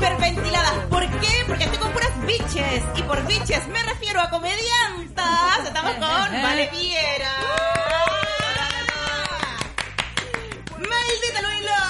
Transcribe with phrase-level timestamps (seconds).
[0.00, 0.72] Hiperventiladas.
[0.88, 1.44] ¿Por qué?
[1.46, 2.82] Porque estoy con puras bitches.
[2.96, 5.66] Y por bitches me refiero a comediantas.
[5.66, 7.32] Estamos con Vale Piera.
[10.78, 11.82] Maldita Loila.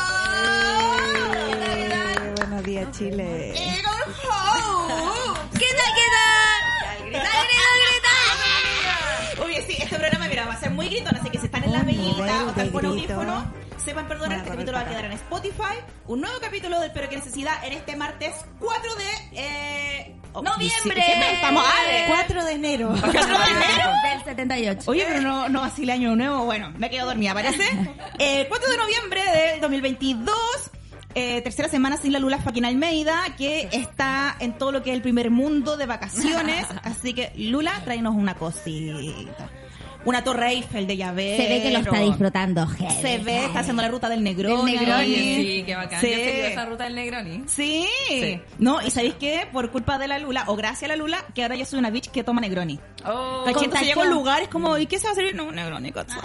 [2.36, 3.54] Buenos días, Chile.
[3.54, 5.40] Y con Hope.
[5.58, 7.06] ¿Qué tal, qué tal?
[7.06, 9.44] Grita, grita, grita.
[9.44, 11.72] Oye, sí, este programa, mira, va a ser muy gritón, así que si están en
[11.72, 13.52] la nivel o están con audífono,
[13.84, 15.76] sepan perdonar, este capítulo va a quedar en Spotify.
[16.06, 19.04] Un nuevo capítulo del Pero que Necesidad en este martes 4 de...
[19.32, 21.02] Eh, oh, ¡Noviembre!
[21.06, 21.64] ¿Qué tal estamos?
[21.66, 22.88] Ah, de 4 de enero.
[23.00, 23.90] 4 de enero.
[24.04, 24.90] Del 78.
[24.90, 26.44] Oye, pero no, no vacile año nuevo.
[26.44, 27.64] Bueno, me quedo dormida, parece.
[28.18, 30.36] Eh, 4 de noviembre del 2022.
[31.14, 34.96] eh, tercera semana sin la Lula Faquina Almeida, que está en todo lo que es
[34.96, 36.66] el primer mundo de vacaciones.
[36.82, 39.48] Así que, Lula, tráenos una cosita.
[40.04, 41.42] Una torre Eiffel de llavero.
[41.42, 42.94] Se ve que lo está disfrutando, heavy.
[43.02, 44.72] Se ve, está haciendo la ruta del Negroni.
[44.72, 45.14] Del Negroni.
[45.14, 46.00] Sí, qué bacán.
[46.00, 46.08] Sí.
[46.10, 47.42] Yo seguí esa ruta del Negroni.
[47.46, 47.86] Sí.
[48.08, 48.40] Sí.
[48.58, 49.46] No, y ¿sabéis qué?
[49.52, 51.90] Por culpa de la Lula, o gracias a la Lula, que ahora yo soy una
[51.90, 52.80] bitch que toma Negroni.
[53.04, 53.64] Oh, ¿Cachai?
[53.64, 54.18] Entonces llego a contagió.
[54.18, 55.34] lugares como, ¿y qué se va a hacer?
[55.34, 56.18] No, Negroni, ¿cachai?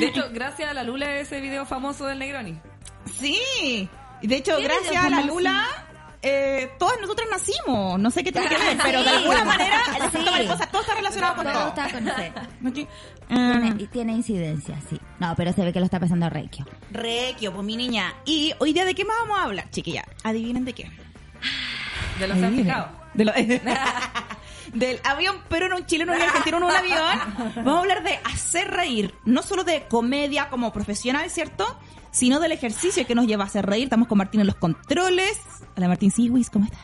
[0.00, 2.58] de hecho, gracias a la Lula ese video famoso del Negroni.
[3.20, 3.88] Sí.
[4.22, 5.34] Y de hecho, ¿Qué gracias a la famoso?
[5.34, 5.66] Lula,
[6.24, 7.98] eh, todas nosotras nacimos.
[8.00, 8.78] No sé qué tiene que ver, Sí.
[8.82, 10.30] pero de alguna manera, el efecto Sí.
[10.30, 11.68] mariposa, todo está relacionado con Todo todo.
[11.68, 12.32] está con ese.
[12.68, 12.88] Aquí.
[13.28, 15.00] Tiene, y tiene incidencia, sí.
[15.18, 16.66] No, pero se ve que lo está pasando Reikio.
[16.90, 18.14] Requio, pues mi niña.
[18.24, 20.04] Y hoy día, ¿de qué más vamos a hablar, chiquilla?
[20.24, 20.90] Adivinen de qué.
[22.18, 22.88] De los certificados.
[23.14, 23.32] De lo-
[24.72, 27.18] del avión peruano, un chileno un argentino en un avión.
[27.56, 31.64] Vamos a hablar de hacer reír, no solo de comedia como profesional, ¿cierto?
[32.14, 33.84] Sino del ejercicio que nos lleva a hacer reír.
[33.84, 35.36] Estamos con Martín en los controles.
[35.76, 36.78] Hola Martín Siwis, ¿cómo estás?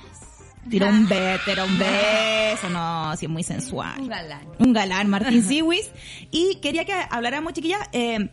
[0.68, 2.68] Tira un beso, tira un beso.
[2.68, 4.00] No, sí, es muy sensual.
[4.00, 4.48] Un galán.
[4.58, 5.88] Un galán, Martín Siwis.
[6.32, 8.28] Y quería que habláramos, chiquilla, eh,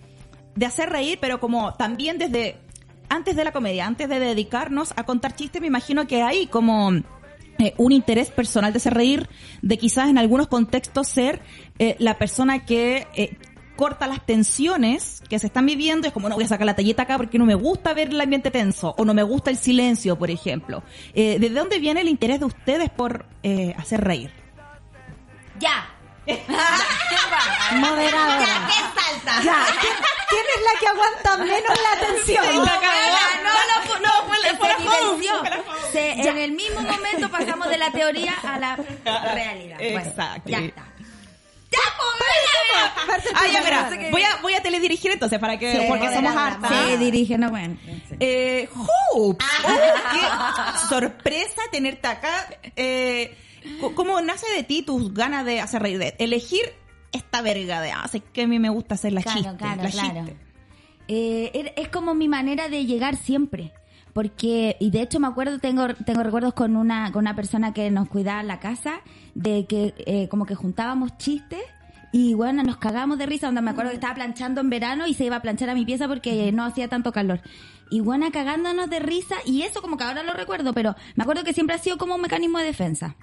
[0.56, 2.58] de hacer reír, pero como también desde
[3.10, 6.92] antes de la comedia, antes de dedicarnos a contar chistes, me imagino que hay como
[7.60, 9.30] eh, un interés personal de hacer reír,
[9.62, 11.42] de quizás en algunos contextos ser
[11.80, 13.38] eh, la persona que eh,
[13.78, 16.06] corta las tensiones que se están viviendo.
[16.08, 18.20] Es como, no voy a sacar la talleta acá porque no me gusta ver el
[18.20, 20.84] ambiente tenso o no me gusta el silencio, por ejemplo.
[21.14, 24.30] Eh, ¿De dónde viene el interés de ustedes por eh, hacer reír?
[25.60, 25.88] ¡Ya!
[27.72, 28.46] Moderadora.
[28.46, 29.42] salta?
[29.44, 29.94] Ya, ¿quién,
[30.30, 32.46] quién es la que aguanta menos la tensión?
[32.58, 34.78] no, no, no, fue la- fue la
[36.30, 39.78] en el mismo momento pasamos de la teoría a la realidad.
[39.88, 40.50] Bueno, Exacto.
[40.50, 40.84] ya está.
[43.36, 46.72] Ah, ya, mira, voy a, voy a teledirigir entonces para que, porque somos hartas.
[46.88, 47.78] Se dirige, no, bueno.
[48.20, 48.68] Eh,
[49.14, 49.78] Hope, oh,
[50.12, 52.48] qué sorpresa tenerte acá.
[52.76, 53.36] Eh,
[53.96, 55.98] ¿Cómo nace de ti tus ganas de hacer reír?
[55.98, 56.74] De elegir
[57.12, 59.84] esta verga de, ah, sé que a mí me gusta hacer la Claro, chiste, claro,
[59.84, 60.14] la claro.
[60.26, 60.38] chiste.
[61.10, 63.74] Eh, er- es como mi manera de llegar siempre.
[64.18, 67.92] Porque, y de hecho me acuerdo, tengo, tengo recuerdos con una, con una persona que
[67.92, 69.02] nos cuidaba en la casa,
[69.36, 71.62] de que eh, como que juntábamos chistes
[72.12, 75.14] y bueno, nos cagábamos de risa, donde me acuerdo que estaba planchando en verano y
[75.14, 77.42] se iba a planchar a mi pieza porque no hacía tanto calor.
[77.92, 81.44] Y bueno, cagándonos de risa, y eso como que ahora lo recuerdo, pero me acuerdo
[81.44, 83.16] que siempre ha sido como un mecanismo de defensa,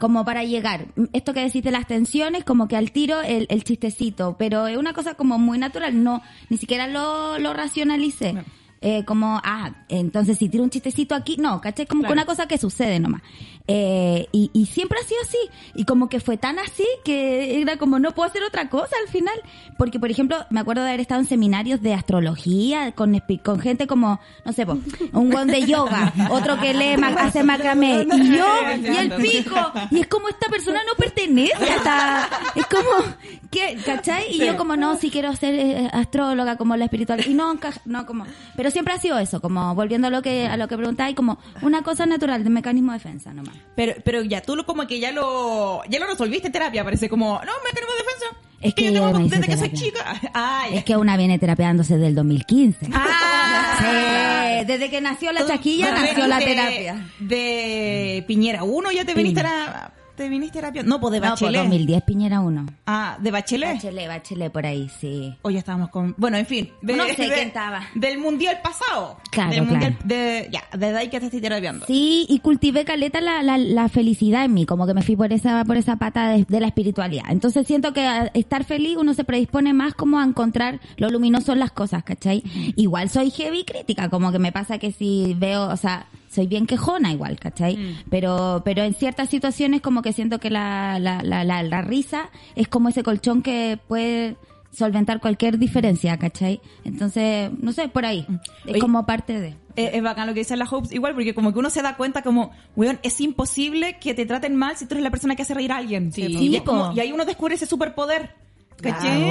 [0.00, 0.86] como para llegar.
[1.12, 4.78] Esto que decís de las tensiones, como que al tiro el, el chistecito, pero es
[4.78, 8.42] una cosa como muy natural, no, ni siquiera lo, lo racionalicé.
[8.82, 11.86] Eh, como, ah, entonces si tiro un chistecito aquí, no, ¿cachai?
[11.86, 13.20] Como que una cosa que sucede nomás.
[13.68, 15.38] Eh, y, y siempre ha sido así.
[15.74, 19.08] Y como que fue tan así que era como, no puedo hacer otra cosa al
[19.08, 19.34] final.
[19.76, 23.86] Porque, por ejemplo, me acuerdo de haber estado en seminarios de astrología con, con gente
[23.86, 24.78] como, no sé, po,
[25.12, 29.72] un guan de yoga, otro que lee, hace macramé, y yo, y el pico.
[29.90, 33.14] Y es como esta persona no pertenece a esta, es como,
[33.50, 33.76] ¿qué?
[33.84, 34.34] ¿cachai?
[34.34, 37.20] Y yo como, no, si quiero ser eh, astróloga, como la espiritual.
[37.26, 38.26] Y no, no, como,
[38.56, 41.38] pero siempre ha sido eso, como volviendo a lo que, a lo que preguntáis, como
[41.62, 43.56] una cosa natural, de mecanismo de defensa nomás.
[43.76, 47.08] Pero, pero ya tú lo, como que ya lo, ya lo resolviste en terapia, parece
[47.08, 48.50] como, no, mecanismo de defensa.
[48.60, 50.20] Es que yo tengo desde que soy chica.
[50.34, 52.90] Ay, Es que una viene terapeándose desde el 2015.
[52.92, 53.78] Ah.
[53.80, 57.08] Sí, desde que nació la chaquilla nació la terapia.
[57.18, 60.82] De Piñera 1 ya te viniste a te viniste terapia.
[60.82, 61.62] No, pues de No, Bachelet.
[61.62, 62.66] 2010 Piñera 1.
[62.86, 63.74] Ah, de Bachelet.
[63.76, 65.34] Bachelet, Bachelet por ahí, sí.
[65.50, 66.14] Ya estábamos con.
[66.18, 66.70] Bueno, en fin.
[66.82, 67.80] de- No sé de- quién estaba.
[67.94, 69.16] Del mundial pasado.
[69.30, 69.92] Claro, Del mundial.
[69.96, 70.04] claro.
[70.04, 71.86] De, ya, desde ahí que te estoy terapiando.
[71.86, 75.32] Sí, y cultivé caleta la, la, la felicidad en mí, como que me fui por
[75.32, 77.24] esa, por esa pata de, de la espiritualidad.
[77.30, 81.60] Entonces siento que estar feliz uno se predispone más como a encontrar lo luminoso en
[81.60, 82.42] las cosas, ¿cachai?
[82.76, 86.66] Igual soy heavy crítica, como que me pasa que si veo, o sea, soy bien
[86.66, 87.96] quejona igual, ¿cachai?
[88.08, 92.30] Pero, pero en ciertas situaciones como que siento que la, la, la, la, la risa
[92.54, 94.36] es como ese colchón que puede
[94.72, 96.60] solventar cualquier diferencia, ¿cachai?
[96.84, 98.24] Entonces, no sé, por ahí.
[98.64, 99.48] Es Oye, como parte de...
[99.74, 101.96] Eh, es bacán lo que dice la Hopes, igual, porque como que uno se da
[101.96, 105.42] cuenta como, weón, es imposible que te traten mal si tú eres la persona que
[105.42, 106.12] hace reír a alguien.
[106.12, 106.66] Sí, y, es po.
[106.70, 108.34] como- y ahí uno descubre ese superpoder.
[108.80, 109.22] ¿Cachai?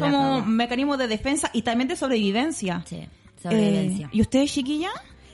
[0.00, 2.82] Como mecanismo de defensa y también de sobrevivencia.
[2.86, 3.00] Sí,
[3.42, 4.06] sobrevivencia.
[4.06, 4.88] Eh, ¿Y ustedes, chiquilla?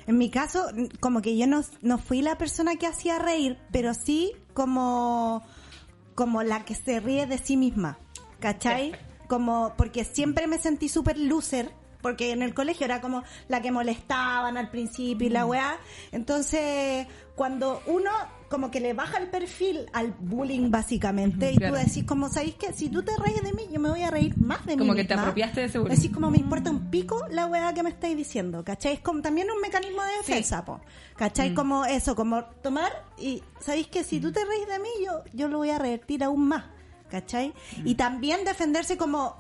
[0.07, 0.67] En mi caso,
[1.01, 5.43] como que yo no, no fui la persona que hacía reír, pero sí como,
[6.15, 7.99] como la que se ríe de sí misma,
[8.41, 8.93] ¿cachai?
[9.29, 11.73] Como, porque siempre me sentí súper loser,
[12.03, 15.35] porque en el colegio era como la que molestaban al principio y Mm.
[15.35, 15.79] la weá.
[16.11, 17.07] Entonces,
[17.37, 18.11] cuando uno
[18.53, 21.75] como que le baja el perfil al bullying básicamente, y Claro.
[21.75, 24.11] tú decís como, ¿sabéis que Si tú te reís de mí, yo me voy a
[24.11, 25.97] reír más de mí Como que te apropiaste de ese bullying.
[25.97, 28.93] Decís como me importa un pico la weá que me estáis diciendo, ¿cachai?
[28.93, 30.81] Es como también un mecanismo de defensa, po.
[31.17, 31.55] ¿cachai?
[31.55, 35.49] Como eso, como tomar y sabéis que si tú te reís de mí, yo, yo
[35.49, 36.65] lo voy a revertir aún más,
[37.11, 37.55] ¿cachai?
[37.85, 39.37] Y también defenderse como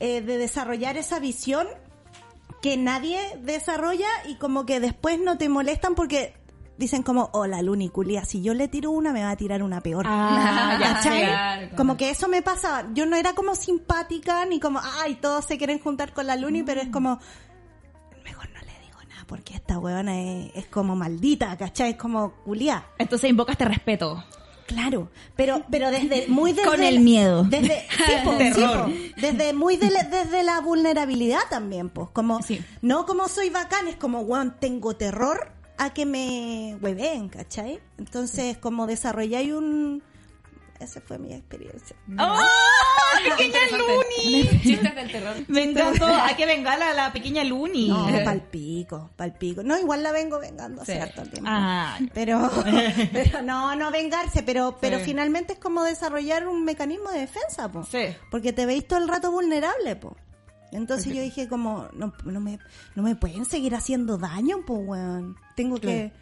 [0.00, 1.66] eh, de desarrollar esa visión
[2.62, 6.34] que nadie desarrolla y como que después no te molestan porque
[6.80, 9.80] dicen como, hola, Luni, culia, si yo le tiro una, me va a tirar una
[9.80, 10.04] peor.
[10.08, 11.22] Ah, ya, ¿Cachai?
[11.24, 11.76] claro, claro.
[11.76, 12.88] Como que eso me pasaba.
[12.94, 16.62] Yo no era como simpática ni como, ay, todos se quieren juntar con la Luni,
[16.64, 17.20] pero es como,
[18.24, 21.90] mejor no le digo nada porque esta huevona es, es como maldita, ¿cachai?
[21.92, 22.84] Es como culia.
[22.98, 24.24] Entonces invocaste respeto.
[24.66, 27.42] Claro, pero pero desde muy desde Con el miedo.
[27.42, 28.86] desde sí, po, Terror.
[28.88, 29.20] sí, po.
[29.20, 32.64] desde muy de la- desde la vulnerabilidad también, pues, como Sí.
[32.80, 37.80] no como soy bacán, es como weón, tengo terror a que me hueven, ¿cachai?
[37.98, 40.02] Entonces, como desarrolláis un
[40.78, 41.94] esa fue mi experiencia.
[42.18, 42.38] ¡Oh!
[43.36, 44.48] ¡Pequeña Luni!
[44.62, 45.36] Chistes del terror.
[45.54, 46.06] Encantó.
[46.06, 47.88] Hay que vengar a la pequeña Luni.
[47.88, 49.62] No, palpico, palpico.
[49.62, 50.98] No, igual la vengo vengando hace Sí.
[50.98, 51.42] harto tiempo.
[51.52, 51.98] Ah.
[52.14, 52.50] Pero,
[53.12, 55.04] pero no, no vengarse, pero, pero Sí.
[55.06, 57.84] finalmente es como desarrollar un mecanismo de defensa, po.
[57.84, 58.16] Sí.
[58.30, 60.16] Porque te veis todo el rato vulnerable, po.
[60.72, 62.58] Entonces yo dije como, no, no me,
[62.94, 65.36] no me pueden seguir haciendo daño, po, weón.
[65.56, 66.12] Tengo que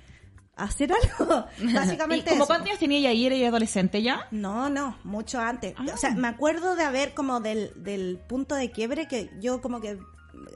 [0.57, 1.45] hacer algo.
[1.59, 2.47] ¿Y Básicamente como eso.
[2.55, 3.33] cuántos tenía ella ayer?
[3.33, 4.27] ¿Ella adolescente ya?
[4.31, 5.75] No, no, mucho antes.
[5.77, 5.85] Ah.
[5.95, 9.81] O sea, me acuerdo de haber como del, del punto de quiebre que yo como
[9.81, 9.99] que,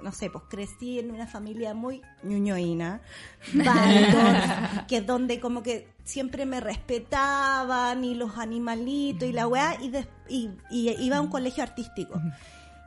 [0.03, 3.01] no sé, pues crecí en una familia muy ñuñoína,
[4.89, 10.09] que donde como que siempre me respetaban y los animalitos y la weá, y, des-
[10.29, 12.21] y, y iba a un colegio artístico.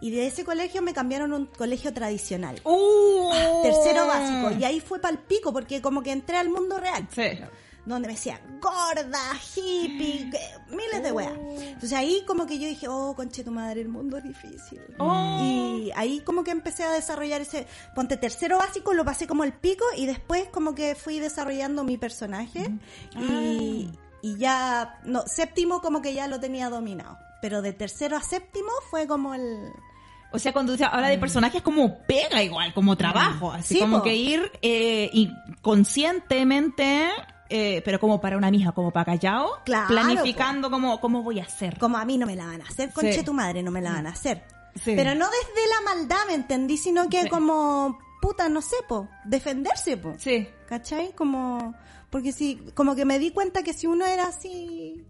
[0.02, 2.60] Y de ese colegio me cambiaron a un colegio tradicional.
[2.64, 3.32] ¡Uh!
[3.64, 4.52] Tercero básico.
[4.60, 7.40] Y ahí fue pal pico, porque como que entré al mundo real Sí.
[7.86, 9.20] donde me decían gorda,
[9.56, 10.30] hippie,
[10.70, 11.34] miles de weas.
[11.60, 14.82] Entonces ahí como que yo dije, oh, conche tu madre, el mundo es difícil.
[14.98, 15.40] Oh.
[15.44, 19.54] Y ahí como que empecé a desarrollar ese, ponte tercero básico, lo pasé como el
[19.54, 22.72] pico y después como que fui desarrollando mi personaje
[23.20, 23.90] y,
[24.22, 27.18] y ya, no, séptimo como que ya lo tenía dominado.
[27.46, 29.72] Pero de tercero a séptimo fue como el...
[30.32, 33.98] O sea, cuando se habla de personajes como pega igual, como trabajo, así Sí, como
[34.00, 34.04] po.
[34.04, 37.08] que ir eh, inconscientemente,
[37.50, 41.44] eh, pero como para una misma, como para callao, Claro, planificando cómo, cómo voy a
[41.44, 41.78] hacer.
[41.78, 43.24] Como a mí no me la van a hacer, conche Sí.
[43.24, 44.42] tu madre, no me la van a hacer.
[44.74, 44.94] Sí.
[44.96, 46.78] Pero no desde la maldad, ¿me entendí?
[46.78, 47.30] Sino que Sí.
[47.30, 50.16] como, puta, no sé, po, defenderse, po.
[50.18, 50.48] Sí.
[50.68, 51.14] ¿Cachai?
[51.14, 51.76] Como,
[52.10, 55.06] porque si, como que me di cuenta que si uno era así,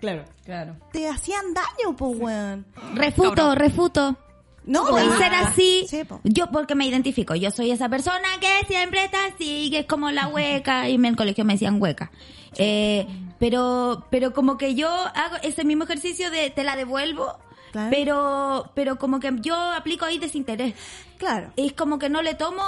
[0.00, 0.24] Claro.
[0.44, 0.76] Claro.
[0.92, 2.64] te hacían daño, po, weón.
[2.94, 4.16] Refuto, refuto.
[4.64, 5.86] No, ah, ser así.
[5.88, 6.20] Sí, po.
[6.24, 10.10] Yo porque me identifico, yo soy esa persona que siempre está así, que es como
[10.10, 12.10] la hueca, y en el colegio me decían hueca.
[12.56, 13.06] Eh,
[13.38, 17.38] pero, pero como que yo hago ese mismo ejercicio de te la devuelvo,
[17.72, 17.90] Claro.
[17.90, 20.74] pero, pero como que yo aplico ahí desinterés.
[21.18, 21.52] Claro.
[21.56, 22.62] es como que no le tomo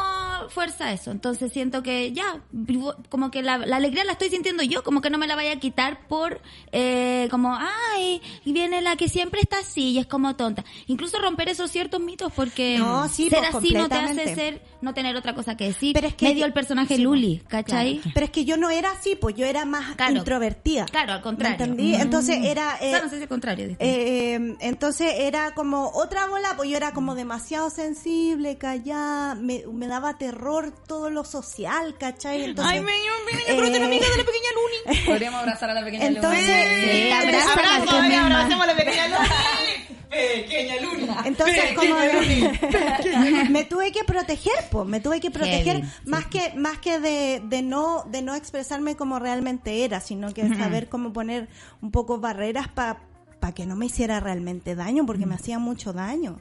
[0.51, 1.11] fuerza a eso.
[1.11, 2.41] Entonces siento que ya,
[3.09, 5.53] como que la, la alegría la estoy sintiendo yo, como que no me la vaya
[5.53, 6.41] a quitar por,
[6.73, 10.65] eh, como, ay, y viene la que siempre está así y es como tonta.
[10.87, 14.63] Incluso romper esos ciertos mitos porque No, sí, ser pues, así no te hace ser,
[14.81, 15.95] no tener otra cosa que decir.
[15.95, 17.65] Pero es que- Medio el personaje sí, Luli, Claro.
[17.67, 18.01] ¿cachai?
[18.15, 20.17] Pero es que yo no era así, pues yo era más Claro.
[20.17, 20.87] introvertida.
[20.87, 21.59] Claro, al contrario.
[21.59, 21.97] ¿Me entendí?
[21.97, 22.01] Mm.
[22.01, 22.79] Entonces era...
[22.81, 23.69] O eh, sea, no sé si al contrario.
[23.69, 23.85] disculpa.
[23.93, 29.87] eh, entonces era como otra bola, pues yo era como demasiado sensible, callada, me, me
[29.87, 32.45] daba terror todo lo social, ¿cachai?
[32.45, 35.07] Entonces, Ay, me, me, pero una eh, amiga de la pequeña Luni.
[35.07, 36.93] Podríamos abrazar a la pequeña Entonces, Luna.
[36.93, 39.29] Sí, abraza a la Abrazo, abracemos a la pequeña Luni.
[40.11, 41.09] Pequeña Luni.
[41.25, 46.53] Entonces, como Pequeña me tuve que proteger, pues, me tuve que proteger Heavy, más que
[46.57, 51.13] más que de, de no de no expresarme como realmente era, sino que saber cómo
[51.13, 51.49] poner
[51.81, 53.10] un poco barreras para
[53.41, 56.41] para que no me hiciera realmente daño, porque me hacía mucho daño.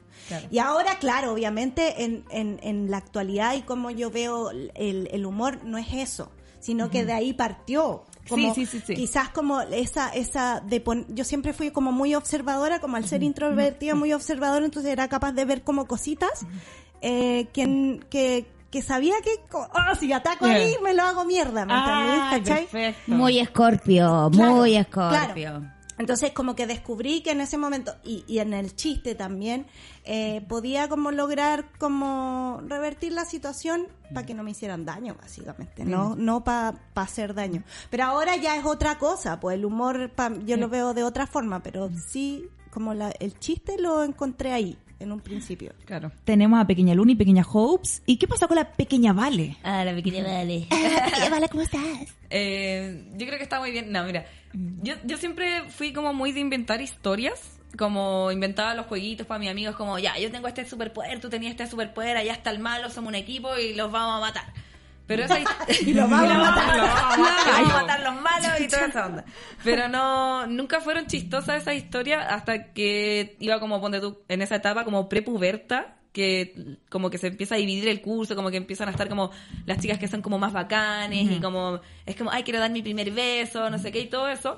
[0.50, 5.26] Y ahora, claro, obviamente en, en, en la actualidad y como yo veo el, el
[5.26, 6.30] humor, no es eso,
[6.60, 8.04] sino que de ahí partió.
[8.28, 8.94] Como Sí, sí, sí, sí.
[8.94, 13.22] Quizás como esa, esa de pon- yo siempre fui como muy observadora, como al ser
[13.22, 16.46] introvertida, muy observadora, entonces era capaz de ver como cositas
[17.00, 20.54] eh, que, que, que sabía que, co- oh, si ataco Yeah.
[20.56, 22.20] ahí, me lo hago mierda, ¿me entendés?
[22.22, 22.66] Ay, ¿Cachai?
[22.66, 23.02] perfecto.
[23.12, 25.70] Muy escorpio, Claro, muy claro.
[26.00, 29.66] Entonces como que descubrí que en ese momento, y, y en el chiste también,
[30.04, 35.84] eh, podía como lograr como revertir la situación para que no me hicieran daño, básicamente,
[35.84, 37.62] no, no para hacer daño.
[37.90, 41.26] Pero ahora ya es otra cosa, pues el humor pa- yo lo veo de otra
[41.26, 45.72] forma, pero sí, como la, el chiste lo encontré ahí, en un principio.
[45.86, 46.12] Claro.
[46.24, 48.02] Tenemos a Pequeña Luni, Pequeña Hopes.
[48.06, 49.56] ¿Y qué pasó con la Pequeña Vale?
[49.62, 50.66] Ah, la pequeña vale.
[51.30, 51.82] Vale, ¿cómo estás?
[52.28, 53.90] Eh, yo creo que está muy bien.
[53.92, 57.56] No, mira, yo, yo siempre fui como muy de inventar historias.
[57.78, 61.52] Como inventaba los jueguitos para mis amigos, como ya, yo tengo este superpoder, tú tenías
[61.52, 64.52] este superpoder, allá está el malo, somos un equipo y los vamos a matar.
[65.06, 65.38] Pero esa
[65.86, 66.76] Y los vamos a matar.
[66.76, 69.24] Los vamos a matar, los malos y toda esa onda.
[69.62, 74.56] Pero no, nunca fueron chistosas esas historias hasta que iba como, ponte tú, en esa
[74.56, 78.88] etapa como prepuberta, que como que se empieza a dividir el curso, como que empiezan
[78.88, 79.30] a estar como
[79.66, 82.82] las chicas que son como más bacanes y como, es como, ay, quiero dar mi
[82.82, 84.56] primer beso, no sé qué y todo eso.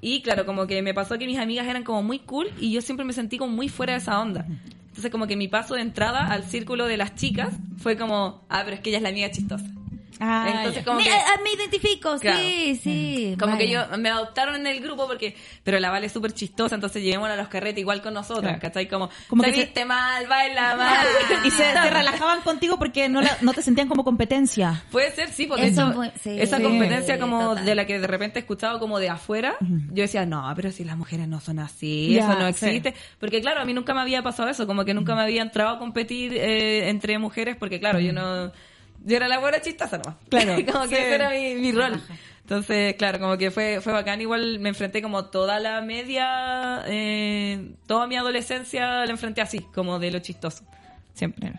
[0.00, 2.80] Y claro, como que me pasó que mis amigas eran como muy cool y yo
[2.82, 4.46] siempre me sentí como muy fuera de esa onda.
[4.88, 8.62] Entonces como que mi paso de entrada al círculo de las chicas fue como, ah,
[8.64, 9.77] pero es que ella es la amiga chistosa.
[10.20, 11.12] Ah, Entonces como Me, que...
[11.12, 12.38] ah, me identifico, Claro.
[12.38, 13.36] sí, sí.
[13.38, 16.74] Como que yo me adoptaron en el grupo porque, pero la Vale es súper chistosa,
[16.74, 18.58] entonces llevémosla a los carretes igual con nosotros, Claro.
[18.60, 18.88] ¿cachai?
[18.88, 21.06] Como, Como te que se- viste mal, baila mal.
[21.44, 24.82] Y se, se relajaban contigo porque no, la- no te sentían como competencia.
[24.90, 26.36] Puede ser, sí, porque Eso eso, fue- sí.
[26.40, 26.62] esa Sí.
[26.62, 27.64] competencia como Total.
[27.64, 30.84] de la que de repente he escuchado como de afuera, yo decía, no, pero si
[30.84, 32.94] las mujeres no son así, eso no existe.
[33.20, 35.76] Porque claro, a mí nunca me había pasado eso, como que nunca me había entrado
[35.76, 38.50] a competir eh, entre mujeres, porque claro, yo no,
[39.08, 40.16] yo era la buena chistosa nomás.
[40.28, 41.02] Claro, como que sí.
[41.02, 42.00] ese era mi, mi rol.
[42.42, 44.20] Entonces, claro, como que fue, fue bacán.
[44.20, 49.98] Igual me enfrenté como toda la media, eh, toda mi adolescencia la enfrenté así, como
[49.98, 50.64] de lo chistoso.
[51.14, 51.52] Siempre.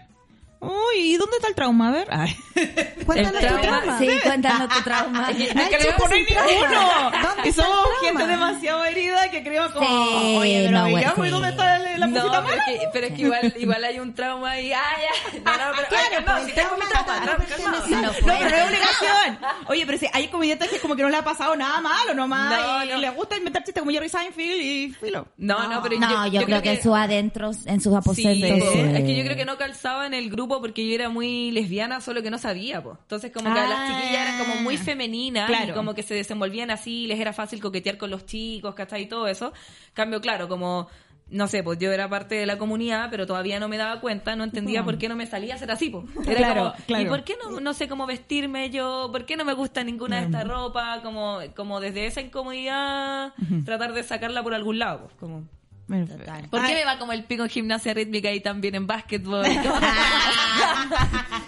[0.61, 1.87] Uy, ¿y dónde está el trauma?
[1.87, 2.07] A ver.
[2.11, 2.35] Ay.
[3.05, 3.61] Cuéntanos tu trauma.
[3.61, 3.99] trauma.
[3.99, 5.21] Sí, cuéntanos tu trauma.
[5.21, 7.11] No es que hay le- chicos sin trauma.
[7.13, 7.45] ¡Uno!
[7.45, 11.29] Y somos gente demasiado herida que creemos como, Sí, oye, pero no, digamos, ¿y sí.
[11.29, 12.63] dónde está la, la no, cosita pero mala?
[12.73, 14.73] es que, pero es que igual, igual hay un trauma ahí.
[14.73, 15.39] Ah, ya.
[15.39, 18.01] No, no, pero Claro, no, pues, si tengo mi trauma no.
[18.01, 18.37] No puede.
[18.39, 19.39] pero es obligación.
[19.67, 22.51] Oye, pero si hay comediantes que como que no le ha pasado nada malo nomás
[22.59, 22.97] No, y no.
[22.97, 25.27] les gusta inventar chistes como Jerry Seinfeld y filo.
[25.37, 28.49] No, no, pero No, yo, creo, que, en sus adentros, en sus aposentos.
[28.49, 32.01] es que yo creo que no calzaba en el grupo porque yo era muy lesbiana,
[32.01, 32.97] solo que no sabía, pues.
[33.01, 33.67] Entonces como que Ah.
[33.67, 35.71] las chiquillas eran como muy femeninas Claro.
[35.71, 39.03] y como que se desenvolvían así, les era fácil coquetear con los chicos, ¿cachai?
[39.03, 39.53] Y todo eso.
[39.93, 40.87] Cambio, claro, como
[41.31, 44.35] no sé, pues yo era parte de la comunidad, pero todavía no me daba cuenta,
[44.35, 46.03] no entendía por qué no me salía a ser así, pues.
[46.27, 47.03] Era Claro, como, claro.
[47.03, 49.09] ¿y por qué no, no sé cómo vestirme yo?
[49.11, 51.01] ¿Por qué no me gusta ninguna de estas ropas?
[51.01, 55.43] Como, como desde esa incomodidad, tratar de sacarla por algún lado, pues, como...
[55.89, 56.47] Total.
[56.49, 59.45] ¿Por qué me va como el pico en gimnasia rítmica y también en básquetbol?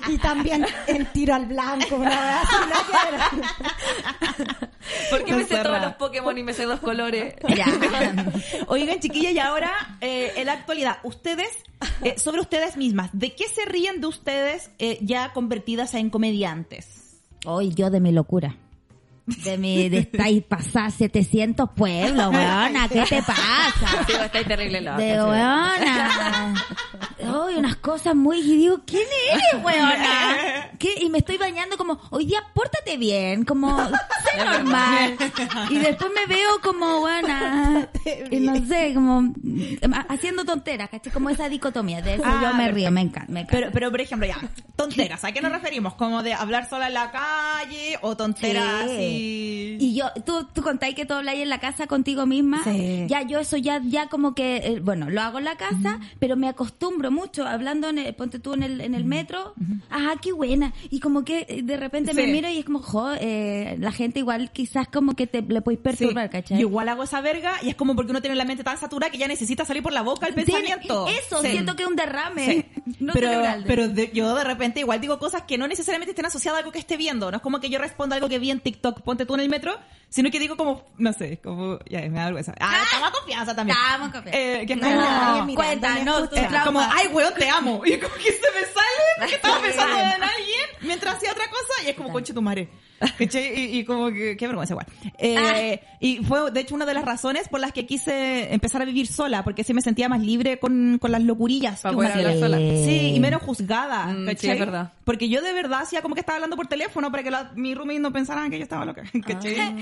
[0.08, 2.42] Y también en tiro al blanco, una verdad.
[5.10, 7.36] ¿Por qué me sé todos los Pokémon y me sé dos colores?
[7.56, 7.66] Ya.
[8.68, 11.50] Oigan, chiquillas, y ahora, eh, en la actualidad, ustedes,
[12.04, 17.20] eh, sobre ustedes mismas, ¿de qué se ríen de ustedes eh, ya convertidas en comediantes?
[17.46, 18.56] Hoy yo de mi locura.
[19.26, 24.04] De mi, de estáis pasar 700 pueblos, weona, ¿qué te pasa?
[24.08, 26.54] Sí, estáis terrible loca, De weona.
[27.20, 28.40] Ay, unas cosas muy...
[28.40, 30.72] Y digo, ¿quién eres, weona?
[30.80, 30.90] ¿Qué?
[31.02, 35.16] Y me estoy bañando como, hoy día pórtate bien, como, sé normal.
[35.70, 37.90] Y después me veo como, weona,
[38.32, 39.32] y no sé, como,
[40.10, 41.14] haciendo tonteras, ¿cachai?
[41.14, 42.76] Como esa dicotomía, de eso Ah, yo me perfecto.
[42.76, 43.58] río, me encanta, me encanta.
[43.60, 44.38] Pero, pero, por ejemplo, ya,
[44.76, 45.94] tonteras, ¿a qué nos referimos?
[45.94, 49.11] Como de hablar sola en la calle o tonteras Sí.
[49.12, 49.62] Y...
[49.82, 52.64] Y yo, tú, tú contáis que tú habláis en la casa contigo misma.
[52.64, 53.06] Sí.
[53.08, 56.38] Ya, yo eso ya, ya como que, eh, bueno, lo hago en la casa, pero
[56.38, 59.56] me acostumbro mucho hablando, en el- ponte tú en el, en el metro.
[59.90, 60.72] Ajá, qué buena.
[60.92, 64.20] Y como que eh, de repente me miro y es como, jo, eh, la gente
[64.20, 66.30] igual quizás como que te le podéis perturbar.
[66.30, 66.58] ¿cachai?
[66.60, 69.12] Yo igual hago esa verga y es como porque uno tiene la mente tan saturada
[69.12, 71.08] que ya necesita salir por la boca el pensamiento.
[71.08, 72.46] Eso, siento que es un derrame.
[72.46, 72.66] Sí.
[73.00, 73.32] No pero
[73.66, 76.72] pero de- yo de repente igual digo cosas que no necesariamente estén asociadas a algo
[76.72, 77.32] que esté viendo.
[77.32, 79.50] No es como que yo responda algo que vi en TikTok, ponte tú en el
[79.50, 79.78] metro,
[80.10, 82.54] sino que digo como, no sé, como, ya me da vergüenza.
[82.60, 83.78] Ah, estamos a confianza también.
[83.78, 84.40] Estamos a confianza.
[84.40, 86.66] Eh, que es No, como, mirando, cuéntanos traumas.
[86.66, 87.82] como, ay, weón, te amo.
[87.86, 91.84] Y como que se me sale porque estaba pensando en alguien mientras hacía otra cosa
[91.86, 92.70] y es como, conche tu madre.
[93.18, 93.60] ¿Cachai?
[93.60, 94.86] Y, y como que, qué vergüenza igual.
[95.18, 98.86] Eh, Y fue, de hecho, una de las razones por las que quise empezar a
[98.86, 101.82] vivir sola, porque así me sentía más libre con, con las locurillas.
[101.82, 102.58] Para que poder hablar sola.
[102.58, 104.06] Sí, y menos juzgada.
[104.08, 104.50] Mm, sí, ¿cachai?
[104.52, 104.94] es verdad.
[105.04, 107.76] Porque yo de verdad hacía como que estaba hablando por teléfono para que la- mi
[107.76, 109.04] roommate no pensaran que yo estaba loca.
[109.28, 109.60] ¿cachai?
[109.60, 109.74] Ah.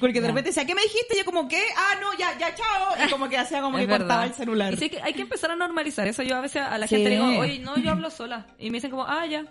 [0.00, 1.14] Porque de repente decía, ¿qué me dijiste?
[1.14, 1.62] Y yo como, ¿qué?
[1.76, 3.06] Ah, no, ya, ya, chao.
[3.06, 4.26] Y como que hacía como Es que cortaba verdad.
[4.26, 4.74] el celular.
[4.74, 6.22] Y sí que hay que empezar a normalizar eso.
[6.22, 6.96] Yo a veces a la Sí.
[6.96, 8.46] gente le digo, oye, no, yo hablo sola.
[8.58, 9.44] Y me dicen como, ah, ya.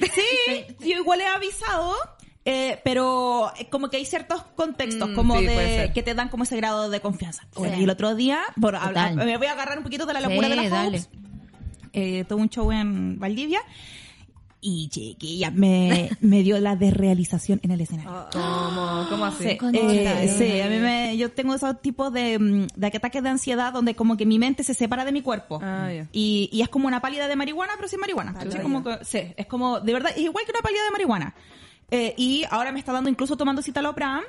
[0.00, 1.94] Sí, yo igual he avisado,
[2.44, 6.28] eh, pero eh, como que hay ciertos contextos Mm, como sí, de que te dan
[6.28, 7.42] como ese grado de confianza.
[7.56, 7.62] Sí.
[7.78, 10.48] Y el otro día, bueno, habla- me voy a agarrar un poquito de la locura
[10.48, 10.98] Sí, de la dale.
[10.98, 11.08] Hopes.
[11.92, 13.60] Eh, tuve un show en Valdivia
[14.64, 18.26] y chiquilla, me, me dio la desrealización en el escenario.
[18.32, 19.44] ¿Cómo, cómo así?
[19.44, 23.28] Sí, eh, sí, a mí me, yo tengo esos tipos de, mm, de ataques de
[23.28, 25.58] ansiedad donde como que mi mente se separa de mi cuerpo.
[25.62, 28.34] Ah, y, y es como una pálida de marihuana, pero sin marihuana.
[28.34, 28.62] ¿cachai?
[28.62, 31.34] Como que- sí, es como, de verdad, es igual que una pálida de marihuana.
[31.94, 34.22] Eh, y ahora me está dando incluso tomando citalopram.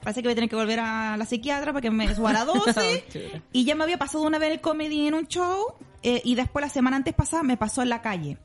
[0.00, 2.44] Parece que voy a tener que volver a la psiquiatra para que me suba la
[2.44, 3.02] dosis.
[3.52, 5.74] y ya me había pasado una vez en el comedy en un show.
[6.04, 8.38] eh, y después la semana antes pasada me pasó en la calle.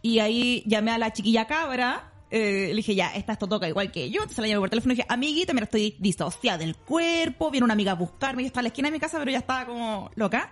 [0.00, 2.12] Y ahí llamé a la chiquilla cabra.
[2.30, 4.20] eh, le dije, ya, esta esto toca igual que yo.
[4.20, 7.50] Entonces la llamé por teléfono y dije, amiguita, mira, estoy disociada del cuerpo.
[7.50, 8.42] Viene una amiga a buscarme.
[8.42, 10.50] Yo estaba en la esquina de mi casa, pero ya estaba como loca.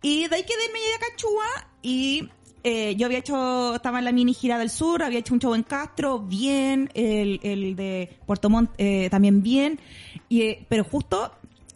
[0.00, 1.46] Y de ahí quedé media cachúa
[1.82, 2.28] y
[2.64, 5.54] eh, yo había hecho, estaba en la mini gira del sur, había hecho un show
[5.54, 9.80] en Castro, bien, el, el de Puerto Montt eh, también bien,
[10.28, 11.32] y, eh, pero justo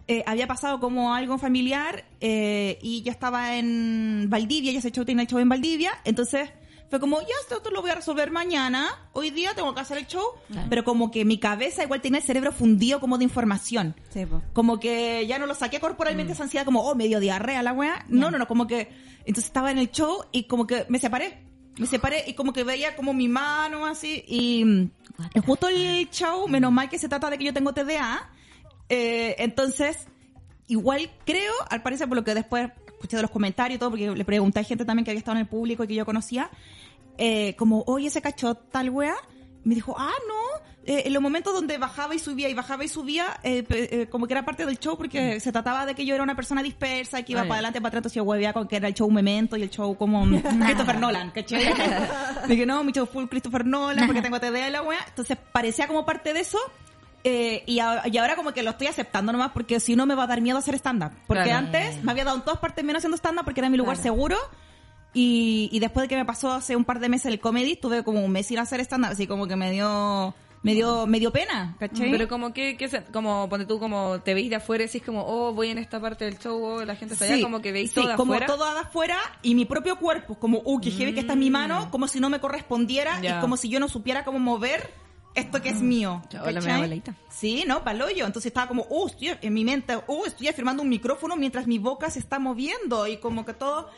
[0.08, 5.04] eh, había pasado como algo familiar eh, y yo estaba en Valdivia, ya ese show
[5.04, 6.50] tenía el show en Valdivia, entonces
[6.92, 10.06] fue como, ya esto, lo voy a resolver mañana, hoy día tengo que hacer el
[10.06, 10.22] show,
[10.68, 13.94] pero como que mi cabeza igual tenía el cerebro fundido como de información.
[14.10, 14.26] Sí.
[14.52, 18.04] Como que ya no lo saqué corporalmente esa ansiedad como, oh, medio diarrea la weá.
[18.10, 18.90] No, no, no, como que,
[19.26, 21.46] entonces estaba en el show y como que me separé.
[21.78, 24.90] Me separé y como que veía como mi mano así y
[25.46, 28.30] justo el show, menos mal que se trata de que yo tengo TDA.
[28.88, 30.06] eh, entonces,
[30.68, 34.10] igual creo, al parecer por lo que después escuché de los comentarios y todo, porque
[34.10, 36.50] le pregunté a gente también que había estado en el público y que yo conocía,
[37.18, 39.16] eh, como, oye, ese cachó tal wea,
[39.64, 42.88] me dijo, ah, no, eh, en los momentos donde bajaba y subía y bajaba y
[42.88, 46.14] subía, eh, eh, como que era parte del show porque se trataba de que yo
[46.14, 48.52] era una persona dispersa y que iba Ah, para adelante, para atrás, entonces yo huevía
[48.52, 50.24] con que era el show Memento y el show como
[50.64, 51.64] Christopher Nolan, ¿cachai?
[52.48, 55.86] Dije, no, mi show full Christopher Nolan porque tengo TDA y la wea, entonces parecía
[55.86, 56.58] como parte de eso.
[57.24, 60.16] eh, y, a- y ahora como que lo estoy aceptando nomás porque si no me
[60.16, 61.12] va a dar miedo hacer stand-up.
[61.28, 61.58] Porque Claro.
[61.66, 64.36] antes me había dado en todas partes menos haciendo stand-up porque era mi lugar seguro.
[65.14, 68.02] Y, y después de que me pasó hace un par de meses el comedy, tuve
[68.02, 71.32] como un mes sin hacer stand-up, así como que me dio, me dio, me dio
[71.32, 72.10] pena, ¿cachai?
[72.10, 75.02] Pero como que, que se- como, ponte tú, como te veis de afuera y decís
[75.02, 77.72] como, oh, voy en esta parte del show, oh, la gente está allá, como que
[77.72, 78.46] veis sí, todo de como afuera.
[78.46, 81.50] todo de afuera y mi propio cuerpo, como, uh, que heavy que está en mi
[81.50, 83.38] mano, como si no me correspondiera Ya.
[83.38, 84.88] y como si yo no supiera cómo mover
[85.34, 86.22] esto que es mío.
[86.30, 86.60] Ya, hola.
[87.30, 88.26] Sí, no, palo yo.
[88.26, 91.78] Entonces estaba como, uh, estoy en mi mente, uh, estoy afirmando un micrófono mientras mi
[91.78, 93.88] boca se está moviendo y como que todo,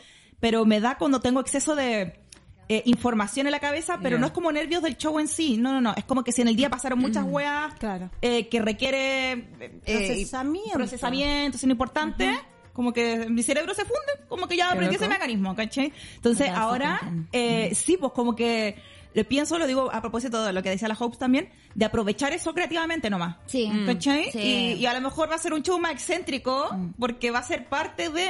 [0.40, 2.20] pero me da cuando tengo exceso de
[2.68, 5.72] eh, información en la cabeza, pero no es como nervios del show en sí, no,
[5.72, 8.10] no, no, es como que si en el día pasaron muchas weas Claro.
[8.22, 10.72] eh, que requiere eh, Procesamiento.
[10.74, 12.30] procesamiento, es importante.
[12.72, 15.92] Como que mi cerebro se funde, como que ya aprendí ese mecanismo, ¿cachai?
[16.16, 17.00] Entonces ahora,
[17.30, 18.76] eh, sí, pues como que
[19.14, 22.32] lo pienso, lo digo a propósito de lo que decía la Hopes también, de aprovechar
[22.32, 23.36] eso creativamente nomás.
[23.46, 23.70] Sí.
[23.86, 24.32] ¿Cachai?
[24.32, 24.38] Sí.
[24.40, 27.42] Y, y a lo mejor va a ser un show más excéntrico, porque va a
[27.44, 28.28] ser parte de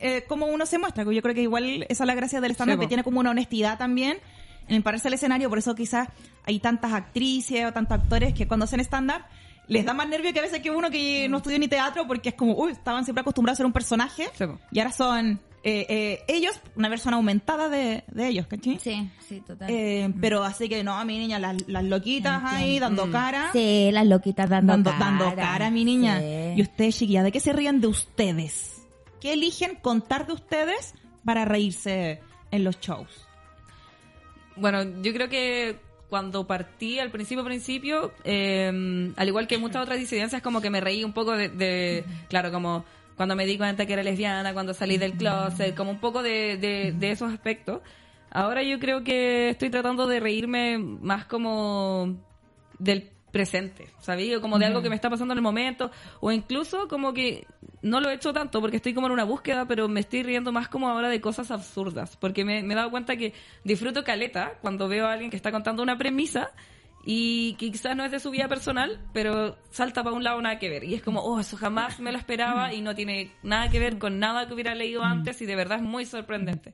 [0.00, 1.04] eh, cómo uno se muestra.
[1.04, 3.20] que Yo creo que igual esa es la gracia del stand-up, Sí, que tiene como
[3.20, 4.18] una honestidad también
[4.68, 5.48] en pararse al escenario.
[5.48, 6.08] Por eso quizás
[6.44, 9.22] hay tantas actrices o tantos actores que cuando hacen stand-up
[9.66, 12.28] les da más nervio que a veces que uno que no estudió ni teatro, porque
[12.30, 15.86] es como, uy, estaban siempre acostumbrados a ser un personaje Sí, y ahora son eh,
[15.88, 18.78] eh, ellos, una versión aumentada de, de ellos, ¿cachai?
[18.78, 19.70] Sí, sí, total.
[19.70, 23.48] Eh, pero así que no, mi niña, las, las loquitas ahí dando cara.
[23.54, 25.04] sí, las loquitas dando, Dando, cara.
[25.06, 26.20] dando cara, mi niña.
[26.20, 26.26] Sí.
[26.56, 28.73] Y ustedes, chiquilla, ¿de qué se ríen de ustedes?
[29.24, 33.08] ¿Qué eligen contar de ustedes para reírse en los shows?
[34.54, 35.78] Bueno, yo creo que
[36.10, 40.82] cuando partí al principio, principio, eh, al igual que muchas otras disidencias, como que me
[40.82, 42.84] reí un poco de, de- claro, como
[43.16, 46.58] cuando me di cuenta que era lesbiana, cuando salí del closet, como un poco de,
[46.58, 47.80] de, de esos aspectos.
[48.30, 52.14] Ahora yo creo que estoy tratando de reírme más como
[52.78, 54.32] del presente, ¿sabí?
[54.32, 57.48] O como de algo que me está pasando en el momento, o incluso como que
[57.82, 60.52] no lo he hecho tanto porque estoy como en una búsqueda, pero me estoy riendo
[60.52, 64.52] más como ahora de cosas absurdas, porque me, me he dado cuenta que disfruto caleta
[64.62, 66.52] cuando veo a alguien que está contando una premisa
[67.04, 70.60] y que quizás no es de su vida personal, pero salta para un lado nada
[70.60, 70.84] que ver.
[70.84, 73.98] Y es como, oh, eso jamás me lo esperaba y no tiene nada que ver
[73.98, 76.72] con nada que hubiera leído antes y de verdad es muy sorprendente.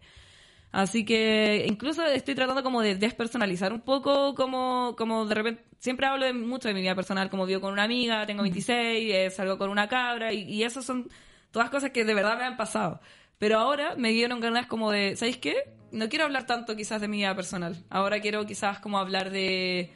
[0.73, 6.07] Así que incluso estoy tratando como de despersonalizar un poco, como, como de repente, siempre
[6.07, 9.31] hablo de mucho de mi vida personal, como vivo con una amiga, tengo 26, eh,
[9.31, 11.09] salgo con una cabra, y, y eso son
[11.51, 13.01] todas cosas que de verdad me han pasado.
[13.39, 15.55] Pero ahora me dieron ganas como de, ¿sabéis qué?
[15.93, 17.77] No quiero hablar tanto quizás de mi vida personal.
[17.91, 19.93] Ahora quiero quizás como hablar de,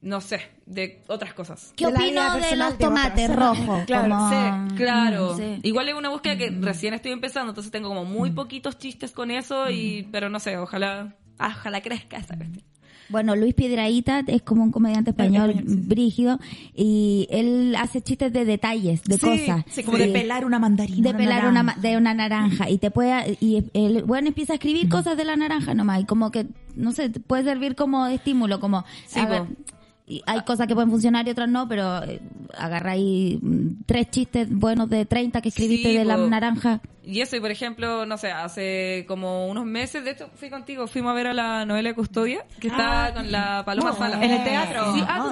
[0.00, 1.72] no sé, de otras cosas.
[1.76, 3.80] ¿Qué de opino de los tomates rojos?
[3.86, 5.34] Claro, Como- sí, Claro.
[5.34, 5.60] Mm, sí.
[5.64, 9.30] Igual es una búsqueda que recién estoy empezando, entonces tengo como muy poquitos chistes con
[9.30, 12.64] eso, y pero no sé, ojalá, ah, ojalá crezca esa cuestión.
[13.10, 15.82] Bueno, Luis Piedraíta es como un comediante español español, sí.
[15.88, 16.38] brígido
[16.74, 19.64] y él hace chistes de detalles, de Sí, cosas.
[19.70, 21.10] sí, como de pelar una mandarina.
[21.10, 21.80] de pelar una, naranja.
[21.80, 25.36] de una naranja y te puede y el bueno empieza a escribir cosas de la
[25.36, 29.20] naranja nomás y como que no sé te puede servir como de estímulo como Sí,
[29.20, 29.48] a ver, po.
[30.08, 32.20] Y hay cosas que pueden funcionar y otras no pero eh,
[32.56, 36.26] agarra ahí mm, tres chistes buenos de 30 que escribiste Sí, de la po.
[36.28, 40.50] naranja Y eso, y por ejemplo, no sé, hace como unos meses, de hecho fui
[40.50, 44.22] contigo, fuimos a ver a la Noelia Custodia, que está con la Paloma Sala.
[44.22, 44.92] En el teatro.
[44.94, 45.30] Sí, ah, no,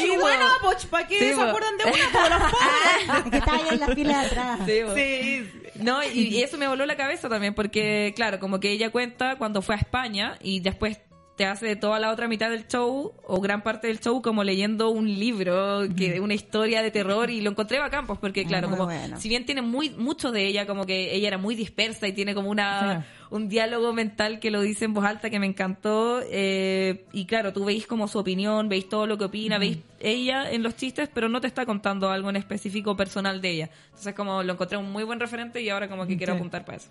[0.00, 2.12] sí, bueno, pues, ¿para qué Sí, se acuerdan de una?
[2.12, 3.30] Todos los pobres.
[3.30, 4.60] que está ahí en la fila de atrás.
[4.66, 5.50] Sí.
[5.82, 9.36] No, y, y eso me voló la cabeza también, porque, claro, como que ella cuenta
[9.36, 10.98] cuando fue a España y después
[11.36, 14.88] te hace toda la otra mitad del show o gran parte del show como leyendo
[14.88, 18.86] un libro, que una historia de terror y lo encontré bacán, pues porque claro, como
[18.86, 19.20] bueno.
[19.20, 22.34] si bien tiene muy mucho de ella, como que ella era muy dispersa y tiene
[22.34, 27.04] como una un diálogo mental que lo dice en voz alta que me encantó eh,
[27.12, 30.62] y claro, tú veis como su opinión, veis todo lo que opina, veis ella en
[30.62, 33.70] los chistes, pero no te está contando algo en específico personal de ella.
[33.86, 36.78] Entonces como lo encontré un muy buen referente y ahora como que quiero apuntar para
[36.78, 36.88] eso.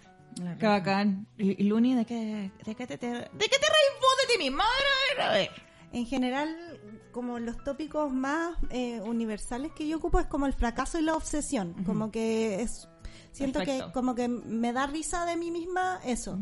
[0.60, 1.28] Qué bacán.
[1.38, 4.34] Y, y Luni, ¿de qué, de qué te, te- ¿de qué te reís vos de
[4.34, 4.63] ti misma?
[4.63, 5.50] A ver, a ver.
[5.93, 6.56] En general,
[7.12, 11.13] como los tópicos más eh, universales que yo ocupo es como el fracaso y la
[11.15, 11.74] obsesión.
[11.86, 12.89] Como que es.
[13.32, 13.88] Siento Perfecto.
[13.88, 16.38] que como que me da risa de mí misma eso.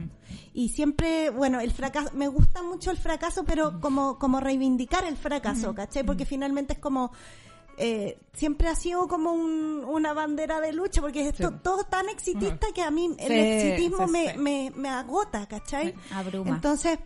[0.54, 5.18] Y siempre, bueno, el fracaso, me gusta mucho el fracaso, pero como, como reivindicar el
[5.18, 6.04] fracaso, ¿cachai?
[6.04, 7.12] Porque finalmente es como,
[7.78, 12.10] eh, siempre ha sido como un- una bandera de lucha, porque es to- todo tan
[12.10, 14.38] exitista que a mí el Sí, exitismo sí, me, sí.
[14.38, 15.94] me, me agota, ¿cachai?
[16.12, 16.50] Abruma.
[16.56, 17.00] Entonces,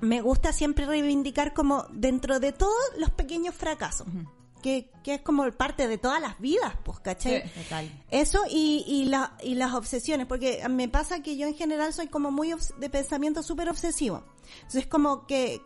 [0.00, 4.06] me gusta siempre reivindicar como dentro de todos los pequeños fracasos.
[4.62, 7.50] Que, que es como parte de todas las vidas, pues, ¿cachai?
[7.54, 7.90] total.
[8.10, 12.08] Eso y, y, la, y las obsesiones, porque me pasa que yo en general soy
[12.08, 14.22] como muy obs- de pensamiento súper obsesivo.
[14.56, 15.62] Entonces como que,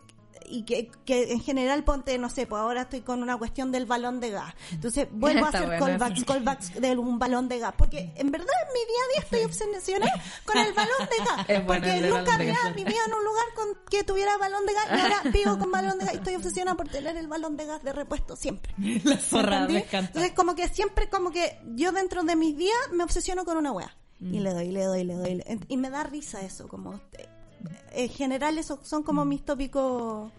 [0.47, 3.85] y que, que en general ponte, no sé, pues ahora estoy con una cuestión del
[3.85, 4.53] balón de gas.
[4.71, 8.53] Entonces vuelvo a hacer bueno callbacks, callbacks de un balón de gas, porque en verdad
[8.67, 11.45] en mi día a día estoy obsesionada con el balón de gas.
[11.55, 14.87] Es bueno porque nunca había vivido en un lugar con que tuviera balón de gas
[14.89, 17.65] y ahora vivo con balón de gas y estoy obsesionada por tener el balón de
[17.65, 18.73] gas de repuesto siempre.
[19.03, 20.07] La zorra, me encanta.
[20.07, 23.71] Entonces, como que siempre, como que yo dentro de mis días me obsesiono con una
[23.71, 23.95] wea.
[24.19, 24.33] Mm.
[24.33, 25.43] Y le doy, le doy, le doy.
[25.67, 26.99] Y me da risa eso, como...
[27.91, 30.31] eh, En general, esos son como mis tópicos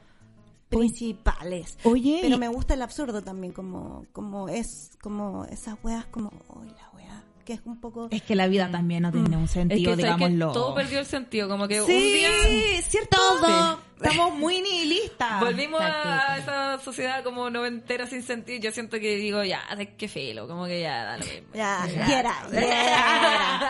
[0.68, 1.78] principales.
[1.84, 6.66] Oye, Pero me gusta el absurdo también, como, como es, como esas weas, como, uy,
[6.68, 8.08] la wea, que es un poco...
[8.10, 10.24] Es que la vida también no tiene un Es sentido, que, ¿sabes qué?
[10.28, 10.52] digámoslo.
[10.52, 13.16] todo perdió el sentido, como que sí, un día cierto.
[13.16, 13.78] Todo.
[13.96, 15.40] Estamos muy nihilistas.
[15.40, 16.40] volvimos a Exacto.
[16.52, 18.60] esa sociedad como noventera sin sentido.
[18.60, 19.62] Yo siento que digo, ya,
[19.96, 21.48] qué felo, como que ya da lo mismo.
[21.54, 22.34] Ya, quiera,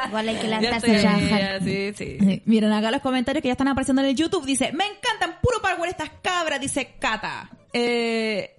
[0.09, 1.95] igual hay que lanzarse a ya, sí.
[1.97, 4.45] Sí, Miren acá los comentarios que ya están apareciendo en el YouTube.
[4.45, 7.49] Dice, me encantan puro power estas cabras, dice Cata.
[7.73, 8.56] Eh,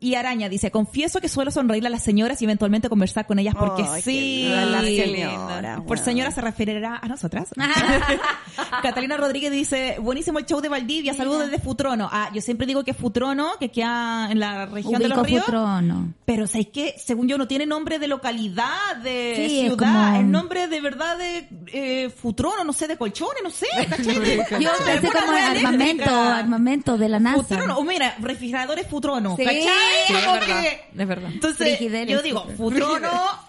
[0.00, 3.54] Y Araña dice, confieso que suelo sonreírle a las señoras y eventualmente conversar con ellas
[3.58, 4.42] porque sí.
[4.44, 7.48] linda señora, Por señora se referirá a nosotras.
[8.82, 12.08] Catalina Rodríguez dice, buenísimo el show de Valdivia, saludos desde Futrono.
[12.12, 15.44] Ah, yo siempre digo que Futrono, que queda en la región de Ubico los ríos.
[15.44, 16.14] Futrono.
[16.24, 16.94] Pero ¿sabes qué?
[17.04, 20.80] Según yo no tiene nombre de localidad, de Sí, es ciudad, como- es nombre de
[20.80, 24.18] verdad de eh, Futrono, no sé, de colchones, no sé, ¿cachai?
[24.18, 27.36] De- Yo de pensé como armamento, armamento de la NASA.
[27.42, 29.44] Futrono, o mira, refrigeradores Futrono, Sí.
[29.44, 29.66] ¿cachai?
[30.06, 30.60] Sí, es Como verdad.
[30.62, 31.30] que- Es verdad.
[31.32, 33.48] Entonces, yo digo, Futrono.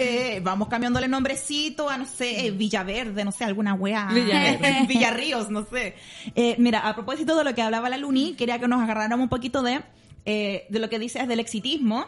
[0.00, 4.06] Eh, vamos cambiándole nombrecito a, no sé, eh, Villaverde, no sé, alguna wea.
[4.12, 4.84] Villaverde.
[4.88, 5.96] Villarríos, no sé.
[6.36, 9.28] Eh, mira, a propósito de lo que hablaba la Luni, quería que nos agarráramos un
[9.28, 9.80] poquito de,
[10.24, 12.06] eh, de lo que dices del exitismo.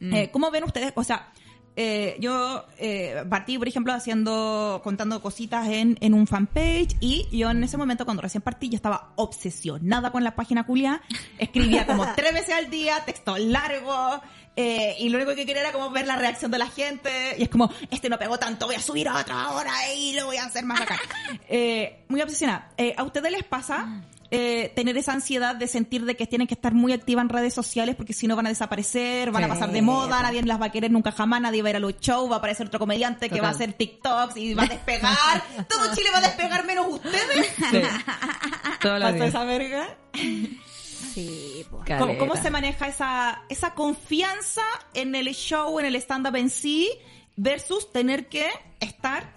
[0.00, 0.92] Eh, ¿Cómo ven ustedes?
[0.94, 1.30] O sea,
[1.76, 7.50] eh, yo eh, partí, por ejemplo, haciendo, contando cositas en, en un fanpage y yo
[7.50, 11.02] en ese momento, cuando recién partí, yo estaba obsesionada con la página culia.
[11.38, 14.22] Escribía como tres veces al día, texto largo,
[14.56, 17.36] eh, y lo único que quería era como ver la reacción de la gente.
[17.38, 20.38] Y es como, este no pegó tanto, voy a subir otro ahora y lo voy
[20.38, 20.98] a hacer más acá.
[21.48, 22.70] Eh, muy obsesionada.
[22.76, 26.54] Eh, ¿A ustedes les pasa eh, tener esa ansiedad de sentir de que tienen que
[26.54, 29.70] estar muy activas en redes sociales porque si no van a desaparecer, van a pasar
[29.70, 31.98] de moda, nadie las va a querer nunca jamás, nadie va a ir a los
[32.00, 35.44] shows, va a aparecer otro comediante que va a hacer TikToks y va a despegar.
[35.68, 37.46] Todo Chile va a despegar menos ustedes.
[37.70, 37.82] Sí.
[38.80, 39.26] Toda la ¿Pasó vida.
[39.26, 39.96] esa verga?
[41.14, 41.98] Sí, pues.
[41.98, 44.62] ¿Cómo, cómo se maneja esa, esa confianza
[44.92, 46.90] en el show, en el stand-up en sí,
[47.36, 48.48] versus tener que
[48.80, 49.32] estar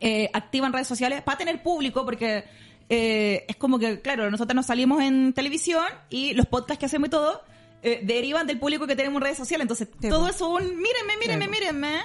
[0.00, 2.04] eh, activa en redes sociales para tener público?
[2.04, 2.44] Porque
[2.88, 7.08] eh, es como que, claro, nosotros nos salimos en televisión y los podcasts que hacemos
[7.08, 7.42] y todo
[7.82, 9.64] eh, derivan del público que tenemos en redes sociales.
[9.64, 11.98] Entonces, todo eso un mírenme, mírenme, mírenme.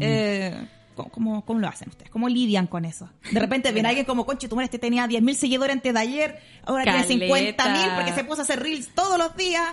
[0.00, 0.66] Eh,
[0.96, 2.10] ¿cómo, cómo, cómo lo hacen ustedes?
[2.10, 3.08] ¿Cómo lidian con eso?
[3.30, 6.40] De repente viene alguien como, conche, tu madre, este tenía 10.000 seguidores antes de ayer,
[6.64, 7.06] ahora Caleta.
[7.06, 9.66] tiene 50.000 porque se puso a hacer reels todos los días.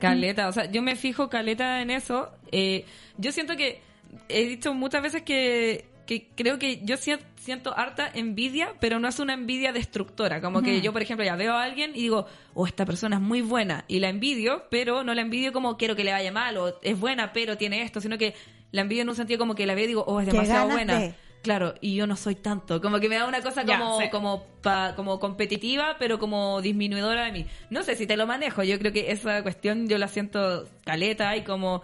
[0.00, 2.30] Caleta, o sea, yo me fijo caleta en eso.
[2.52, 2.84] Eh,
[3.18, 3.80] yo siento que
[4.28, 9.08] he dicho muchas veces que, que creo que yo sien- siento harta envidia, pero no
[9.08, 10.40] es una envidia destructora.
[10.40, 13.22] Como que yo, por ejemplo, ya veo a alguien y digo, oh, esta persona es
[13.22, 16.56] muy buena y la envidio, pero no la envidio como quiero que le vaya mal
[16.58, 18.34] o es buena, pero tiene esto, sino que
[18.72, 20.98] la envidio en un sentido como que la veo y digo, oh, es demasiado buena.
[20.98, 21.14] de.
[21.42, 22.80] Claro, y yo no soy tanto.
[22.80, 24.08] Como que me da una cosa como, sí.
[24.10, 27.46] como, pa- como competitiva, pero como disminuidora de mí.
[27.70, 28.64] No sé si te lo manejo.
[28.64, 31.82] Yo creo que esa cuestión yo la siento caleta y como,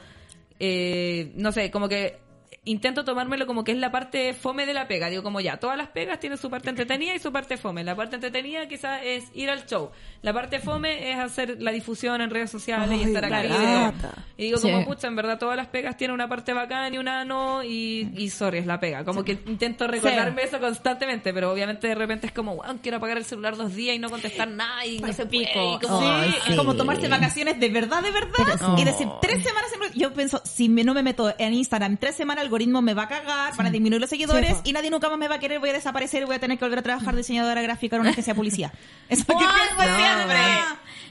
[0.59, 2.19] eh, no sé, como que
[2.65, 5.09] intento tomármelo como que es la parte fome de la pega.
[5.11, 7.83] Digo, como ya, todas las pegas tienen su parte entretenida y su parte fome.
[7.83, 9.91] La parte entretenida quizás es ir al show.
[10.23, 14.09] La parte fome es hacer la difusión en redes sociales y estar activo.
[14.37, 17.25] Y digo, como, pucha, en verdad todas las pegas tienen una parte bacán y una
[17.25, 19.05] no, y, y sorry, es la pega.
[19.05, 23.17] Como que intento recordarme eso constantemente, pero obviamente de repente es como, wow, quiero apagar
[23.19, 25.43] el celular dos días y no contestar nada y no se puede.
[25.75, 28.33] y como- Sí, Ay, es como tomarse vacaciones de verdad, de verdad.
[28.37, 28.79] Pero.
[28.79, 30.01] Y decir, tres semanas en...
[30.01, 33.05] Yo pienso, si me- no me meto en Instagram tres semanas, el algoritmo me va
[33.05, 35.59] a cagar, van a disminuir los seguidores y nadie nunca más me va a querer,
[35.59, 38.11] voy a desaparecer y voy a tener que volver a trabajar diseñadora gráfica en una
[38.11, 38.73] agencia de policía.
[39.09, 40.41] Eso que pienso siempre.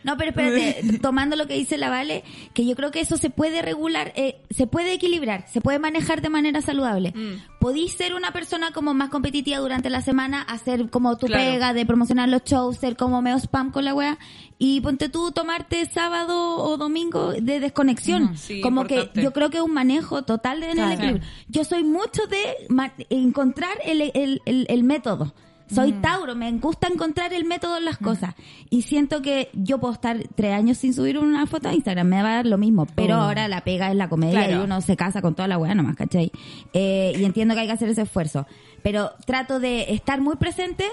[0.04, 3.30] No, pero espérate, tomando lo que dice la Vale, que yo creo que eso se
[3.30, 7.14] puede regular, eh, se puede equilibrar, se puede manejar de manera saludable.
[7.60, 11.44] Podís ser una persona como más competitiva durante la semana, hacer como tu Claro.
[11.52, 14.18] pega de promocionar los shows, ser como medio spam con la wea,
[14.58, 18.38] y ponte tú tomarte sábado o domingo de desconexión.
[18.38, 19.14] Sí, como importante.
[19.14, 21.24] que yo creo que es un manejo total de en el equilibrio.
[21.48, 22.68] Yo soy mucho de
[23.10, 25.34] encontrar el, el, el, el método.
[25.74, 28.36] Soy Tauro, me gusta encontrar el método en las cosas.
[28.70, 32.22] Y siento que yo puedo estar tres años sin subir una foto a Instagram, me
[32.22, 32.86] va a dar lo mismo.
[32.96, 34.62] Pero ahora la pega es la comedia Claro.
[34.62, 36.32] y uno se casa con toda la weá nomás, ¿cachai?
[36.74, 38.46] Eh, y entiendo que hay que hacer ese esfuerzo.
[38.84, 40.86] Pero trato de estar muy presente,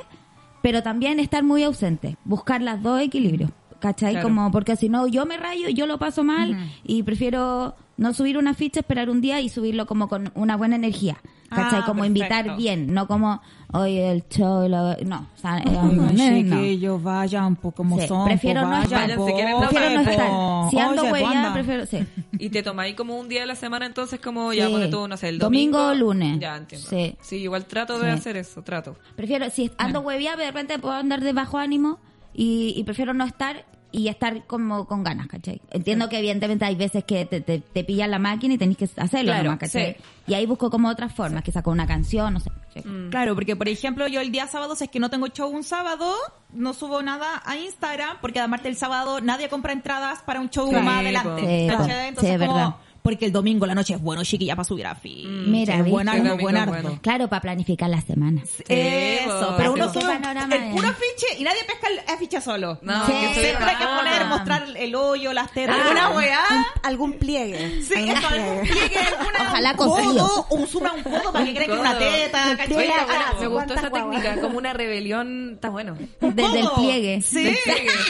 [0.63, 2.17] pero también estar muy ausente.
[2.25, 3.51] Buscar las dos equilibrios.
[3.81, 4.15] ¿Cachai?
[4.15, 4.27] Claro.
[4.29, 8.37] Como, porque si no, yo me rayo, yo lo paso mal y prefiero no subir
[8.37, 11.19] una ficha, esperar un día y subirlo como con una buena energía.
[11.49, 11.81] ¿Cachai?
[11.81, 12.07] Ah, como perfecto.
[12.07, 13.41] invitar bien, no como,
[13.73, 15.27] oye, el show, y la- no.
[15.37, 16.09] O sea, eh, no.
[16.11, 18.25] chiquillos, vayan po, como Sí, son.
[18.27, 19.01] prefiero po, no vayan, estar.
[19.19, 20.71] Vayan si quieren, no Prefiero no estar.
[20.71, 21.53] Si ando banda.
[21.53, 22.07] prefiero, sí.
[22.39, 24.73] Y te tomáis como un día de la semana, entonces como ya Sí.
[24.73, 25.93] pone tú, no sé, el Domingo domingo.
[26.09, 26.39] o lunes.
[26.41, 26.87] Ya, entiendo.
[26.89, 27.17] Sí.
[27.21, 28.97] Sí, igual trato de hacer eso, trato.
[29.17, 31.99] Prefiero, si ando hueveada, de repente puedo andar de bajo ánimo
[32.35, 35.61] y, y prefiero no estar y estar como con ganas, ¿cachai?
[35.71, 38.85] Entiendo que evidentemente hay veces que te, te, te pillan la máquina y tenés que
[38.97, 39.95] hacerlo Claro, nomás, ¿cachai?
[39.95, 40.03] sí.
[40.27, 42.51] Y ahí busco como otras formas, que saco una canción, no sé.
[42.75, 42.83] ¿cachai?
[43.11, 45.65] Claro, porque por ejemplo yo el día sábado, si es que no tengo show un
[45.65, 46.13] sábado,
[46.53, 50.69] no subo nada a Instagram, porque además del sábado nadie compra entradas para un show
[50.69, 51.41] Sí, más adelante.
[51.41, 52.09] Sí, ¿cachai?
[52.09, 52.75] Entonces Sí, es como, verdad.
[53.09, 55.51] Porque el domingo la noche es bueno, chiquilla, para subir a fin.
[55.51, 56.73] Mira, es domingo es buenardo.
[56.73, 56.99] bueno.
[57.03, 58.43] Claro, para planificar la semana.
[58.69, 60.75] Eso, pero uno panorama el es.
[60.75, 62.79] puro afiche y nadie pesca el afiche solo.
[62.83, 63.13] No, Sí.
[63.13, 65.83] que Siempre hay que poner, mostrar el hoyo, las tetas, Ah.
[65.83, 66.41] alguna weá.
[66.83, 67.83] Algún pliegue.
[67.83, 68.73] Sí, algún eso, algún pliegue.
[68.89, 71.81] pliegue, alguna Ojalá un codo, un zoom a un codo para que crean que es
[71.81, 72.45] una teta.
[72.67, 72.95] Oye, bueno,
[73.27, 74.23] ah, me gustó esa ¿cuántas guaguas?
[74.23, 75.97] técnica, como una rebelión, está bueno.
[76.21, 77.23] Desde el pliegue.
[77.23, 77.57] Sí.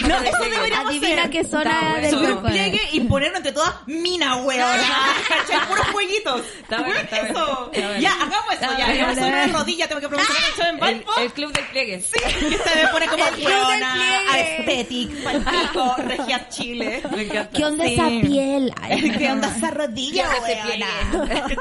[0.09, 1.31] No, eso deberíamos Adivina hacer.
[1.31, 2.11] qué zona del.
[2.11, 4.81] Subir un pliegue y ponerlo entre todas mina, weón.
[5.29, 5.67] ¿Cachai?
[5.69, 6.43] Puros jueguitos.
[6.61, 7.17] Está bueno, está.
[7.19, 7.71] Eso.
[8.01, 8.79] Ya, hagamos eso.
[8.79, 11.21] Ya, yo sobre una rodilla tengo que preguntar mucho en El, Valpo.
[11.21, 12.01] el club del pliegue.
[12.01, 14.67] Sí, que se me pone como El club del weona, pliegue.
[14.67, 17.03] aesthetic, palpico, regia Chile.
[17.15, 17.51] Me encanta.
[17.51, 17.95] ¿Qué onda Sí.
[17.95, 18.73] esa piel?
[18.81, 20.87] Ay, ¿Qué onda esa rodilla, Ya, ese weona?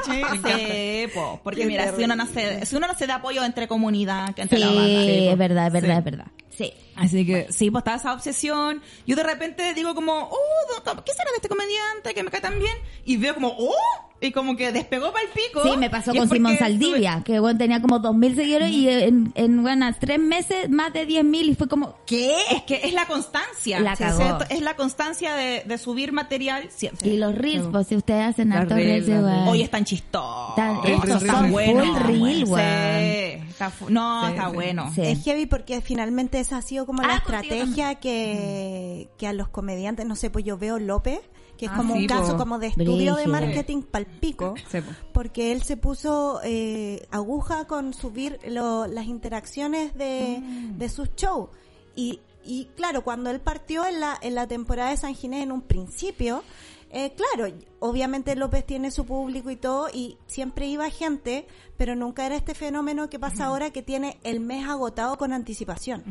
[0.04, 1.08] pliegue.
[1.08, 3.68] Sí, po, porque mira, si uno, no se, si uno no se da apoyo entre
[3.68, 5.02] comunidad, que entre Sí, la banda.
[5.02, 5.36] es po.
[5.36, 5.98] verdad, es verdad, Sí.
[5.98, 6.26] es verdad.
[6.56, 6.74] Sí.
[6.98, 8.82] Así que sí, pues estaba esa obsesión.
[9.06, 12.58] Yo de repente digo como, oh, ¿qué será de este comediante que me cae tan
[12.58, 12.76] bien?
[13.04, 15.62] Y veo como, oh, y como que despegó para el pico.
[15.62, 18.88] Sí, me pasó Y es con Simón Saldivia, que bueno, tenía como 2.000 seguidores y
[18.88, 22.34] en, en bueno, tres meses más de 10.000 y fue como, ¿qué?
[22.50, 23.78] Es que es la constancia.
[23.80, 24.16] La Sí, cagó.
[24.22, 24.44] ¿cierto?
[24.50, 27.08] Es la constancia de, de subir material siempre.
[27.08, 29.24] Y los reels, pues si ustedes hacen hartos reels, reels.
[29.48, 30.56] Hoy están chistosos.
[30.56, 32.02] Tan- estos son buenos.
[32.02, 33.48] reel, Sí, weón.
[33.48, 34.54] está fu- no, Sí, está sí.
[34.54, 34.92] bueno.
[34.94, 35.00] Sí.
[35.02, 39.32] Es heavy porque finalmente esa ha sido como la Ah, contigo estrategia que, que a
[39.32, 41.20] los comediantes, no sé, pues yo veo López,
[41.58, 42.38] que es Ah, como sí, un caso po.
[42.38, 44.90] como de estudio de marketing palpico, Sí, po.
[45.12, 50.40] porque él se puso eh, aguja con subir lo- las interacciones de,
[50.76, 51.50] de sus shows.
[51.96, 55.52] Y, y claro, cuando él partió en la, en la temporada de San Ginés en
[55.52, 56.42] un principio,
[56.90, 62.24] eh, claro, obviamente López tiene su público y todo, y siempre iba gente, pero nunca
[62.24, 66.02] era este fenómeno que pasa ahora que tiene el mes agotado con anticipación.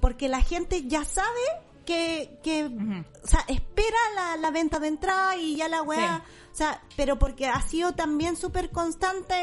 [0.00, 1.28] Porque la gente ya sabe
[1.88, 6.22] que, que o sea, espera la, la venta de entrada y ya la weá,
[6.58, 9.34] sea, pero porque ha sido también súper constante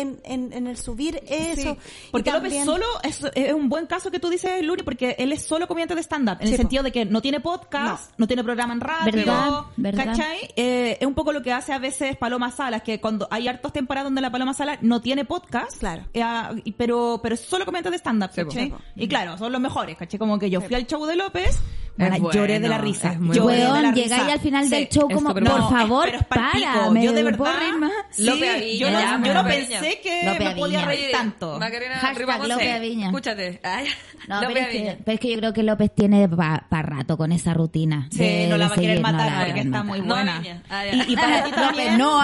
[0.00, 1.74] en, en, en el subir eso.
[1.74, 5.32] Sí, porque López solo es, es un buen caso que tú dices, Luri, porque él
[5.32, 6.62] es solo comediante de stand-up, en Sí, el po.
[6.62, 10.04] sentido de que no tiene podcast, no, tiene programa en radio, Verdad, verdad.
[10.06, 10.38] ¿cachai?
[10.56, 13.72] Eh, es un poco lo que hace a veces Paloma Salas, que cuando hay hartos
[13.72, 16.04] temporadas donde la Paloma Salas no tiene podcast, Claro.
[16.12, 18.48] eh, ah, y- pero, pero es solo comediante de stand-up, Sí, po.
[18.48, 18.64] ¿cachai?
[18.66, 18.78] Sí, po.
[18.96, 20.18] Y claro, son los mejores, ¿cachai?
[20.18, 21.58] Como que yo fui al show de López,
[21.96, 23.12] bueno, bueno, lloré de la risa.
[23.12, 23.92] es lloré de la risa.
[23.94, 24.70] llegáis al final Sí.
[24.70, 25.68] del show es como, por bueno.
[25.70, 27.92] favor, pero es para, me yo de ¿me puedo verdad, reír más?
[28.10, 31.58] sí, Lope Aviña, yo no, yo no pensé que Lope me podía reír tanto.
[31.58, 32.00] Macarena.
[32.48, 33.06] Lope Aviña.
[33.06, 33.60] Escúchate.
[33.62, 33.86] Ay,
[34.28, 34.96] No, Lope pero es, que, Aviña.
[35.04, 38.08] pero es que yo creo que López tiene para rato con esa rutina.
[38.10, 40.42] Sí, de- no la va a querer matar porque está muy buena.
[40.68, 41.98] Ah, y, y para ti también.
[41.98, 42.20] No,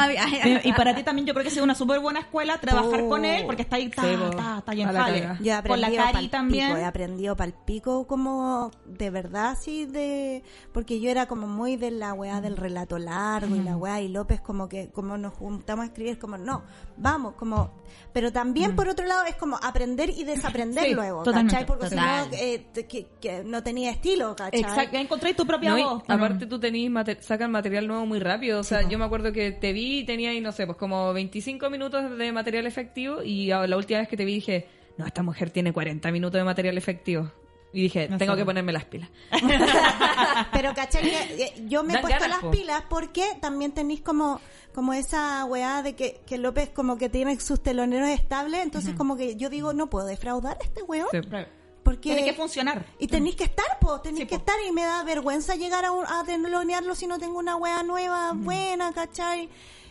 [0.64, 3.24] y para ti también yo creo que ha sido una súper buena escuela trabajar con
[3.24, 6.76] él porque está ahí, está, está, Con la aprendido Cari también.
[6.76, 10.42] he aprendido palpico como de verdad así de
[10.72, 14.08] porque yo era como muy de la weá del relato largo y la weá y
[14.08, 16.62] López como que como nos juntamos a escribir como no,
[16.96, 17.72] vamos, como
[18.12, 21.66] pero también por otro lado es como aprender y desaprender Sí, luego, ¿cachai?
[21.66, 22.24] Porque total.
[22.30, 24.60] si no eh, que, que no tenía estilo, ¿cachai?
[24.60, 26.02] Exacto, encontré tu propia No, y voz.
[26.08, 28.60] aparte tú tenís mate- sacan material nuevo muy rápido.
[28.60, 31.12] O sea, yo me acuerdo que te vi y tenía ahí, no sé, pues como
[31.12, 34.66] 25 minutos de material efectivo y la última vez que te vi dije,
[34.98, 37.30] no, esta mujer tiene 40 minutos de material efectivo.
[37.76, 38.38] Y dije, No tengo sé.
[38.38, 39.10] que ponerme las pilas.
[40.52, 42.50] Pero cachai que eh, yo me he Dan puesto ganas, las po.
[42.50, 44.40] pilas porque también tenéis como
[44.74, 49.16] como esa weá de que, que López como que tiene sus teloneros estables, entonces como
[49.16, 51.08] que yo digo, no puedo defraudar a este weón.
[51.10, 51.18] Sí.
[51.82, 52.84] Porque Tiene que funcionar.
[52.98, 54.40] Y tenéis que estar, po, tenéis Sí, que po.
[54.40, 57.82] estar y me da vergüenza llegar a, un, a telonearlo si no tengo una wea
[57.84, 59.48] nueva, buena, ¿cachai?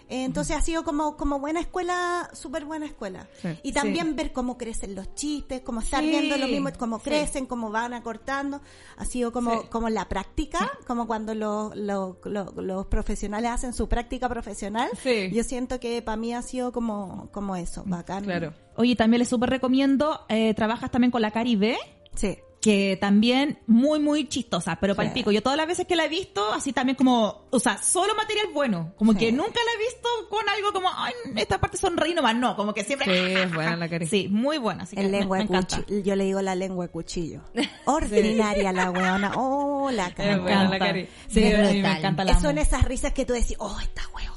[0.10, 3.28] Entonces ha sido como, como buena escuela, súper buena escuela.
[3.42, 3.50] Sí.
[3.64, 6.10] Y también ver cómo crecen los chistes, cómo estar Sí.
[6.10, 7.06] viendo lo mismo, cómo Sí.
[7.06, 8.62] crecen, cómo van acortando.
[8.98, 9.68] Ha sido como, Sí.
[9.70, 14.90] como la práctica, como cuando los, los, los, los profesionales hacen su práctica profesional.
[15.02, 15.30] Sí.
[15.34, 18.24] Yo siento que para mí ha sido como, como eso, bacán.
[18.26, 18.54] Claro.
[18.78, 21.78] Oye, también les súper recomiendo, eh, trabajas también con la Caribe,
[22.14, 22.38] Sí.
[22.66, 24.98] Que también muy, muy chistosa, pero Sí.
[24.98, 25.32] para el pico.
[25.32, 28.48] Yo todas las veces que la he visto, así también como, o sea, solo material
[28.56, 28.92] bueno.
[28.98, 29.20] Como Sí.
[29.20, 32.36] que nunca la he visto con algo como, ay, esta parte sonreí nomás.
[32.36, 33.06] No, como que siempre.
[33.06, 34.08] Sí, es buena la Cari.
[34.08, 34.82] Sí, muy buena.
[34.82, 36.00] Así que me- lengua me cuchillo.
[36.04, 37.42] Yo le digo la lengua de cuchillo.
[37.86, 39.34] Ordinaria la weona.
[39.36, 40.38] Oh, la Es cara.
[40.40, 41.08] buena la Cari.
[41.28, 44.35] Sí, Es me encanta la Son esas risas que tú decís, oh, esta weona.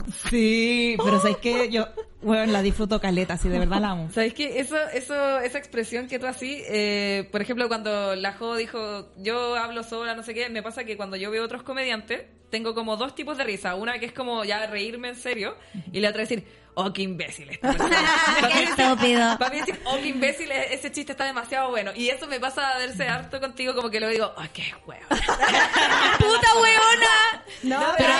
[0.00, 0.14] Madre".
[0.30, 1.88] Sí, pero sabes que yo,
[2.22, 4.08] bueno, la disfruto caleta, sí, de verdad la amo.
[4.12, 4.60] ¿Sabes qué?
[4.60, 9.56] Eso, eso, esa expresión que tú así, eh, por ejemplo, cuando la Jo dijo, yo
[9.56, 12.96] hablo sola, no sé qué, me pasa que cuando yo veo otros comediantes, tengo como
[12.96, 13.74] dos tipos de risa.
[13.74, 15.56] Una que es como ya reírme en serio,
[15.92, 16.44] y la otra decir,
[16.74, 17.74] oh, qué imbécil esta.
[17.74, 19.38] Qué estúpido.
[19.38, 21.92] Para mí decir, oh, qué imbécil, ese chiste está demasiado bueno.
[21.94, 25.06] Y eso me pasa a verse harto contigo, como que lo digo, oh, qué huevo.
[25.10, 27.44] ¡Puta huevona!
[27.62, 28.12] No, pero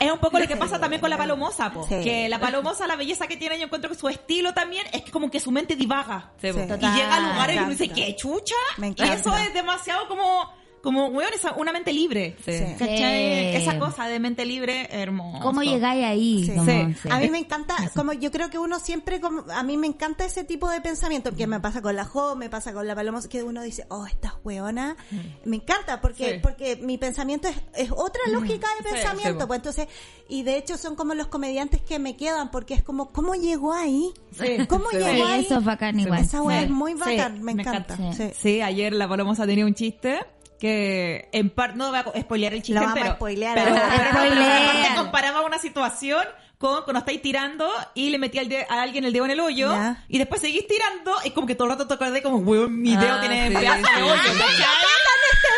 [0.00, 1.86] es un poco lo que pasa también con la palomosa, po.
[1.88, 2.02] Sí.
[2.02, 5.10] Que la palomosa, la belleza que tiene, yo encuentro que su estilo también es que
[5.10, 6.30] como que su mente divaga.
[6.40, 6.48] Sí.
[6.48, 7.88] Y llega a lugares y uno Me dice.
[7.88, 8.54] ¿qué chucha?
[8.78, 9.14] Me y encanta.
[9.14, 10.52] eso es demasiado como,
[10.86, 12.36] como, weón, esa- una mente libre.
[12.44, 12.52] Sí.
[12.78, 12.96] ¿Cachai?
[12.96, 13.56] Sí.
[13.62, 15.40] Esa cosa de mente libre, hermoso.
[15.42, 16.44] ¿Cómo llegáis ahí?
[16.46, 16.52] Sí.
[16.52, 16.94] Como- Sí.
[17.02, 17.08] sí.
[17.10, 20.24] A mí me encanta, como yo creo que uno siempre, como, a mí me encanta
[20.24, 23.20] ese tipo de pensamiento, que me pasa con la Jo, me pasa con la Paloma,
[23.28, 24.96] que uno dice, oh, esta hueona,
[25.44, 26.38] me encanta, porque, Sí.
[26.40, 29.88] porque mi pensamiento es, es otra lógica de pensamiento, pues entonces,
[30.28, 33.72] y de hecho son como los comediantes que me quedan, porque es como, ¿cómo llegó
[33.72, 34.12] ahí?
[34.68, 34.98] ¿Cómo Sí.
[34.98, 35.44] llegó Sí, ahí?
[35.44, 36.20] eso es bacán igual.
[36.20, 36.64] Esa hueá Sí.
[36.66, 37.96] es muy bacán, me me encanta.
[37.96, 38.02] Sí.
[38.16, 38.30] Sí.
[38.40, 40.20] Sí, ayer la Palomosa tenía un chiste
[40.58, 44.30] que en parte no voy a spoilear el chiste, a pero, spoilear pero, pero no,
[44.30, 46.24] pero en parte comparaba una situación
[46.58, 49.40] con cuando estáis tirando y le metí al de- a alguien el dedo en el
[49.40, 49.70] hoyo
[50.08, 52.96] y después seguís tirando y como que todo el rato te acordé como, weón, mi
[52.96, 54.02] dedo Ah, tiene sí, pedazo de sí.
[54.02, 54.56] hoyo, ¿cachai?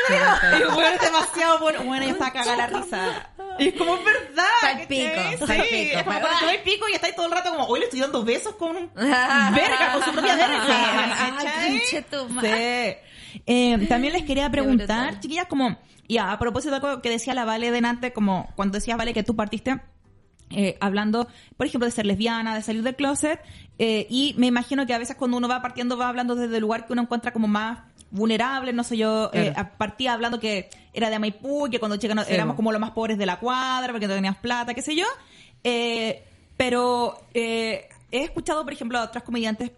[0.09, 0.15] Sí.
[0.59, 1.83] Y weón, es demasiado bueno.
[1.85, 3.31] Bueno, ya está cagada la risa.
[3.61, 4.45] Y es como, verdad.
[4.61, 4.89] ¿cachai?
[4.89, 7.51] pico, Sí, pa'l pico, es como cuando te doy pico y estáis todo el rato
[7.51, 11.17] como, hoy le estoy dando besos con un verga, con su propia verga.
[12.41, 12.97] Sí.
[13.47, 15.77] Eh, también les quería preguntar, chiquillas, como,
[16.09, 19.23] ya, a propósito de algo que decía la Vale delante, como cuando decías, Vale, que
[19.23, 19.81] tú partiste
[20.51, 23.41] eh, hablando, por ejemplo, de ser lesbiana, de salir del closet,
[23.79, 26.63] eh, y me imagino que a veces cuando uno va partiendo va hablando desde el
[26.63, 29.71] lugar que uno encuentra como más vulnerable, no sé yo, eh, Claro.
[29.77, 32.93] partía hablando que era de Maipú, y que cuando chicas Sí, éramos como los más
[32.93, 35.05] pobres de la cuadra, porque no teníamos plata, qué sé yo,
[35.65, 36.25] eh,
[36.57, 39.71] pero eh, he escuchado, por ejemplo, a otras comediantes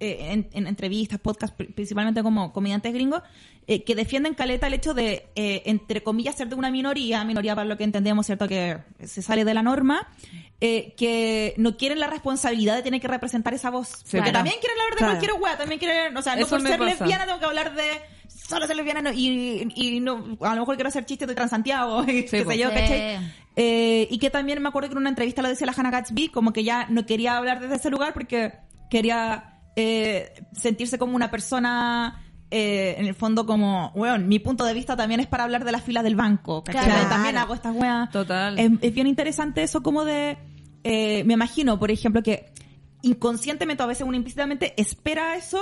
[0.00, 3.22] eh, en, en entrevistas, podcasts, pri- principalmente como comediantes gringos,
[3.66, 7.54] eh, que defienden caleta el hecho de, eh, entre comillas, ser de una minoría, minoría
[7.54, 8.48] para lo que entendemos, ¿cierto?
[8.48, 10.08] Que se sale de la norma,
[10.60, 13.90] eh, que no quieren la responsabilidad de tener que representar esa voz.
[14.04, 14.32] porque Claro.
[14.32, 15.12] también quieren hablar de Claro.
[15.18, 16.90] cualquier wea, también quieren, o sea, no Eso por ser pasa.
[16.90, 17.82] lesbiana tengo que hablar de
[18.28, 22.02] solo ser lesbiana no, y, y no, a lo mejor quiero hacer chistes de Transantiago,
[22.08, 22.74] y qué sé yo, Sí.
[22.74, 23.18] ¿cachai?
[23.56, 26.28] Eh, y que también me acuerdo que en una entrevista lo decía la Hannah Gatsby,
[26.28, 28.52] como que ya no quería hablar desde ese lugar porque
[28.88, 32.20] quería eh, sentirse como una persona,
[32.50, 35.70] eh, en el fondo como, weón, mi punto de vista también es para hablar de
[35.70, 36.64] las filas del banco.
[36.64, 36.84] ¿cachai?
[36.84, 37.08] Claro.
[37.08, 38.10] También hago estas weas.
[38.10, 38.58] Total.
[38.58, 40.36] Es, es bien interesante eso como de,
[40.82, 42.52] eh, me imagino, por ejemplo, que
[43.02, 45.60] inconscientemente o a veces uno implícitamente espera eso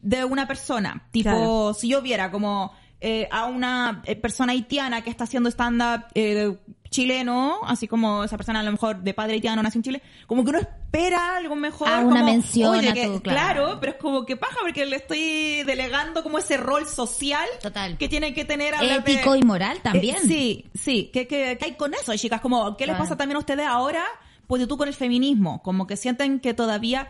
[0.00, 1.06] de una persona.
[1.12, 1.74] Tipo, Claro.
[1.74, 6.56] si yo viera como eh, a una persona haitiana que está haciendo stand-up eh,
[6.92, 10.44] chileno, así como esa persona a lo mejor de padre haitiano nació en Chile, como
[10.44, 11.88] que uno espera algo mejor.
[11.90, 13.22] Ah, una como, mención oye, a que- claro.
[13.22, 13.78] claro.
[13.80, 17.98] pero es como que paja porque le estoy delegando como ese rol social Total.
[17.98, 20.16] que tiene que tener de- Ético y moral también.
[20.16, 21.10] eh, sí, sí.
[21.12, 22.40] ¿Qué, qué, qué hay con eso, chicas?
[22.40, 23.04] Como, ¿Qué les Claro.
[23.04, 24.04] pasa también a ustedes ahora?
[24.46, 25.62] Pues tú con el feminismo.
[25.62, 27.08] Como que sienten que todavía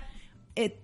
[0.57, 0.79] eh,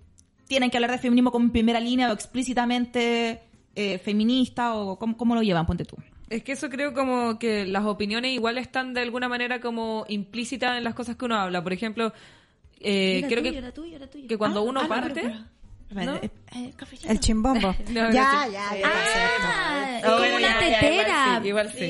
[0.48, 3.42] tienen que hablar de feminismo como en primera línea o explícitamente
[3.76, 5.96] eh, feminista o cómo, cómo lo llevan, ponte tú.
[6.30, 10.76] Es que eso creo como que las opiniones igual están de alguna manera como implícitas
[10.76, 11.62] en las cosas que uno habla.
[11.62, 12.12] Por ejemplo,
[12.80, 15.34] eh, creo que, que cuando uno parte...
[17.06, 17.74] El chimbombo.
[17.88, 18.86] No, ya, no, ya, ya.
[18.86, 18.90] Ah,
[19.44, 21.40] Ah, es como bueno, una tetera.
[21.42, 21.84] Igual sí,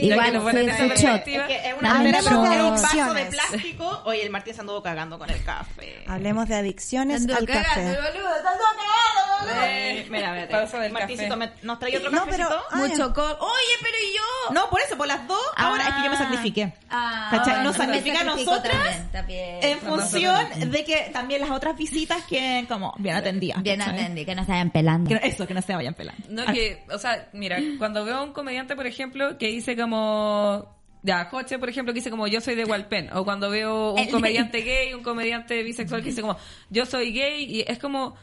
[0.00, 0.66] igual sí.
[0.76, 1.26] Igual shot.
[1.26, 3.28] Es que es una de un vaso de Adicciones.
[3.28, 4.02] plástico.
[4.04, 6.04] Oye, el Martín se anduvo cagando con el café.
[6.06, 7.82] Hablemos de adicciones Ando al cagando, café.
[8.12, 9.29] boludo, ando cagando.
[9.48, 10.48] Eh, mira, mira.
[10.48, 11.52] Pausa del Martincito, café.
[11.54, 12.48] ¿me- ¿nos trae otro No, cafecito?
[12.48, 13.22] pero- Ah, Mucho co...
[13.22, 14.54] Oye, pero ¿y yo?
[14.54, 15.40] No, por eso, por las dos.
[15.56, 16.18] Ahora es que yo me Ah.
[16.18, 16.72] sacrifiqué.
[16.90, 19.58] Ah, Nos me sacrifica a sacrifico nosotras también, también.
[19.62, 23.62] En Nosotros función de que también las otras visitas que como bien atendidas.
[23.62, 23.94] Bien ¿cachai?
[24.00, 25.08] atendí, que no se vayan pelando.
[25.08, 26.22] Que no- eso, que no se vayan pelando.
[26.28, 29.76] No, Ah, que, o sea, mira, cuando veo a un comediante, por ejemplo, que dice
[29.76, 30.78] como...
[31.02, 33.10] Ya, Joche, por ejemplo, que dice como yo soy de Walpen.
[33.14, 36.36] O cuando veo un El- comediante gay, un comediante bisexual que dice como
[36.68, 37.44] yo soy gay.
[37.44, 38.16] Y es como...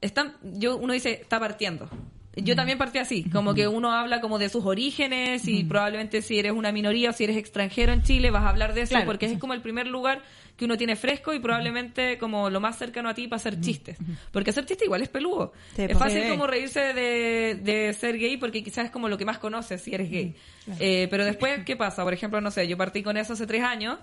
[0.00, 1.88] Están, yo, uno dice, está partiendo.
[2.36, 6.38] Yo también partí así, como que uno habla como de sus orígenes y probablemente si
[6.38, 9.06] eres una minoría o si eres extranjero en Chile vas a hablar de eso Claro,
[9.06, 10.22] porque es como el primer lugar
[10.56, 13.96] que uno tiene fresco y probablemente como lo más cercano a ti para hacer chistes.
[14.30, 15.52] Porque hacer chistes igual es peludo.
[15.74, 15.98] Sí, es pues.
[15.98, 16.28] fácil Sí.
[16.28, 19.92] como reírse de, de ser gay porque quizás es como lo que más conoces si
[19.92, 20.36] eres gay.
[20.78, 22.04] Eh, pero después, ¿qué pasa?
[22.04, 23.98] Por ejemplo, no sé, yo partí con eso hace tres años.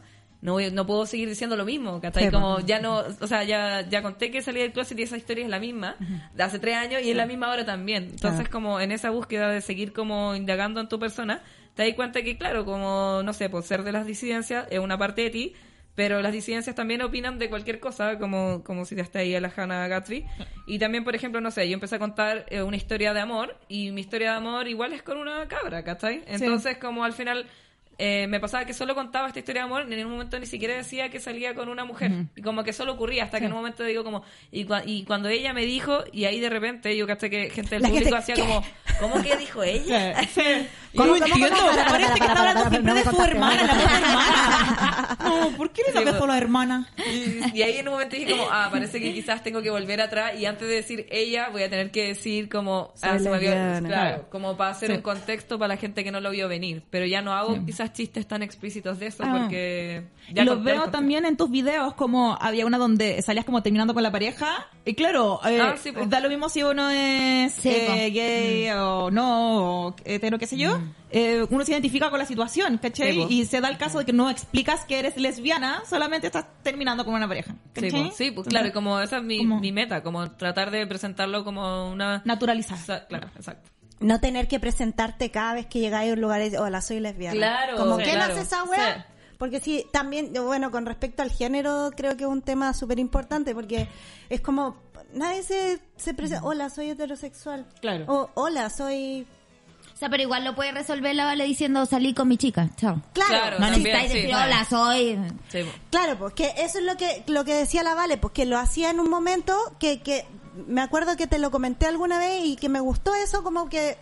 [0.46, 2.26] No, voy- no puedo seguir diciendo lo mismo, ¿cachai?
[2.26, 2.66] Sí, como pues.
[2.68, 5.50] ya no, o sea, ya, ya conté que salí del closet y esa historia es
[5.50, 5.96] la misma,
[6.34, 8.04] de hace tres años y es la misma ahora también.
[8.12, 11.42] Entonces, como en esa búsqueda de seguir como indagando en tu persona,
[11.74, 14.98] te das cuenta que, claro, como, no sé, por ser de las disidencias es una
[14.98, 15.54] parte de ti,
[15.96, 19.40] pero las disidencias también opinan de cualquier cosa, como, como si te está ahí a
[19.42, 20.26] la Hannah Gatsby.
[20.68, 23.58] Y también, por ejemplo, no sé, yo empecé a contar eh, una historia de amor
[23.70, 26.22] y mi historia de amor igual es con una cabra, ¿cachai?
[26.28, 27.46] Entonces, como al final
[27.98, 30.76] eh, me pasaba que solo contaba esta historia de amor, en un momento ni siquiera
[30.76, 32.12] decía que salía con una mujer.
[32.36, 35.04] Y como que solo ocurría, hasta que en un momento digo como, y, cua- y
[35.06, 38.16] cuando ella me dijo, y ahí de repente yo caché que gente del La público
[38.16, 38.64] hacía como,
[39.00, 40.16] ¿cómo que dijo ella?
[40.36, 40.66] ¿Cómo,
[40.96, 41.56] no cómo, entiendo,
[41.90, 43.68] parece que está hablando siempre de su hermana, ¿no?
[43.68, 45.18] la pobre hermana.
[45.24, 46.30] No, ¿por qué le Sí, sabes pues.
[46.32, 46.88] a hermana?
[47.54, 50.34] Y, ahí en un momento dije como, ah, parece que quizás tengo que volver atrás
[50.40, 53.50] y antes de decir ella voy a tener que decir como, ah, se me había-
[53.56, 53.88] lesbiana.
[53.88, 56.84] claro, como para hacer un contexto para la gente que no lo vio venir.
[56.90, 59.38] Pero ya no hago quizás chistes tan explícitos de eso Ah.
[59.40, 63.46] porque ya lo conté el veo también en tus videos, como había una donde salías
[63.46, 64.68] como terminando con la pareja.
[64.86, 66.06] Y claro, eh, Ah, sí, po.
[66.06, 67.94] da lo mismo si uno es Sí, eh, po.
[68.14, 70.80] gay o no, o hetero, qué sé yo.
[71.12, 73.12] Eh, uno se identifica con la situación, ¿cachai?
[73.14, 76.46] Sí, y se da el caso de que no explicas que eres lesbiana, solamente estás
[76.64, 77.54] terminando con una pareja.
[77.76, 77.92] Sí, ¿cachai?
[78.04, 80.86] pues, sí, pues, claro, y como esa es mi, como- mi meta, como tratar de
[80.88, 82.22] presentarlo como una...
[82.26, 82.78] Naturalizar.
[82.78, 83.70] Sa- Claro, exacto.
[84.02, 87.00] No tener que presentarte cada vez que llegáis a un lugar y decir, hola, soy
[87.00, 87.36] lesbiana.
[87.36, 88.34] Claro, Como, sí, ¿quién claro.
[88.34, 88.96] hace esa weá?
[89.08, 89.14] Sí.
[89.38, 93.54] Porque sí, también, bueno, con respecto al género, creo que es un tema súper importante
[93.56, 93.88] porque
[94.30, 94.78] es como,
[95.14, 97.66] nadie se, se presenta, hola, soy heterosexual.
[97.82, 98.06] Claro.
[98.08, 99.26] O, hola, soy...
[99.96, 102.70] O sea, pero igual lo puede resolver la Vale diciendo salí con mi chica.
[102.76, 103.02] Chao.
[103.14, 105.14] Claro, Claro, No necesitáis sí, decir hola, soy...
[105.48, 105.68] Sí, pues.
[105.90, 108.58] Claro, pues que eso es lo que lo que decía la Vale, pues que lo
[108.60, 110.26] hacía en un momento que, que
[110.68, 113.98] me acuerdo que te lo comenté alguna vez y que me gustó eso como que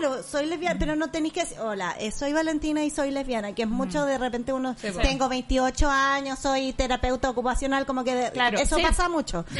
[0.00, 3.54] claro, soy lesbiana, pero no tenéis que decir, hola, eh, soy Valentina y soy lesbiana,
[3.54, 5.06] que es mucho de repente uno Sí, pues.
[5.08, 8.82] tengo 28 años, soy terapeuta ocupacional, como que Claro, eso sí.
[8.82, 9.44] pasa mucho.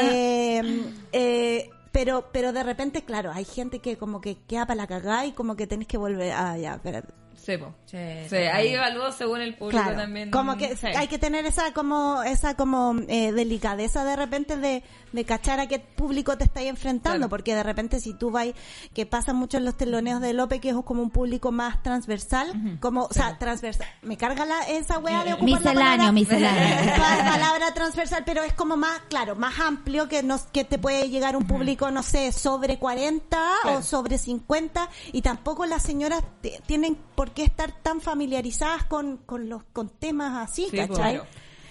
[0.00, 0.82] Eh,
[1.12, 5.26] eh, pero pero de repente, claro, hay gente que como que queda para la cagada
[5.26, 7.12] y como que tenés que volver, ah, ya, espérate.
[7.42, 7.72] Sí, po.
[7.86, 7.96] Sí,
[8.28, 10.30] Sí, ahí evalúo según el público Claro, también.
[10.30, 10.86] como que sí.
[10.88, 14.82] hay que tener esa como esa como eh, delicadeza de repente de,
[15.12, 17.28] de cachar a qué público te estáis enfrentando, Claro.
[17.30, 18.48] porque de repente si tú vas,
[18.92, 22.78] que pasa mucho en los teloneos de López, que es como un público más transversal,
[22.80, 26.12] como, o sea, transversal, me carga la, esa wea de ocupar la Misceláneo,
[26.98, 31.08] la palabra transversal, pero es como más, claro, más amplio que nos, que te puede
[31.08, 36.60] llegar un público, no sé, sobre 40 o sobre 50 y tampoco las señoras te-
[36.66, 40.96] tienen por qué estar tan familiarizadas con, con los con temas así, Sí, ¿cachai?
[41.14, 41.26] claro.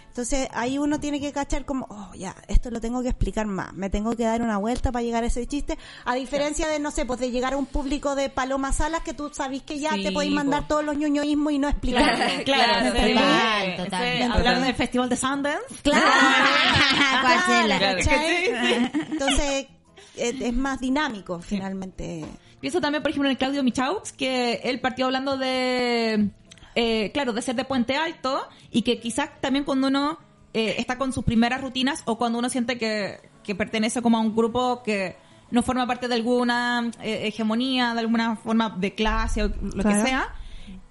[0.08, 3.72] Entonces ahí uno tiene que cachar como, oh, ya, esto lo tengo que explicar más,
[3.74, 6.90] me tengo que dar una vuelta para llegar a ese chiste, a diferencia de, no
[6.90, 9.92] sé, pues de llegar a un público de Paloma Salas que tú sabes que ya
[9.94, 10.70] Sí, te podéis mandar po.
[10.70, 12.18] todos los ñoñoísmos y no explicarlo.
[12.46, 13.14] Claro, Claro, sí.
[13.14, 14.18] Total, Sí, total.
[14.18, 15.62] sí, Hablar del Festival de Sundance.
[15.84, 16.06] Claro.
[17.68, 18.46] Claro, ¿cachai?
[18.46, 19.68] Sí, Entonces
[20.16, 22.26] es, es más dinámico finalmente.
[22.68, 26.32] Pienso también, por ejemplo, en el Claudio Michaux, que él partió hablando de,
[26.76, 30.18] eh, claro, de ser de Puente Alto y que quizás también cuando uno
[30.54, 34.20] eh, está con sus primeras rutinas o cuando uno siente que, que pertenece como a
[34.20, 35.16] un grupo que
[35.50, 39.90] no forma parte de alguna eh, hegemonía, de alguna forma de clase o lo Claro.
[40.04, 40.36] que sea,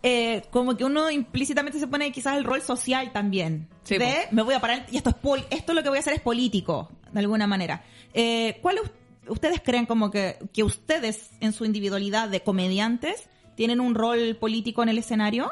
[0.02, 3.68] eh, como que uno implícitamente se pone quizás el rol social también.
[3.82, 6.00] Sí, de me voy a parar y esto es pol- esto lo que voy a
[6.00, 7.84] hacer es político, de alguna manera.
[8.14, 8.90] Eh, ¿Cuál us-
[9.28, 14.82] ustedes creen como que, que ustedes en su individualidad de comediantes tienen un rol político
[14.82, 15.50] en el escenario?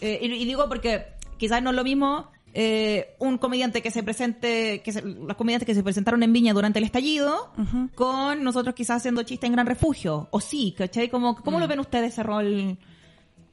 [0.00, 1.06] Eh, y, y digo porque
[1.38, 5.66] quizás no es lo mismo eh, un comediante que se presente, que se- los comediantes
[5.66, 7.52] que se presentaron en Viña durante el estallido,
[7.94, 10.28] con nosotros quizás haciendo chiste en Gran Refugio.
[10.32, 11.08] O sí, ¿cachai?
[11.10, 12.76] Como, ¿Cómo lo ven ustedes ese rol?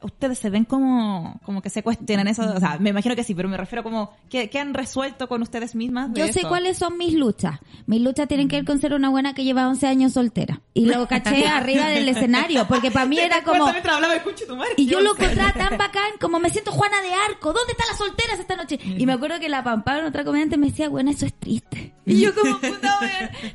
[0.02, 2.44] ¿Ustedes se ven como, como que se cuestionan eso?
[2.44, 5.42] O sea, me imagino que sí, pero me refiero como, ¿qué, qué han resuelto con
[5.42, 6.14] ustedes mismas?
[6.14, 7.60] de Yo sé cuáles son mis luchas.
[7.88, 10.62] Mis luchas tienen que ver con ser una buena que lleva 11 años soltera.
[10.74, 13.68] Y lo caché arriba del escenario, porque para mí era como...
[13.68, 17.54] Hablaba tu madre, Y yo lo encontraba tan bacán, como me siento Juana de Arco,
[17.54, 18.80] ¿dónde están las solteras esta noche?
[18.84, 21.94] Y me acuerdo que la Pampá, otra comediante, me decía, bueno, eso es triste.
[22.06, 23.00] Y yo como, puta.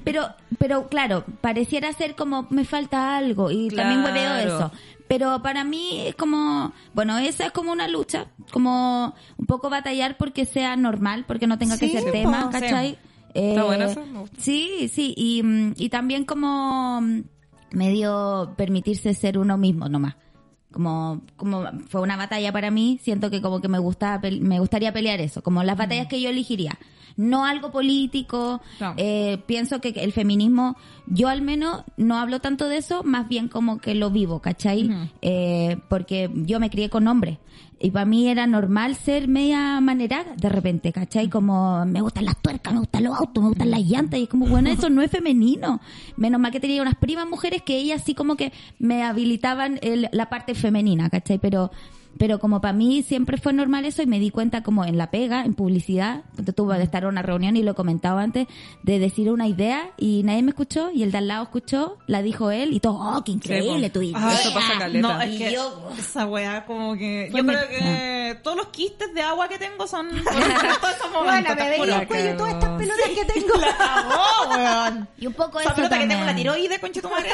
[0.04, 0.28] Pero,
[0.58, 4.14] pero claro, pareciera ser como, me falta algo, y también Claro.
[4.14, 4.72] hueveo eso.
[5.12, 10.16] Pero para mí es como, bueno, esa es como una lucha, como un poco batallar
[10.16, 12.48] porque sea normal, porque no tenga que Sí, ser tema, sí.
[12.50, 12.98] ¿cachai?
[13.34, 14.40] Está Eh, bueno eso, me gusta.
[14.40, 17.20] Sí, sí, y, mm, y también como mm,
[17.72, 20.16] medio permitirse ser uno mismo nomás.
[20.70, 24.94] Como, como fue una batalla para mí, siento que como que me gusta, me gustaría
[24.94, 26.78] pelear eso, como las batallas que yo elegiría.
[27.16, 28.60] No algo político,
[28.96, 33.48] eh, pienso que el feminismo, yo al menos no hablo tanto de eso, más bien
[33.48, 34.88] como que lo vivo, ¿cachai?
[35.22, 37.38] Eh, porque yo me crié con hombres.
[37.84, 41.28] Y para mí era normal ser media manerada de repente, ¿cachai?
[41.28, 44.20] Como me gustan las tuercas, me gustan los autos, me gustan las llantas.
[44.20, 45.80] Y es como, bueno, eso no es femenino.
[46.16, 50.08] Menos mal que tenía unas primas mujeres que ellas sí como que me habilitaban el-
[50.12, 51.38] la parte femenina, ¿cachai?
[51.38, 51.72] Pero
[52.18, 55.10] Pero como para mí siempre fue normal eso y me di cuenta como en la
[55.10, 58.46] pega, en publicidad, cuando tuve de estar en una reunión y lo comentaba antes,
[58.82, 62.22] de decir una idea y nadie me escuchó y el de al lado escuchó, la
[62.22, 64.18] dijo él y todo, oh, qué increíble tu idea.
[64.20, 65.08] Ah, eso pasa caleta.
[65.14, 67.30] No, es que yo- esa weá como que...
[67.34, 71.22] Yo creo que todos los quistes de agua que tengo son todos esos momentos.
[71.22, 73.54] Bueno, me veía el cuello todas estas pelotas que tengo.
[73.58, 74.50] La cagó,
[74.90, 75.08] weón.
[75.18, 77.30] Y un poco Esa pelota que tengo en la tiroides, concha tu madre.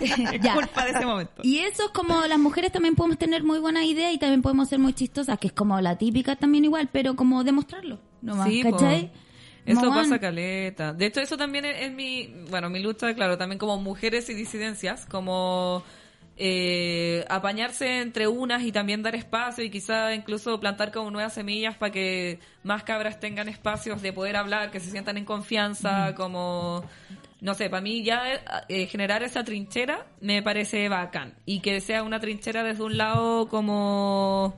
[0.00, 0.10] Es
[0.42, 0.54] Ya.
[0.54, 1.42] culpa de ese momento.
[1.42, 4.68] Y eso es como las mujeres también podemos tener muy buena idea y también podemos
[4.68, 7.98] ser muy chistosas, que es como la típica también igual, pero como demostrarlo.
[8.22, 8.72] Nomás, Sí, po.
[8.72, 9.12] ¿cachai?
[9.66, 10.92] Eso Como, pasa caleta.
[10.92, 14.34] De hecho, eso también es, es mi, bueno, mi lucha, claro, también como mujeres y
[14.34, 15.82] disidencias, como
[16.36, 21.76] eh, apañarse entre unas y también dar espacio y quizá incluso plantar como nuevas semillas
[21.76, 26.84] para que más cabras tengan espacios de poder hablar, que se sientan en confianza, como
[27.44, 28.22] no sé, para mí ya
[28.68, 31.34] eh, generar esa trinchera me parece bacán.
[31.44, 34.56] Y que sea una trinchera desde un lado como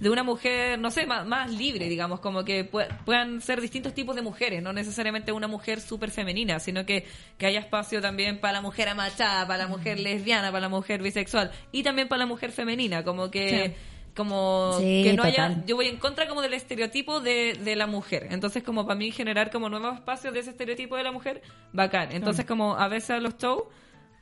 [0.00, 3.94] de una mujer, no sé, más, más libre, digamos, como que pue- puedan ser distintos
[3.94, 7.06] tipos de mujeres, no necesariamente una mujer súper femenina, sino que,
[7.38, 11.02] que haya espacio también para la mujer amachada, para la mujer lesbiana, para la mujer
[11.02, 13.76] bisexual y también para la mujer femenina, como que...
[14.14, 17.86] Como Sí, que no haya, yo voy en contra como del estereotipo de, de la
[17.86, 18.28] mujer.
[18.30, 21.42] Entonces, como para mí generar como nuevos espacios de ese estereotipo de la mujer,
[21.72, 22.12] bacán.
[22.12, 23.64] Entonces, como a veces a los shows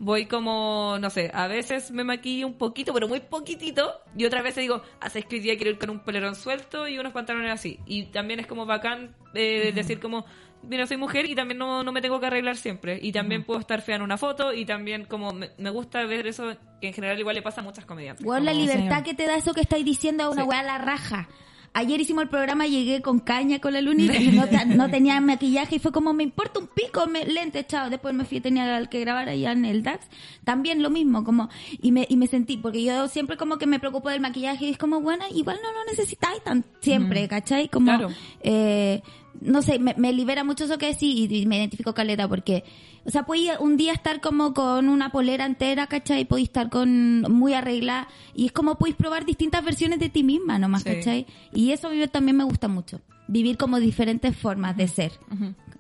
[0.00, 4.42] voy como, no sé, a veces me maquillo un poquito, pero muy poquitito, y otras
[4.42, 7.52] veces digo, hace que hoy día quiero ir con un polerón suelto y unos pantalones
[7.52, 7.78] así.
[7.84, 10.24] Y también es como bacán eh, decir como,
[10.62, 12.98] mira, soy mujer y también no, no me tengo que arreglar siempre.
[13.02, 16.26] Y también puedo estar fea en una foto y también como me, me gusta ver
[16.26, 18.24] eso, que en general igual le pasa a muchas comediantes.
[18.26, 20.48] Weón, la libertad que te da eso que estáis diciendo es una Sí.
[20.48, 21.28] weá a la raja.
[21.72, 24.44] Ayer hicimos el programa, llegué con caña con la luna y no,
[24.74, 27.88] no tenía maquillaje y fue como, me importa un pico, me, lente, chao.
[27.90, 30.04] Después me fui, tenía al que grabar allá en el DAX.
[30.42, 31.48] También lo mismo, como,
[31.80, 34.70] y me, y me sentí, porque yo siempre como que me preocupo del maquillaje y
[34.70, 37.68] es como, bueno, igual no lo necesitáis tan siempre, ¿cachai?
[37.68, 38.08] Como, Claro.
[38.42, 39.00] eh,
[39.40, 42.64] no sé, me, me libera mucho eso que decís y, y me identifico caleta porque,
[43.04, 46.24] o sea, podéis un día estar como con una polera entera, ¿cachai?
[46.24, 50.58] Podéis estar con muy arreglada y es como podéis probar distintas versiones de ti misma
[50.58, 50.90] nomás, Sí.
[50.94, 51.26] ¿cachai?
[51.52, 55.12] Y eso también me gusta mucho, vivir como diferentes formas de ser.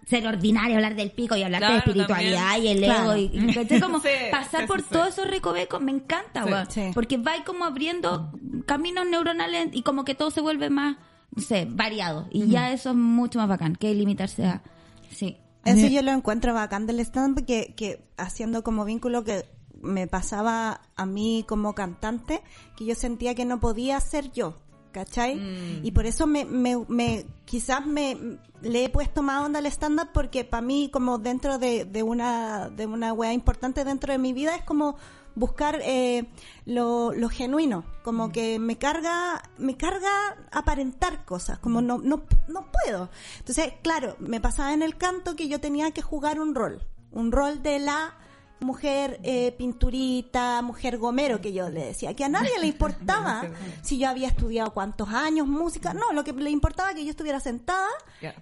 [0.06, 2.64] Ser ordinario, hablar del pico y hablar de espiritualidad también.
[2.78, 3.12] y el Claro.
[3.12, 3.80] ego y, ¿cachai?
[3.80, 6.64] como Sí, pasar sí, por todos esos recovecos, me encanta.
[6.68, 6.80] Sí.
[6.94, 8.32] Porque va como abriendo
[8.66, 10.96] caminos neuronales y como que todo se vuelve más,
[11.34, 12.26] no sé, variado.
[12.30, 14.62] Y ya eso es mucho más bacán que limitarse a...
[15.10, 15.36] Sí.
[15.64, 19.44] Eso yo lo encuentro bacán del stand que, que haciendo como vínculo que
[19.82, 22.40] me pasaba a mí como cantante,
[22.76, 24.56] que yo sentía que no podía ser yo,
[24.92, 25.36] ¿cachai?
[25.36, 25.84] Mm.
[25.84, 30.08] Y por eso me, me, me- quizás me le he puesto más onda al stand-up
[30.14, 34.32] porque para mí como dentro de, de una de una wea importante dentro de mi
[34.32, 34.96] vida es como
[35.34, 36.26] buscar eh,
[36.66, 40.10] lo, lo genuino, como que me carga, me carga
[40.52, 43.10] aparentar cosas, como no, no, no puedo.
[43.38, 47.32] Entonces, claro, me pasaba en el canto que yo tenía que jugar un rol, un
[47.32, 48.16] rol de la
[48.62, 53.42] mujer eh, pinturita, mujer gomero que yo le decía, que a nadie le importaba
[53.82, 57.40] si yo había estudiado cuántos años música, no, lo que le importaba que yo estuviera
[57.40, 57.88] sentada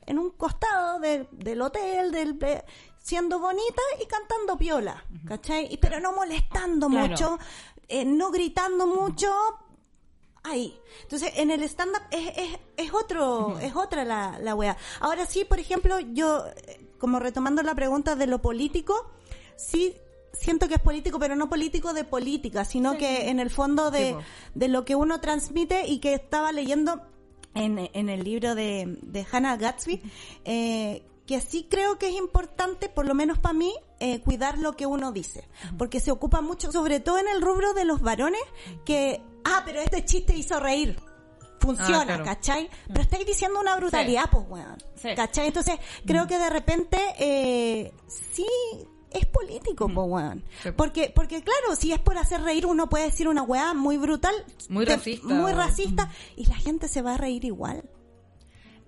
[0.06, 2.64] en un costado de- del hotel, del de-
[3.08, 5.66] siendo bonita y cantando piola, ¿cachai?
[5.72, 7.08] Y, pero no molestando Claro.
[7.08, 7.38] mucho,
[7.88, 9.30] eh, no gritando mucho,
[10.42, 10.78] ahí.
[11.02, 14.76] Entonces, en el stand-up es, es, es otro, es otra la, la wea.
[15.00, 18.94] Ahora sí, por ejemplo, yo, eh, como retomando la pregunta de lo político,
[19.56, 19.94] sí
[20.32, 24.16] siento que es político, pero no político de política, sino que en el fondo de,
[24.54, 27.00] de lo que uno transmite y que estaba leyendo
[27.54, 30.02] en, en el libro de, de Hannah Gatsby,
[30.44, 33.70] eh, que sí creo que es importante, por lo menos para mí,
[34.00, 35.46] eh, cuidar lo que uno dice.
[35.76, 38.40] Porque se ocupa mucho, sobre todo en el rubro de los varones,
[38.86, 40.98] que, ah, pero este chiste hizo reír.
[41.60, 42.24] Funciona, Ah, claro.
[42.24, 42.70] ¿cachai?
[42.86, 44.78] Pero estáis diciendo una brutalidad, pues, weón.
[44.96, 45.08] Sí.
[45.14, 45.48] ¿Cachai?
[45.48, 48.46] Entonces, creo que de repente, eh, sí,
[49.10, 50.44] es político, pues, weón.
[50.62, 50.70] Sí.
[50.70, 54.34] Porque, porque claro, si es por hacer reír, uno puede decir una weá muy brutal.
[54.70, 55.26] Muy racista.
[55.28, 56.10] Muy racista.
[56.36, 57.84] Y la gente se va a reír igual.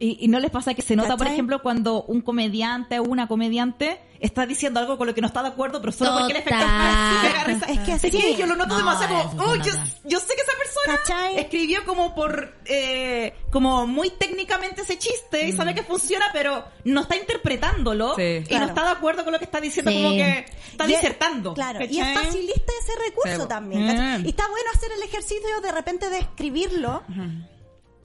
[0.02, 1.34] Y, y no les pasa que se nota, por ¿Cachai?
[1.34, 5.42] ejemplo, cuando un comediante o una comediante está diciendo algo con lo que no está
[5.42, 7.44] de acuerdo, pero solo porque el efecto Total.
[7.46, 7.66] risa.
[7.66, 8.10] Es que Es sí.
[8.10, 9.72] que yo lo noto No, demasiado como, oh, yo,
[10.04, 11.38] yo sé que esa persona ¿Cachai?
[11.40, 17.02] escribió como por, eh, como muy técnicamente ese chiste y sabe que funciona, pero no
[17.02, 18.22] está interpretándolo Sí.
[18.22, 18.64] y Claro.
[18.64, 19.98] no está de acuerdo con lo que está diciendo, Sí.
[20.02, 21.52] como que está Y es- disertando.
[21.52, 22.00] Claro, y ¿cachai?
[22.14, 23.82] es facilista ese recurso Sí, también.
[23.84, 24.24] Mm.
[24.24, 27.02] Y está bueno hacer el ejercicio de repente de escribirlo,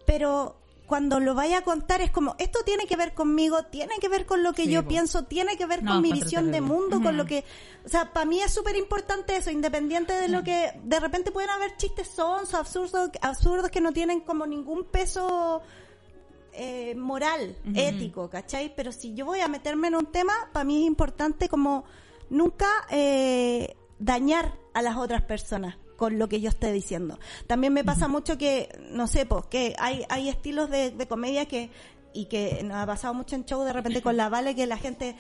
[0.06, 4.08] pero cuando lo vaya a contar es como, esto tiene que ver conmigo, tiene que
[4.08, 7.02] ver con lo que yo pienso, tiene que ver No, con mi visión de mundo,
[7.02, 7.44] con lo que...
[7.84, 10.80] O sea, para mí es súper importante eso, independiente de lo que...
[10.84, 15.62] De repente pueden haber chistes sonsos, absurdos, absurdos que no tienen como ningún peso
[16.54, 18.74] eh, moral, ético, ¿cachai?
[18.76, 21.86] Pero si yo voy a meterme en un tema, para mí es importante como
[22.30, 27.20] nunca eh, dañar a las otras personas con lo que yo esté diciendo.
[27.48, 31.46] También me pasa mucho que, no sé, pues, que hay, hay estilos de, de comedia
[31.46, 31.70] que,
[32.14, 34.78] y que nos ha pasado mucho en show de repente con la Vale, que la
[34.78, 35.16] gente,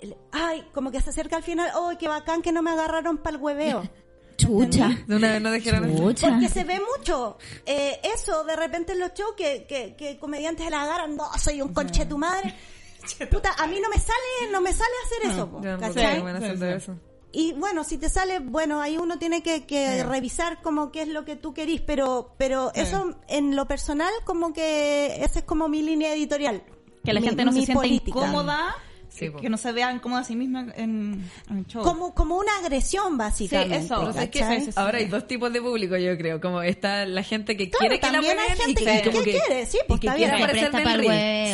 [0.00, 3.18] eh, ay, como que se acerca al final, ay, qué bacán que no me agarraron
[3.18, 3.82] para el hueveo.
[4.36, 4.90] Chucha.
[5.06, 6.28] De una vez no dijeron Chucha.
[6.28, 10.64] Porque se ve mucho eh, eso de repente en los shows que, que, que comediantes
[10.64, 12.54] se la agarran, no, soy un conche tu madre.
[13.30, 16.20] Puta, a mí no me sale, no me sale hacer eso, po, Yo tampoco ¿cachai?
[16.20, 16.96] haciendo eso.
[17.32, 21.08] Y bueno, si te sale, bueno, ahí uno tiene que, que revisar como qué es
[21.08, 25.68] lo que tú querís, pero, pero eso en lo personal como que esa es como
[25.68, 26.62] mi línea editorial.
[27.04, 28.18] Que la Mi- gente no se sienta política.
[28.18, 28.74] incómoda,
[29.10, 31.82] Sí, que, no se vea incómoda a sí misma en, en el show.
[31.82, 33.80] Como, como una agresión básicamente.
[33.80, 34.56] Sí, eso, o sea, es que ¿cachai?
[34.58, 34.80] es eso.
[34.80, 36.40] Ahora hay dos tipos de público, yo creo.
[36.40, 39.24] Como está la gente que Claro, quiere que la mueven y gente que, que- como
[39.24, 40.30] que quiere, sí, pues, está bien.
[40.30, 40.70] Aparecer.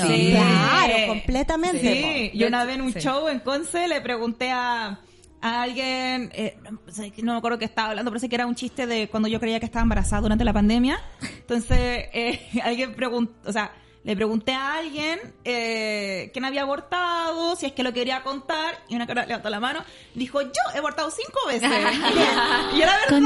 [0.07, 0.31] Sí.
[0.33, 2.31] Claro, completamente.
[2.33, 3.01] Sí, yo una vez en un Sí.
[3.01, 5.01] show en Conce le pregunté a
[5.45, 6.80] alguien, eh, no,
[7.12, 9.61] que me acuerdo qué estaba hablando, parece que era un chiste de cuando yo creía
[9.61, 10.99] que estaba embarazada durante la pandemia.
[11.20, 13.72] Entonces, eh, alguien preguntó, o sea,
[14.05, 18.97] le pregunté a alguien eh, quién había abortado, si es que lo quería contar, y
[18.97, 19.83] una cara levantó la mano,
[20.15, 21.71] dijo, yo he abortado cinco veces.
[22.77, 23.21] y era verdad.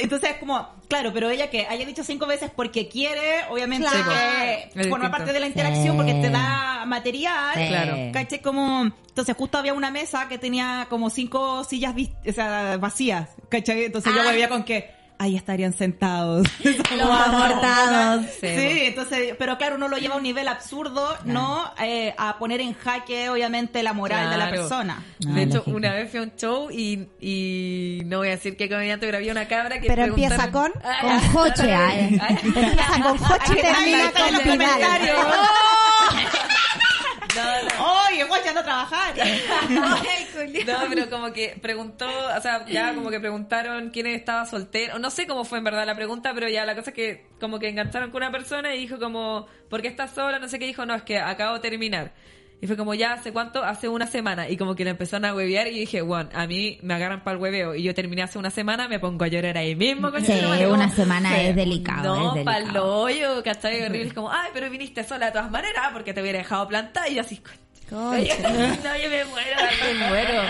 [0.00, 4.10] Entonces es como, claro, pero ella que haya dicho cinco veces porque quiere, obviamente, Claro.
[4.74, 7.54] que Es forma parte de la interacción porque te da material.
[7.54, 7.68] Sí.
[7.68, 7.96] Claro.
[8.12, 8.40] ¿Caché?
[8.42, 11.94] Como, entonces justo había una mesa que tenía como cinco sillas
[12.28, 13.84] o sea, vacías, ¿cachai?
[13.84, 14.24] Entonces yo Ah.
[14.26, 14.90] volvía con que
[15.24, 16.46] ahí estarían sentados.
[16.64, 18.26] Los abortados.
[18.40, 21.72] Sí, entonces, pero claro, uno lo lleva a un nivel absurdo, ¿no?
[21.82, 25.02] Eh, a poner en jaque, obviamente, la moral de la persona.
[25.26, 25.76] Ah, De hecho, lógico.
[25.76, 29.18] una vez fui a un show y, y no voy a decir qué comediante, pero
[29.18, 31.20] había una cabra que Pero empieza con- Ah, Con.
[31.32, 32.20] Joche, ay.
[32.44, 34.80] Empieza con Jochi y termina está en los con Vidal.
[37.34, 37.72] comentarios.
[37.74, 37.92] No, no.
[38.08, 39.14] ¡Oye, voy a trabajar!
[40.66, 44.98] No, pero como que preguntó, o sea, ya como que preguntaron quién estaba soltero.
[44.98, 47.58] No sé cómo fue en verdad la pregunta, pero ya la cosa es que como
[47.58, 50.38] que engancharon con una persona y dijo como, ¿por qué estás sola?
[50.38, 52.12] No sé qué dijo, no, es que acabo de terminar.
[52.64, 53.62] Y fue como, ya, ¿hace cuánto?
[53.62, 54.48] Hace una semana.
[54.48, 57.36] Y como que le empezaron a huevear y dije, bueno, a mí me agarran para
[57.36, 57.74] el hueveo.
[57.74, 60.08] Y yo terminé hace una semana, me pongo a llorar ahí mismo.
[60.08, 63.00] Sí, conchetumare, una como- semana es delicado, No, es pa'l delicado.
[63.02, 63.82] hoyo, ¿cachai?
[63.82, 64.06] Horrible.
[64.06, 67.10] Es como, ay, pero viniste sola de todas maneras porque te hubiera dejado plantar.
[67.12, 67.38] Y yo así,
[67.90, 68.24] no, yo
[69.10, 69.56] me muero,
[69.98, 70.42] me muero.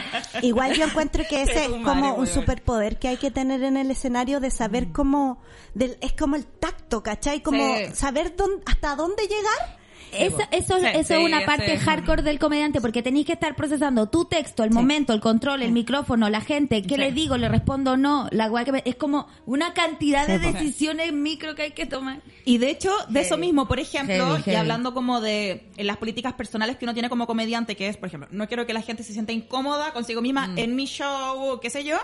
[0.42, 3.90] Igual yo encuentro que ese es como un superpoder que hay que tener en el
[3.90, 5.42] escenario de saber cómo,
[5.74, 7.42] del, es como el tacto, ¿cachai?
[7.42, 7.86] Como Sí.
[7.94, 9.82] saber dónde, hasta dónde llegar.
[10.18, 11.84] Eso, eso, Sí, eso sí, es una parte sí.
[11.84, 15.72] hardcore del comediante porque tenéis que estar procesando tu texto, el momento, el control, el
[15.72, 17.00] micrófono, la gente, qué Sí.
[17.00, 20.38] le digo, le respondo o no, la weá que me- es como una cantidad de
[20.38, 20.52] Sí, po.
[20.52, 22.20] decisiones micro que hay que tomar.
[22.44, 26.32] Y de hecho, de eso mismo, por ejemplo, y hablando como de en las políticas
[26.34, 29.02] personales que uno tiene como comediante, que es, por ejemplo, no quiero que la gente
[29.02, 31.96] se sienta incómoda consigo misma en mi show, qué sé yo.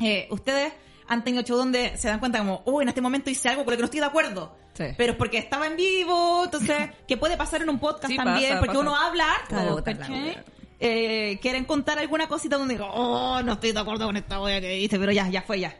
[0.00, 0.72] Eh, ustedes
[1.08, 3.72] han tenido show donde se dan cuenta como, uy, en este momento hice algo con
[3.72, 4.56] lo que no estoy de acuerdo.
[4.74, 4.84] Sí.
[4.96, 8.50] Pero es porque estaba en vivo, entonces, que puede pasar en un podcast Sí, también,
[8.50, 8.80] pasa, porque pasa.
[8.80, 10.44] uno habla, Claro, harto, wea.
[10.84, 14.60] Eh, quieren contar alguna cosita donde digo, oh, no estoy de acuerdo con esta wea
[14.60, 15.76] que dice, pero ya, ya fue ya.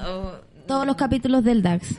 [0.00, 0.32] Oh,
[0.66, 1.88] Todos los capítulos del DAX.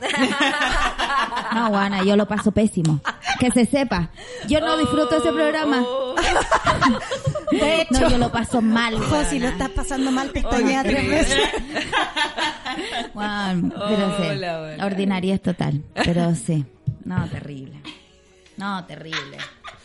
[1.52, 3.00] No, Juana, yo lo paso pésimo.
[3.38, 4.10] Que se sepa.
[4.48, 5.82] Yo no disfruto ese programa.
[5.86, 6.14] oh.
[7.52, 8.98] De hecho, No, yo lo paso mal.
[9.30, 11.38] si lo estás pasando mal, pestañea tres veces.
[13.12, 14.22] Juan, pero sí.
[14.30, 14.76] Hola.
[14.84, 15.82] Ordinaria es total.
[15.94, 16.64] Pero sí.
[17.04, 17.80] No, terrible.
[18.56, 19.38] No, terrible.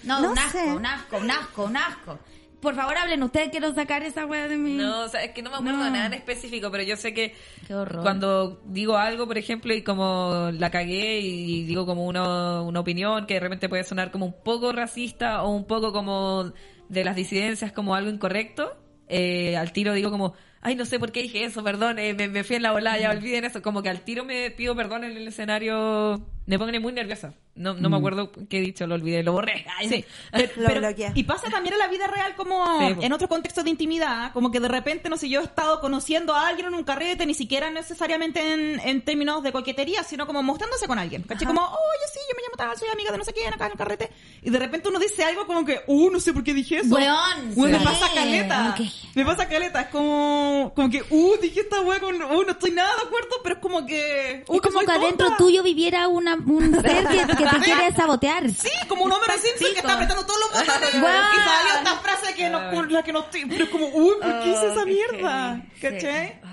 [0.03, 0.71] No, No un asco, sé.
[0.73, 2.19] un asco, un asco, un asco.
[2.61, 4.73] Por favor, hablen ustedes, quiero sacar esa wea de mí.
[4.73, 5.85] No, o sea, es que no me acuerdo No.
[5.85, 7.33] de nada en específico, pero yo sé que
[7.65, 8.01] Qué horror.
[8.03, 13.25] cuando digo algo, por ejemplo, y como la cagué y digo como una, una opinión
[13.27, 16.51] que de repente puede sonar como un poco racista o un poco como
[16.89, 18.75] de las disidencias como algo incorrecto,
[19.07, 22.27] eh, al tiro digo como, ay, no sé por qué dije eso, perdón, eh, me,
[22.27, 25.03] me fui en la volada, ya olviden eso, como que al tiro me pido perdón
[25.05, 27.31] en el escenario, me pone muy nerviosa.
[27.53, 29.65] No, no me acuerdo qué he dicho, lo olvidé, lo borré.
[29.87, 33.27] Sí, pero, Lo pero- y pasa también en la vida real como Sí, en otro
[33.27, 36.67] contexto de intimidad, como que de repente, no sé, yo he estado conociendo a alguien
[36.69, 40.97] en un carrete, ni siquiera necesariamente en, en términos de coquetería, sino como mostrándose con
[40.97, 41.45] alguien, ¿cachai?
[41.45, 43.73] Como, oye, sí, yo me llamo tal, soy amiga de no sé quién acá en
[43.73, 44.09] el carrete,
[44.41, 46.95] y de repente uno dice algo como que, uh, no sé por qué dije eso.
[46.95, 48.75] Weón, Weón, me pasa caleta.
[49.13, 49.81] Me pasa caleta.
[49.81, 53.35] Es como, como que, uh, dije esta wea con, uh, no estoy nada de acuerdo,
[53.43, 57.35] pero es como que, uh, Es como que adentro tuyo viviera una, un ser que,
[57.35, 58.49] que te quiere sabotear.
[58.51, 60.93] Sí, como un Homero Simpson que está apretando todos los botones.
[60.95, 61.05] Weón.
[61.05, 64.13] Y salió esta frase que no, con la que no estoy, pero es como, uy,
[64.21, 65.61] ¿por qué hice esa mierda?
[65.81, 66.39] ¿Cachai?
[66.43, 66.49] Ah.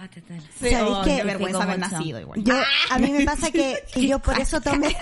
[0.61, 1.17] Sí, ¿Sabéis oh, qué?
[1.17, 2.43] qué vergüenza haber nacido igual.
[2.43, 2.55] Yo,
[2.91, 4.97] a mí me pasa que, que yo por eso tomé,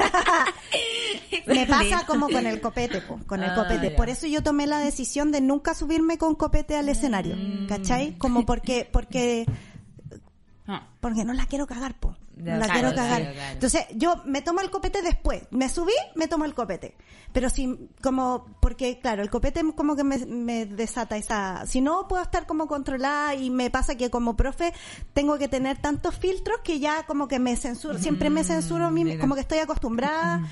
[1.46, 3.90] me pasa como con el copete, po, con el Ah, copete.
[3.90, 7.36] Por eso yo tomé la decisión de nunca subirme con copete al escenario.
[7.68, 8.16] ¿cachai?
[8.18, 9.46] Como porque, porque,
[10.66, 10.82] Ah.
[11.00, 12.16] porque no la quiero cagar, po.
[12.36, 13.32] La quiero cagar.
[13.32, 13.52] claro.
[13.52, 15.42] Entonces, yo me tomo el copete después.
[15.50, 16.96] Me subí, me tomo el copete.
[17.32, 22.06] Pero si, como, porque claro, el copete como que me, me desata esa, si no
[22.08, 24.72] puedo estar como controlada y me pasa que como profe
[25.12, 28.90] tengo que tener tantos filtros que ya como que me censuro, siempre me censuro a
[28.90, 29.20] mí, mira.
[29.20, 30.42] como que estoy acostumbrada.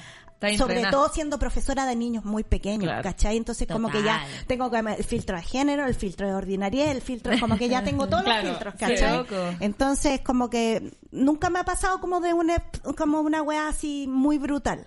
[0.51, 0.91] Está Sobre entrenada.
[0.91, 3.03] todo siendo profesora de niños muy pequeños, Claro.
[3.03, 3.37] ¿cachai?
[3.37, 7.01] Entonces como que ya tengo que el filtro de género, el filtro de ordinariedad, el
[7.03, 9.27] filtro, como que ya tengo todos Claro, los filtros, ¿cachai?
[9.61, 12.63] Entonces, como que nunca me ha pasado como de una,
[12.97, 14.87] como una wea así muy brutal.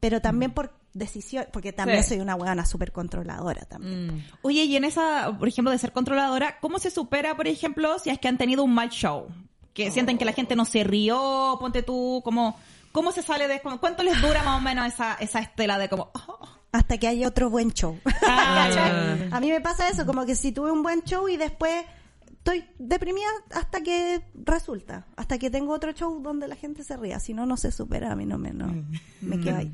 [0.00, 2.10] Pero también por decisión, porque también Sí.
[2.10, 4.16] soy una weona súper controladora también.
[4.16, 4.24] Mm.
[4.42, 8.10] Oye, y en esa, por ejemplo, de ser controladora, ¿cómo se supera, por ejemplo, si
[8.10, 9.26] es que han tenido un mal show?
[9.72, 12.58] Que sienten que la gente no se rió, ponte tú, como,
[12.92, 16.10] ¿cómo se sale de, cuánto les dura más o menos esa, esa estela de como,
[16.14, 17.98] oh, Hasta que haya otro buen show.
[18.22, 19.16] Ah.
[19.32, 21.84] A mí me pasa eso, como que si tuve un buen show y después
[22.30, 27.20] estoy deprimida hasta que resulta, hasta que tengo otro show donde la gente se ría.
[27.20, 28.72] Si no, no se supera, a mí no me, no,
[29.20, 29.72] me quedo ahí.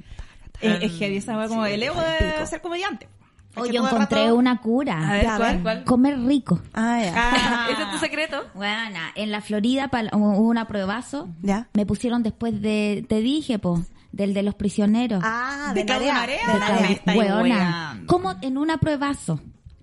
[0.60, 3.08] eh, es heavy esa como el ego de ser comediante.
[3.54, 4.98] Que yo encontré rato- una cura.
[4.98, 5.62] a ¿cuál, ver.
[5.62, 5.84] cuál?
[5.84, 6.60] Comer rico.
[6.74, 7.12] Ah, ya.
[7.16, 7.66] Ah.
[7.72, 8.44] ¿Ese es tu secreto?
[8.54, 11.28] Bueno, en la Florida hubo una pruebazo.
[11.42, 11.68] ¿Ya?
[11.74, 13.82] Me pusieron después de, te dije, po,
[14.12, 15.22] del de los prisioneros.
[15.24, 16.14] Ah, ¿De de, Claudia?
[16.26, 18.06] De.
[18.06, 19.40] Como en una pruebazo.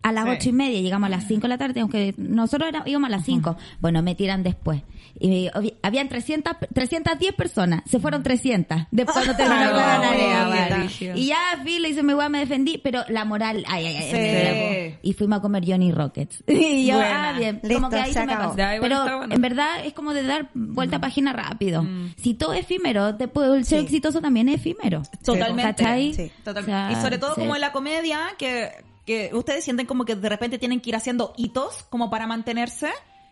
[0.08, 0.30] A las Sí.
[0.32, 3.12] ocho y media, llegamos a las cinco de la tarde, aunque nosotros era- íbamos a
[3.12, 3.58] las cinco.
[3.80, 4.84] Bueno, me tiran después.
[5.20, 5.50] Y
[5.82, 10.88] habían 300, 310 personas, se fueron 300 después cuando terminó la tarea.
[11.16, 14.92] Y ya fila y se me voy, me defendí, pero la moral, ay, ay, ay,
[14.92, 15.10] Sí.
[15.10, 16.44] Y fuimos a comer Johnny Rockets.
[16.48, 17.30] Y yo, Buena.
[17.30, 18.58] ah, bien, Listo, como que ahí se se me pasó.
[18.58, 19.34] Ya, Pero bueno.
[19.36, 21.84] en verdad es como de dar vuelta a página rápido.
[22.18, 23.86] Si todo es efímero, después el ser Sí.
[23.86, 25.02] exitoso también es efímero.
[25.24, 25.64] Totalmente.
[25.84, 26.14] ¿Cachai?
[26.14, 26.72] Sí, Totalmente.
[26.72, 27.40] O sea, y sobre todo sí.
[27.42, 28.72] como en la comedia, que,
[29.06, 32.90] que ustedes sienten como que de repente tienen que ir haciendo hitos como para mantenerse.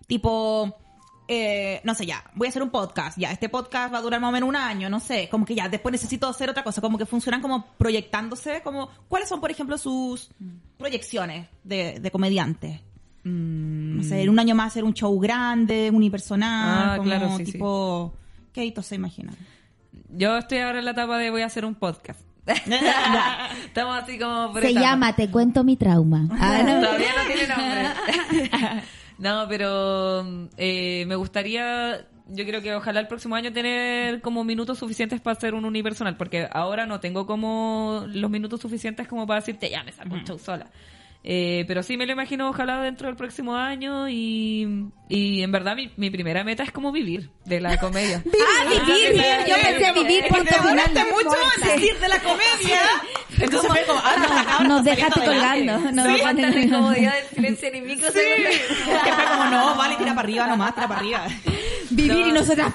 [0.07, 0.75] Tipo,
[1.27, 3.17] eh, no sé, ya, voy a hacer un podcast.
[3.17, 5.29] Ya, este podcast va a durar más o menos un año, no sé.
[5.29, 6.81] Como que ya, después necesito hacer otra cosa.
[6.81, 8.61] Como que funcionan como proyectándose.
[8.61, 10.29] Como, ¿cuáles son, por ejemplo, sus
[10.77, 12.81] proyecciones de, de comediante?
[13.23, 16.89] No sé, en un año más hacer un show grande, unipersonal.
[16.89, 17.51] Ah, como claro, sí, sí.
[17.53, 18.13] tipo,
[18.51, 19.35] ¿qué hitos se imaginan?
[20.09, 22.19] Yo estoy ahora en la etapa de voy a hacer un podcast.
[23.65, 26.27] Estamos así como por Se llama Te cuento mi trauma.
[26.39, 26.81] Ah, no.
[26.81, 28.83] Todavía no tiene nombre.
[29.17, 34.77] no, pero eh, me gustaría, yo creo que ojalá el próximo año tener como minutos
[34.77, 39.39] suficientes para hacer un unipersonal, porque ahora no tengo como los minutos suficientes como para
[39.39, 40.67] decirte, ya me saco un show sola.
[41.25, 45.75] Eh, pero sí me lo imagino ojalá dentro del próximo año y, y en verdad
[45.75, 48.23] mi, mi primera meta es como vivir de la comedia.
[48.55, 49.21] Ah, vivir.
[49.47, 52.81] Yo pensé vivir por Te demoraste mucho en decir de la comedia.
[53.39, 55.79] Entonces fue como, ah, no, Nos dejaste colgando.
[55.91, 58.11] Nos Sí, incomodidad del silencio micro.
[58.11, 58.19] Sí.
[58.19, 61.27] Que fue como, no, vale, tira para arriba nomás, tira para arriba.
[61.89, 62.39] Vivir y No.
[62.39, 62.73] nosotras.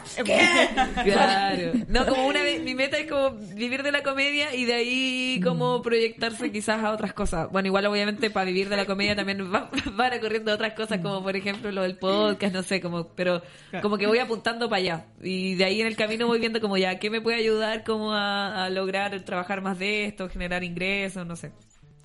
[1.04, 1.72] Claro.
[1.88, 5.40] No, como una vez, mi meta es como vivir de la comedia y de ahí
[5.42, 7.48] como proyectarse quizás a otras cosas.
[7.50, 11.22] Bueno, igual obviamente para vivir de la comedia también va- van ocurriendo otras cosas como
[11.22, 13.42] por ejemplo lo del podcast, no sé, como, pero
[13.82, 15.06] como que voy apuntando para allá.
[15.22, 18.12] Y de ahí en el camino voy viendo como ya, ¿qué me puede ayudar como
[18.12, 21.52] a, a lograr trabajar más de esto, generar ingresos, no sé.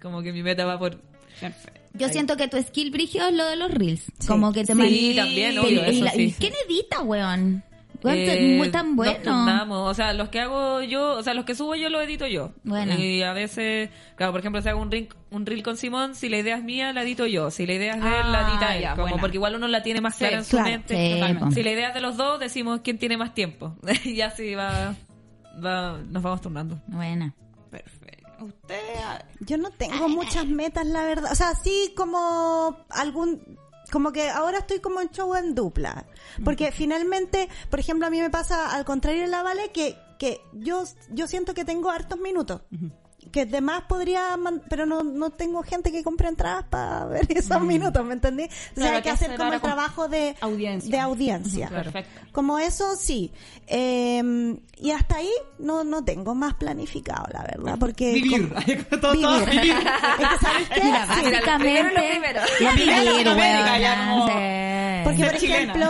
[0.01, 0.99] Como que mi meta va por...
[1.93, 4.03] Yo siento que tu skill brigio es lo de los reels.
[4.27, 6.23] Como que te Sí, también, obvio, eso sí.
[6.23, 7.63] ¿y ¿Quién edita, weón?
[8.05, 9.13] Eh, muy tan nos bueno.
[9.23, 9.89] turnamos.
[9.89, 12.51] O sea, los que hago yo, o sea, los que subo yo lo edito yo.
[12.63, 12.95] Bueno.
[12.97, 16.27] Y a veces, claro, por ejemplo, si hago un reel, un reel con Simón, si
[16.29, 17.49] la idea es mía, la edito yo.
[17.51, 18.81] Si la idea es de él, la Ah, edita él.
[18.81, 19.21] ya, como buena.
[19.21, 20.69] porque igual uno la tiene más Sí, clara en su claro.
[20.69, 21.23] mente.
[21.27, 21.51] Sí, po.
[21.51, 23.75] Si la idea es de los dos, decimos quién tiene más tiempo.
[24.03, 24.95] y así va,
[25.63, 26.81] va, nos vamos turnando.
[26.87, 27.33] Buena.
[27.71, 28.03] Perfecto.
[28.39, 28.75] Usted,
[29.39, 31.31] Yo no tengo muchas metas, la verdad.
[31.31, 33.57] O sea, sí como algún...
[33.93, 36.07] Como que ahora estoy como en show en dupla.
[36.43, 40.41] Porque finalmente, por ejemplo, a mí me pasa al contrario de la Vale que, que
[40.51, 42.61] yo, yo siento que tengo hartos minutos.
[43.33, 44.37] Que además podría,
[44.69, 48.43] pero no, no tengo gente que compre entradas para ver esos minutos, ¿me entendí?
[48.43, 48.79] Entonces Mm.
[48.79, 50.91] Claro, hay que que hacer como el trabajo de audiencia.
[50.91, 51.69] De audiencia.
[51.69, 52.21] Perfecto.
[52.31, 53.31] Como eso, sí.
[53.67, 58.13] Eh, y hasta ahí no, no tengo más planificado, la verdad, porque...
[58.13, 58.49] Vivir.
[58.49, 58.61] como-
[59.01, 59.61] Todo- todo vivir.
[59.61, 59.77] vivir.
[60.19, 60.83] Es que, ¿sabes qué?
[60.83, 61.21] Mira, Sí.
[61.31, 61.83] básicamente.
[61.83, 62.41] primero lo primero.
[62.59, 64.63] la primero vivir.
[65.03, 65.89] Porque, por ejemplo,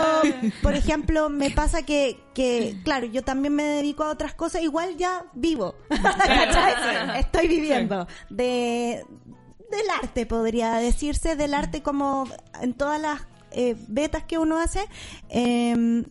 [0.62, 4.96] por ejemplo, me pasa que, que, claro, yo también me dedico a otras cosas, igual
[4.96, 5.76] ya vivo.
[5.88, 7.20] ¿Cachai?
[7.40, 9.04] Estoy viviendo de
[9.70, 12.28] del arte, podría decirse, del arte como
[12.60, 14.86] en todas las eh, betas que uno hace.
[15.28, 16.04] eh,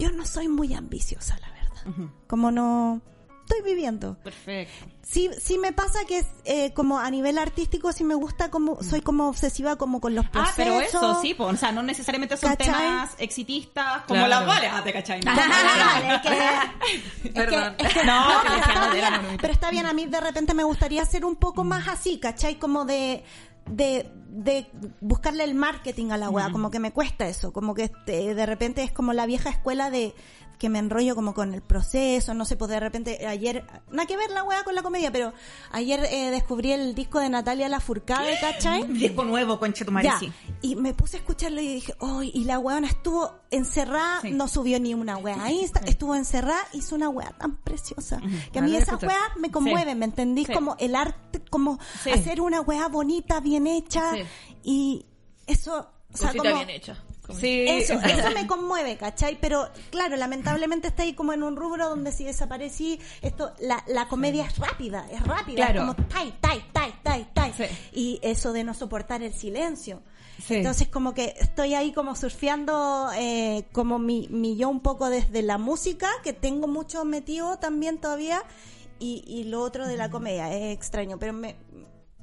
[0.00, 2.10] yo no soy muy ambiciosa, la verdad.
[2.26, 3.02] Como no
[3.44, 4.16] estoy viviendo.
[4.22, 4.89] Perfecto.
[5.02, 9.00] Sí, sí me pasa que eh, como a nivel artístico sí me gusta como soy
[9.00, 10.54] como obsesiva como con los Ah, procesos.
[10.56, 12.66] pero eso sí, pues, o sea, no necesariamente son ¿Cachai?
[12.74, 14.28] temas exitistas como Claro.
[14.28, 15.20] las vales, ah, te cachai.
[15.24, 17.74] Vale, es es que- Perdón.
[17.78, 20.54] es que- No, no, pero, está no, bien, pero está bien, a mí de repente
[20.54, 22.58] me gustaría ser un poco más así, ¿cachai?
[22.58, 23.24] Como de,
[23.70, 24.70] de, de
[25.00, 28.46] buscarle el marketing a la weá, como que me cuesta eso, como que este, de
[28.46, 30.14] repente es como la vieja escuela de
[30.60, 34.16] que me enrollo como con el proceso, no sé, pues de repente ayer, nada que
[34.18, 35.32] ver la weá con la comedia, pero
[35.72, 38.84] ayer eh, descubrí el disco de Natalia Lafourcade, ¿cachai?
[38.86, 40.30] Disco nuevo, conche tu madre, Ya, sí.
[40.60, 44.32] y me puse a escucharlo y dije, oh, y la weona estuvo encerrada, Sí.
[44.32, 48.18] no subió ni una wea a Insta, estuvo encerrada, hizo una wea tan preciosa,
[48.52, 49.06] que a mí Vale, esas escucha.
[49.06, 50.46] weas me conmueven, ¿me entendís?
[50.46, 50.52] Sí.
[50.52, 52.10] Como el arte, como Sí.
[52.10, 54.20] hacer una wea bonita, bien hecha, Sí.
[54.62, 55.06] y
[55.46, 56.42] eso, o sea, como...
[56.42, 57.02] bien hecha.
[57.32, 59.38] Sí, Eso, es eso me conmueve, ¿cachai?
[59.40, 64.08] Pero claro, lamentablemente está ahí como en un rubro donde si desaparecí, esto, la, la
[64.08, 65.80] comedia es rápida, es rápida, Claro.
[65.82, 67.52] es como tai, tai, tai, tai, tai.
[67.56, 67.64] Sí.
[67.92, 70.02] Y eso de no soportar el silencio.
[70.46, 70.54] Sí.
[70.54, 75.42] Entonces como que estoy ahí como surfeando eh, como mi, mi yo un poco desde
[75.42, 78.42] la música, que tengo mucho metido también todavía,
[78.98, 81.56] y, y lo otro de la comedia, es extraño, pero me,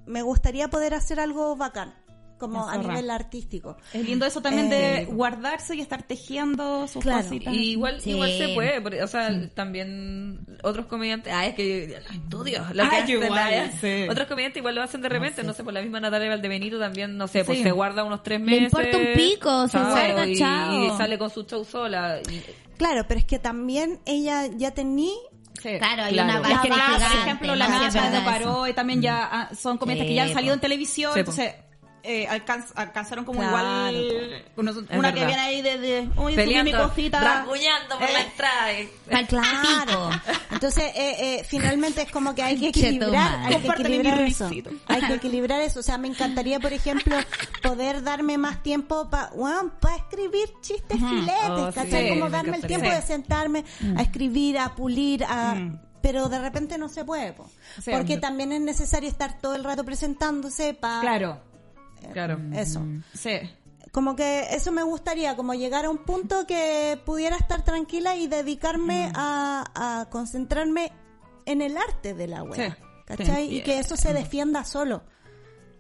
[0.07, 1.93] me gustaría poder hacer algo bacán,
[2.37, 3.77] como La a nivel artístico.
[3.93, 7.23] Es lindo eso también de Eh, guardarse y estar tejiendo sus Claro.
[7.23, 7.53] cositas.
[7.53, 8.11] Y igual, Sí.
[8.11, 12.83] igual se puede, porque, o sea, también otros comediantes, ah, es que los estudios, lo
[12.89, 14.07] que Ah, hacen, igual, ah, sí.
[14.09, 17.17] otros comediantes igual lo hacen de repente, no sé, por la misma Natalia Valdebenito también,
[17.17, 17.63] no sé, pues Sí.
[17.63, 18.63] se guarda unos tres Le meses.
[18.63, 20.83] importa un pico, se guarda, y, chao.
[20.83, 22.19] y sale con su show sola.
[22.31, 22.41] y-
[22.77, 25.11] Claro, pero es que también ella ya tenía
[25.59, 25.69] Sí.
[25.79, 26.29] Claro, hay Claro.
[26.29, 29.01] una La Es base que por ejemplo, no, la sí, es de Paró y también
[29.01, 30.53] ya ah, son comediantes Sí, que ya han salido po.
[30.53, 31.55] en televisión, Sí, entonces
[32.07, 36.71] eh, alcanz- alcanzaron como Claro, igual una, una que viene ahí de, de uy, mi
[36.71, 37.19] cosita.
[37.19, 38.73] rasguñando por la Eh, entrada.
[38.79, 40.09] y- Pa'l Claro.
[40.51, 44.49] Entonces, eh, eh, finalmente es como que hay que equilibrar, hay que equilibrar eso.
[44.87, 45.79] Hay que equilibrar eso.
[45.81, 47.15] O sea, me encantaría, por ejemplo,
[47.61, 49.29] poder darme más tiempo para
[49.97, 52.03] escribir chistes filetes, Oh, ¿cachai?
[52.03, 53.65] sí, como me darme el tiempo de sentarme
[53.97, 55.55] a escribir, a pulir, a...
[56.01, 57.49] Pero de repente no se puede, po.
[57.83, 57.91] Sí.
[57.91, 61.01] porque también es necesario estar todo el rato presentándose para...
[61.01, 61.41] Claro,
[62.13, 62.39] Claro.
[62.53, 62.81] Eso.
[63.13, 63.39] sí.
[63.91, 68.27] Como que eso me gustaría, como llegar a un punto que pudiera estar tranquila y
[68.27, 70.91] dedicarme a, a concentrarme
[71.45, 72.55] en el arte de la web.
[72.55, 72.83] Sí.
[73.05, 73.55] ¿Cachai?
[73.55, 75.01] Y que eso se defienda solo.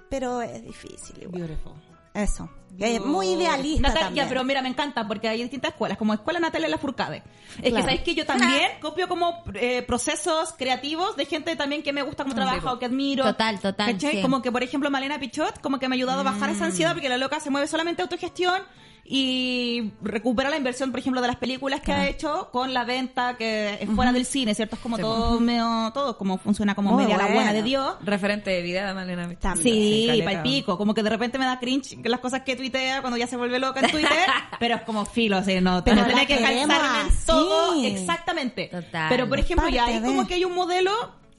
[0.09, 1.41] Pero es difícil igual.
[1.41, 1.73] Beautiful.
[2.17, 2.49] Eso.
[2.79, 4.27] Es muy idealista Natalia, también.
[4.29, 7.23] pero mira, me encanta porque hay distintas escuelas, como Escuela Natalia Lafourcade.
[7.61, 11.93] Es que sabéis que yo también copio como eh, procesos creativos de gente también que
[11.93, 13.23] me gusta como trabaja o que admiro.
[13.23, 13.97] Total, total.
[14.21, 16.93] Como que, por ejemplo, Malena Pichot, como que me ha ayudado a bajar esa ansiedad
[16.93, 18.61] porque la loca se mueve solamente autogestión
[19.09, 23.37] y recupera la inversión, por ejemplo, de las películas que ha hecho con la venta
[23.37, 24.75] que es fuera del cine, ¿cierto?
[24.75, 27.95] Es como todo, medio, todo como funciona como Muy media la buena de Dios.
[28.03, 29.33] Referente de vida, Malena.
[29.39, 29.63] También.
[29.75, 30.31] Sí, caleta.
[30.31, 30.77] pal pico.
[30.77, 33.59] Como que de repente me da cringe las cosas que tuitea cuando ya se vuelve
[33.59, 34.27] loca en Twitter,
[34.59, 37.83] pero es como filo, así, no, Pero no la tiene que calzarme en todo.
[37.83, 38.67] Exactamente.
[38.67, 39.07] Total.
[39.09, 40.91] Pero por ejemplo, ya de- como que hay un modelo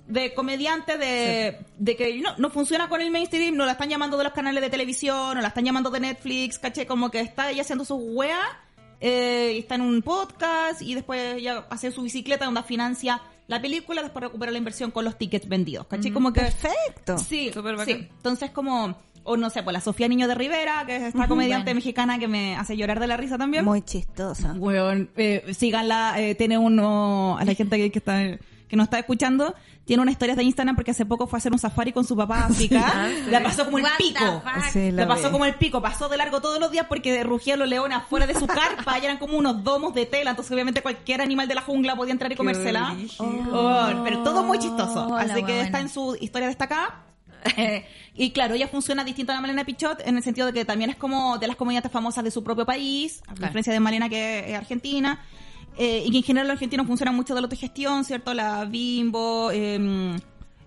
[0.09, 4.17] de comediante de, de que no, no funciona con el mainstream, no la están llamando
[4.17, 7.51] de los canales de televisión, no la están llamando de Netflix, caché, como que está
[7.51, 8.41] ella haciendo sus weas,
[9.01, 13.63] eh, y está en un podcast y después ya hace su bicicleta donde financia la
[13.63, 17.19] película, después recupera la inversión con los tickets vendidos, caché, como que Perfecto.
[17.19, 17.93] Sí, Súper sí.
[17.93, 18.09] bacán.
[18.17, 21.67] Entonces como, o no sé, pues la Sofía Niño de Rivera, que es esta comediante
[21.67, 21.77] bueno.
[21.77, 23.65] mexicana que me hace llorar de la risa también.
[23.65, 24.55] Muy chistosa.
[24.55, 28.23] Weón, eh, síganla, eh, tiene uno, a la gente que, que está,
[28.69, 29.55] que nos está escuchando,
[29.85, 32.15] tiene una historia de Instagram porque hace poco fue a hacer un safari con su
[32.17, 32.85] papá a África.
[32.99, 33.31] Ah, sí.
[33.31, 34.43] La pasó como el pico.
[34.73, 37.69] Sí, La pasó como el pico, pasó de largo todos los días porque rugían los
[37.69, 41.21] leones afuera de su carpa y eran como unos domos de tela, entonces obviamente cualquier
[41.21, 42.97] animal de la jungla podía entrar y comérsela.
[43.19, 45.09] Oh, pero todo muy chistoso.
[45.09, 45.63] Oh, Así que buena.
[45.63, 47.05] está en su historia destacada.
[47.57, 50.65] Eh, y claro, ella funciona distinto a la Malena Pichot en el sentido de que
[50.65, 54.09] también es como de las comediantes famosas de su propio país, a diferencia de Malena
[54.09, 55.21] que es argentina.
[55.79, 58.35] Eh, y que en general los argentinos funcionan mucho de la autogestión, ¿cierto?
[58.35, 60.17] La Bimbo, eh,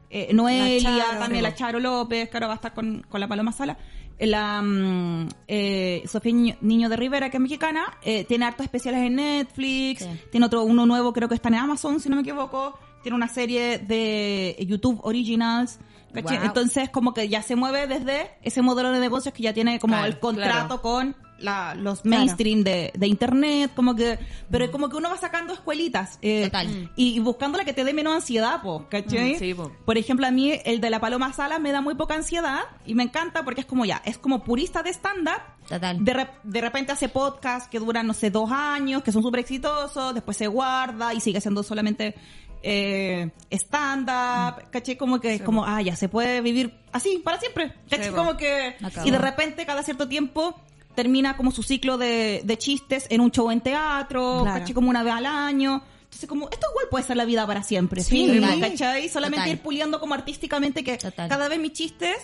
[0.09, 1.19] eh, Noelia, La Charo.
[1.19, 3.77] también la Charo López, ahora va a estar con, con la Paloma Sala.
[4.17, 7.85] Eh, La mm, eh, Sofía Niño, Niño de Rivera, que es mexicana,
[8.27, 10.09] tiene hartos especiales en Netflix, Sí.
[10.31, 13.27] tiene otro, uno nuevo, creo que está en Amazon, si no me equivoco, tiene una
[13.27, 15.79] serie de YouTube Originals.
[16.13, 19.93] Entonces, como que ya se mueve desde ese modelo de negocios que ya tiene como
[19.93, 20.81] Claro, el contrato claro.
[20.81, 24.19] con la, los mainstream de, de internet, como que,
[24.49, 24.71] pero Mm.
[24.71, 26.91] como que uno va sacando escuelitas eh, Total.
[26.95, 29.35] y, y buscando la que te dé menos ansiedad, po, ¿cachai?
[29.35, 29.71] Mm, sí, po.
[29.85, 32.95] Por ejemplo, a mí el de la Paloma Sala me da muy poca ansiedad y
[32.95, 35.41] me encanta porque es como ya, es como purista de stand-up.
[35.67, 36.03] Total.
[36.03, 39.39] De, rep- de repente hace podcast que duran, no sé, dos años, que son súper
[39.41, 42.15] exitosos, después se guarda y sigue haciendo solamente
[42.63, 44.95] eh, stand-up, ¿cachai?
[44.97, 48.09] Como que es como, ah, ya, se puede vivir así, para siempre, ¿cachai?
[48.09, 48.75] Sí, como que...
[48.83, 49.07] Acabó.
[49.07, 50.59] Y de repente, cada cierto tiempo,
[50.95, 54.59] termina como su ciclo de, de chistes en un show en teatro, Claro.
[54.59, 54.73] ¿cachai?
[54.73, 55.81] Como una vez al año.
[56.03, 58.59] Entonces, como, esto igual puede ser la vida para siempre, Sí, ¿sí?
[58.59, 59.07] ¿Cachai?
[59.07, 59.51] Solamente Total.
[59.55, 61.29] ir puliendo como artísticamente que Total.
[61.29, 62.15] cada vez mis chistes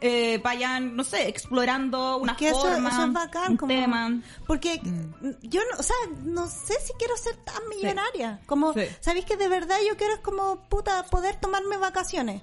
[0.00, 4.20] eh, vayan, no sé, explorando una que forma, eso es bacán, un como, tema.
[4.46, 5.30] porque Mm.
[5.44, 8.80] yo no, o sea, no sé si quiero ser tan millonaria, como, Sí.
[9.00, 12.42] ¿sabéis que de verdad yo quiero es como, puta, poder tomarme vacaciones?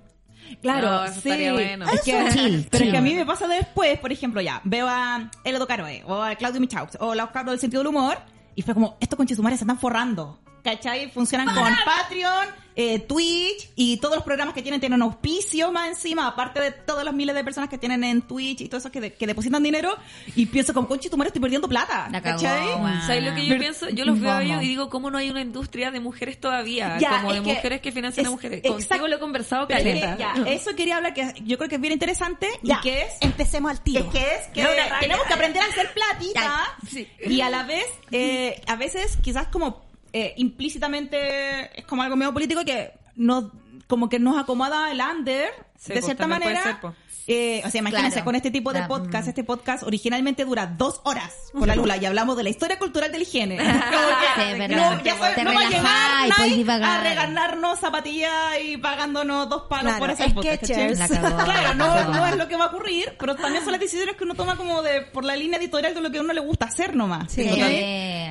[0.62, 1.14] Claro, No, sí.
[1.18, 1.86] estaría bueno.
[1.92, 2.38] Es que, Eso.
[2.38, 5.68] Chill, pero es que a mí me pasa después, por ejemplo, ya, veo a Elodo
[5.68, 8.18] Caroe, o a Claudio Michaux, o la Oscar del sentido del humor,
[8.56, 10.40] y fue como, estos conchisumares se están forrando.
[10.64, 11.12] ¿Cachai?
[11.12, 16.26] Funcionan con Patreon, eh, Twitch, y todos los programas que tienen tienen auspicio más encima,
[16.26, 19.02] aparte de todos los miles de personas que tienen en Twitch y todo eso que,
[19.02, 19.94] de- que depositan dinero,
[20.38, 22.08] y pienso como, conchisumares estoy perdiendo plata.
[22.12, 23.02] La cagó, ¿Cachai?
[23.06, 23.90] ¿Sabes lo que yo pienso?
[23.90, 26.98] Yo los veo a ellos y digo, ¿cómo no hay una industria de mujeres todavía?
[26.98, 28.60] Ya, como de que- mujeres que financian a es- mujeres.
[28.60, 28.88] exacto.
[28.88, 31.92] Contigo lo he conversado es que, eso quería hablar que yo creo que es bien
[31.94, 34.06] interesante Ya, y que es empecemos al tiro.
[34.06, 34.70] Es que es que No,
[35.02, 37.08] tenemos que aprender a hacer platita Ya, sí.
[37.26, 39.84] y a la vez, eh, a veces quizás como
[40.14, 43.46] eh, implícitamente es como algo medio político que nos
[43.94, 46.64] como que nos acomoda el under Sí, de pues, cierta puede manera.
[46.64, 46.96] ser, pues.
[47.28, 48.26] Eh, o sea, imagínense Claro.
[48.26, 49.30] con este tipo de Ya, podcast, mm.
[49.30, 53.12] este podcast originalmente dura dos horas con la Lula y hablamos de la historia cultural
[53.12, 53.58] de la higiene.
[53.64, 58.32] Sí, no, ya sabes, Te no va a llegar y a regalarnos zapatillas
[58.66, 60.66] y pagándonos dos palos Claro, por hacer podcast.
[60.66, 64.16] Claro, La no, no es lo que va a ocurrir, pero también son las decisiones
[64.16, 66.42] que uno toma como de por la línea editorial de lo que a uno le
[66.42, 67.32] gusta hacer nomás.
[67.32, 67.48] Sí.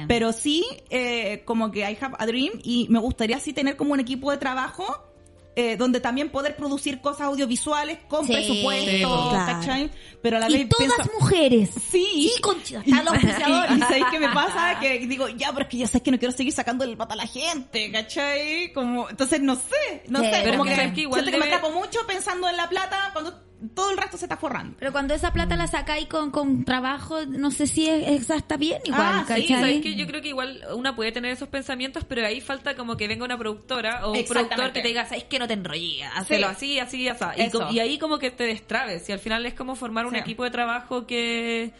[0.08, 3.92] Pero sí, eh, como que I have a dream y me gustaría sí tener como
[3.92, 5.11] un equipo de trabajo
[5.55, 8.32] eh, donde también poder producir cosas audiovisuales con Sí.
[8.32, 9.00] presupuesto, Sí,
[9.30, 9.46] claro.
[9.61, 9.90] ¿cachai?
[10.22, 11.70] Pero a la Y vez todas pienso- mujeres.
[11.90, 14.78] Sí, Sí, conchita, y, los y, y ¿sabéis qué me pasa?
[14.80, 17.14] Que digo, ya, pero es que yo sé que no quiero seguir sacando el pata
[17.14, 18.72] a la gente, ¿cachai?
[18.72, 21.30] Como, entonces no sé, no Sí, sé, pero como que, que sabes que igual siento
[21.32, 23.42] que me debe- atrapo mucho pensando en la plata cuando
[23.74, 24.76] todo el resto se está forrando.
[24.78, 28.56] Pero cuando esa plata la sacáis con, con trabajo, no sé si es, esa está
[28.56, 29.46] bien igual, Ah, sí, ¿cachai?
[29.48, 29.94] ¿Sabes qué?
[29.94, 33.24] Yo creo que igual una puede tener esos pensamientos, pero ahí falta como que venga
[33.24, 36.42] una productora o un productor que te diga, ¿sabes que No te enrollé, hazlo Sí.
[36.44, 37.24] así, así, así.
[37.70, 39.08] Y, y ahí como que te destrabes.
[39.08, 40.18] Y al final es como formar un Sí.
[40.18, 41.72] equipo de trabajo que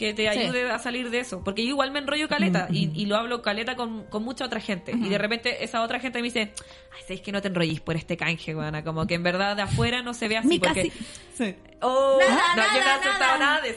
[0.00, 0.38] que te Sí.
[0.38, 1.44] ayude a salir de eso.
[1.44, 4.58] Porque yo igual me enrollo caleta y, y lo hablo caleta con, con mucha otra
[4.58, 4.92] gente.
[4.92, 6.52] Y de repente esa otra gente me dice,
[6.96, 8.82] ay, ¿sabes que no te enrollís por este canje, weona?
[8.82, 10.48] Como que en verdad de afuera no se ve así.
[10.48, 10.88] Mi porque...
[10.88, 11.04] casi-
[11.36, 11.54] Sí.
[11.82, 13.60] Oh, Nada, no, yo no he nada, aceptado nada.
[13.60, 13.70] nada de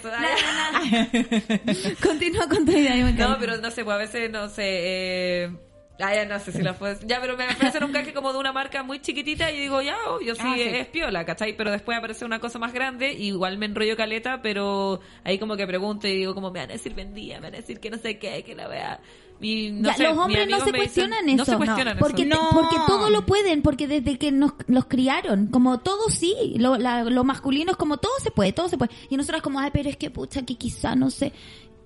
[1.93, 1.97] eso.
[2.07, 5.51] Continúa con tu idea, No, pero no sé, pues a veces, no sé, eh...
[5.99, 6.99] Ah, ya no sé si la puedes...
[7.05, 9.95] Ya, pero me ofrecen un canje como de una marca muy chiquitita y digo, ya,
[10.09, 10.61] obvio, sí, Ah, sí.
[10.63, 11.55] es piola, ¿cachai?
[11.55, 15.55] Pero después aparece una cosa más grande y igual me enrollo caleta, pero ahí como
[15.55, 17.91] que pregunto y digo como, me van a decir vendía, me van a decir que
[17.91, 18.99] no sé qué, que la vea...
[19.41, 21.37] Y no Ya, sé, los hombres no se me dicen- cuestionan eso.
[21.37, 22.29] No se cuestionan porque, eso.
[22.41, 22.49] No.
[22.53, 27.03] porque todo lo pueden, porque desde que nos los criaron, como todo sí, lo, la-
[27.03, 28.91] lo masculino es como todo se puede, todo se puede.
[29.09, 31.33] Y nosotros como, ay, pero es que pucha, que quizá no sé.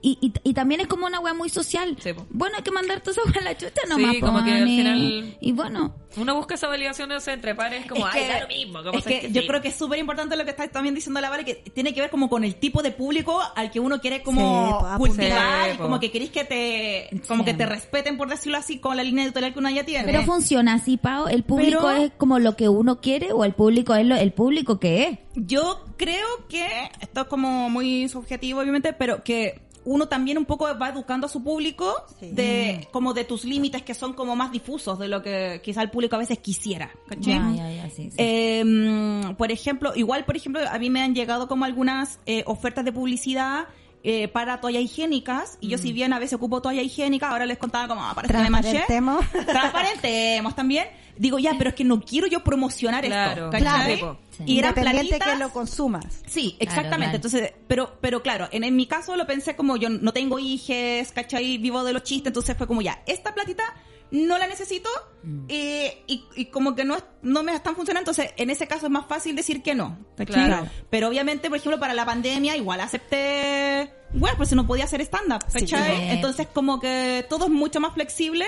[0.01, 1.97] Y, y, y también es como una wea muy social.
[1.99, 2.11] Sí.
[2.29, 4.13] Bueno, hay que mandar todo eso a la chucha nomás.
[4.13, 7.85] Sí, como que al final- Y bueno, Uno busca esa validación, no sé, entre pares,
[7.85, 8.83] como, Es ay, que- da lo mismo.
[8.83, 9.47] Como es que yo sí.
[9.47, 12.01] creo que es súper importante lo que está también diciendo la Vale, que tiene que
[12.01, 14.97] ver como con el tipo de público al que uno quiere como Sí, po, apuntar.
[14.97, 15.83] cultivar Sí, y po.
[15.83, 17.51] como que queréis que te como Sí.
[17.51, 20.05] que te respeten por decirlo así con la línea editorial que uno ya tiene.
[20.05, 21.27] pero funciona así, Pau.
[21.27, 24.31] El público Pero- es como lo que uno quiere o el público es lo, el
[24.33, 25.19] público que es.
[25.35, 26.65] Yo creo que
[26.99, 31.29] esto es como muy subjetivo obviamente, pero que uno también un poco va educando a
[31.29, 32.31] su público Sí.
[32.31, 35.89] de como de tus límites que son como más difusos de lo que quizá el
[35.89, 36.91] público a veces quisiera.
[37.19, 38.17] Ya, ya, ya, sí, sí.
[38.17, 42.83] Eh, por ejemplo, igual, por ejemplo, a mí me han llegado como algunas eh, ofertas
[42.83, 43.67] de publicidad
[44.03, 47.57] eh, para toallas higiénicas y yo si bien a veces ocupo toalla higiénica, ahora les
[47.57, 48.27] contaba como ah, para.
[48.27, 49.25] Transparentemos.
[49.45, 50.87] Transparentemos también.
[51.19, 53.51] Digo, ya, pero es que no quiero yo promocionar Claro, esto.
[53.51, 53.97] ¿cachai?
[53.99, 54.19] claro.
[54.37, 54.43] Sí.
[54.45, 55.33] Y eran Independiente platitas.
[55.33, 56.05] que lo consumas.
[56.27, 56.97] Sí, exactamente.
[56.97, 57.15] claro.
[57.15, 61.11] Entonces, pero, pero claro, en, en mi caso lo pensé como yo no tengo hijes,
[61.11, 61.57] ¿cachai?
[61.57, 63.63] Vivo de los chistes, entonces fue como ya, esta platita
[64.11, 64.89] no la necesito
[65.23, 65.45] Mm.
[65.49, 68.85] eh, y, y como que no, es- no me están funcionando, entonces en ese caso
[68.85, 69.97] es más fácil decir que no.
[70.25, 70.69] Claro.
[70.89, 75.43] Pero obviamente, por ejemplo, para la pandemia igual acepté, bueno, pues no podía hacer stand-up,
[75.51, 75.97] ¿cachai?
[75.97, 76.03] Sí.
[76.09, 78.45] Entonces como que todo es mucho más flexible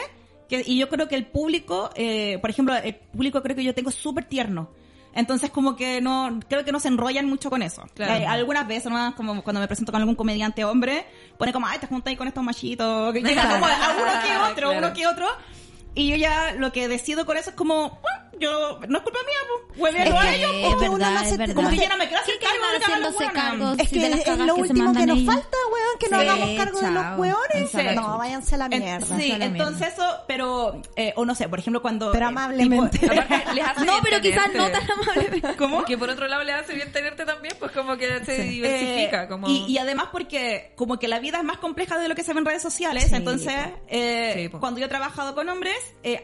[0.50, 3.74] que, y yo creo que el público, eh, por ejemplo, el público creo que yo
[3.74, 4.70] tengo súper tierno.
[5.14, 7.84] Entonces como que no, creo que no se enrollan mucho con eso.
[7.96, 8.14] Claro.
[8.14, 9.16] Eh, algunas veces, ¿no?
[9.16, 11.06] como cuando me presento con algún comediante hombre,
[11.38, 14.38] pone como, ay, te juntas ahí con estos machitos, que llega como a uno que
[14.52, 14.78] otro, Claro.
[14.86, 15.28] uno que otro.
[15.96, 19.20] Y yo ya lo que decido con eso es como, "Ah, yo, no es culpa
[19.20, 19.38] mía,
[19.78, 20.52] pues, Es a que ellos.
[20.54, 21.56] es que uno verdad, no es se- verdad.
[21.56, 22.44] Como que ya no me quiero ¿Qué hacer
[23.34, 26.92] cargo Es que es lo último que nos falta, weón, que nos hagamos cargo de
[26.92, 27.96] los weones.
[27.96, 29.18] No, váyanse a la En- mierda.
[29.18, 32.12] sí, entonces eso, pero, eh, o no sé, por ejemplo, cuando...
[32.12, 33.00] Pero eh, amablemente.
[33.86, 35.56] No, pero quizás no tan amablemente.
[35.58, 35.84] ¿Cómo?
[35.86, 39.24] Que por otro lado le hace bien tenerte también, pues como que se diversifica.
[39.24, 39.50] Eh, como...
[39.50, 42.34] y, y además porque como que la vida es más compleja de lo que se
[42.34, 43.54] ve en redes sociales, entonces
[43.88, 45.76] eh, cuando yo he trabajado con hombres,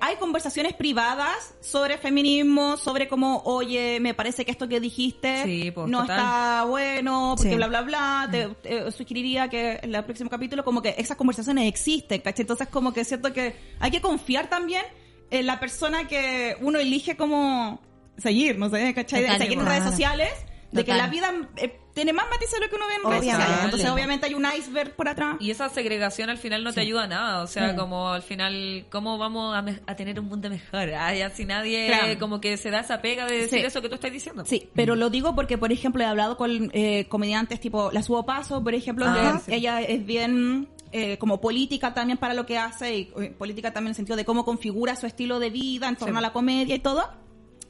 [0.02, 5.72] hay conversaciones privadas sobre feminismo, sobre como, oye, me parece que esto que dijiste Sí,
[5.72, 6.18] po, no total.
[6.20, 7.56] está bueno, porque Sí.
[7.56, 11.68] bla, bla, bla, te, te sugeriría que en el próximo capítulo como que esas conversaciones
[11.68, 12.44] existen, ¿cachai?
[12.44, 14.84] Entonces como que siento que hay que confiar también
[15.32, 17.82] en la persona que uno elige como
[18.18, 19.24] seguir, no sé, ¿cachai?
[19.24, 19.80] Total, seguir en claro.
[19.80, 20.30] redes sociales,
[20.72, 23.24] de que la vida eh, tiene más matices de lo que uno ve en redes
[23.32, 23.58] sociales.
[23.64, 25.38] Entonces, obviamente, hay un iceberg por atrás.
[25.40, 27.42] Y esa segregación al final no te ayuda a nada.
[27.42, 27.76] O sea, Sí.
[27.78, 29.56] como al final, ¿cómo vamos
[29.88, 30.94] a, tener un mundo mejor?
[30.94, 32.20] Ay, así nadie Claro.
[32.20, 33.66] como que se da esa pega de decir Sí.
[33.66, 34.44] eso que tú estás diciendo.
[34.46, 38.26] Sí, pero lo digo porque, por ejemplo, he hablado con eh, comediantes tipo La Subo
[38.26, 39.58] Paso, por ejemplo, Ah, que sí.
[39.58, 43.88] ella es bien eh, como política también para lo que hace y eh, política también
[43.88, 46.18] en el sentido de cómo configura su estilo de vida en torno Sí.
[46.20, 47.10] a la comedia y todo.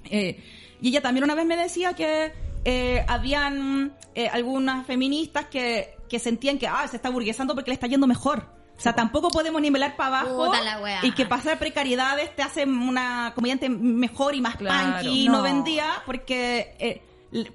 [0.10, 0.44] Eh,
[0.82, 2.34] y ella también una vez me decía que
[2.66, 7.76] eh, habían eh, algunas feministas que, que sentían que ah, se está burguesando porque le
[7.76, 8.50] está yendo mejor.
[8.78, 11.00] O sea, tampoco podemos nivelar para abajo Puta la wea.
[11.04, 14.96] y que pasar precariedades te hace una comediante mejor y más Claro.
[15.04, 15.44] punky y no, No.
[15.44, 17.02] vendía porque, eh,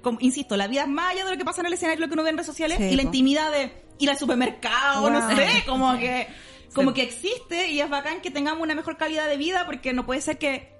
[0.01, 2.07] como- insisto, la vida es más allá de lo que pasa en el escenario, lo
[2.07, 5.35] que uno ve en redes sociales Sí, y la intimidad de ir al supermercado, no
[5.35, 6.27] sé, como que,
[6.73, 10.05] como que existe y es bacán que tengamos una mejor calidad de vida porque no
[10.07, 10.71] puede ser que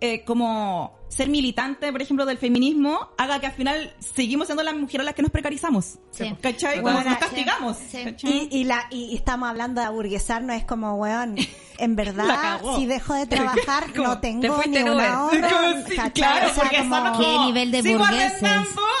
[0.00, 4.74] eh, como ser militante, por ejemplo, del feminismo, haga que al final seguimos siendo las
[4.74, 5.98] mujeres las que nos precarizamos.
[6.10, 6.34] Sí.
[6.40, 6.80] ¿Cachai?
[6.80, 7.76] Bueno, nos castigamos.
[7.90, 8.04] Sí.
[8.04, 8.48] ¿cachai?
[8.50, 11.36] Y, y, la, y estamos hablando de aburguesarnos, es como, weón,
[11.78, 15.48] en verdad, si dejo de trabajar, no te tengo ni una hora.
[16.14, 18.42] Claro, O sea, porque como- ¿Qué nivel de sigo burgueses?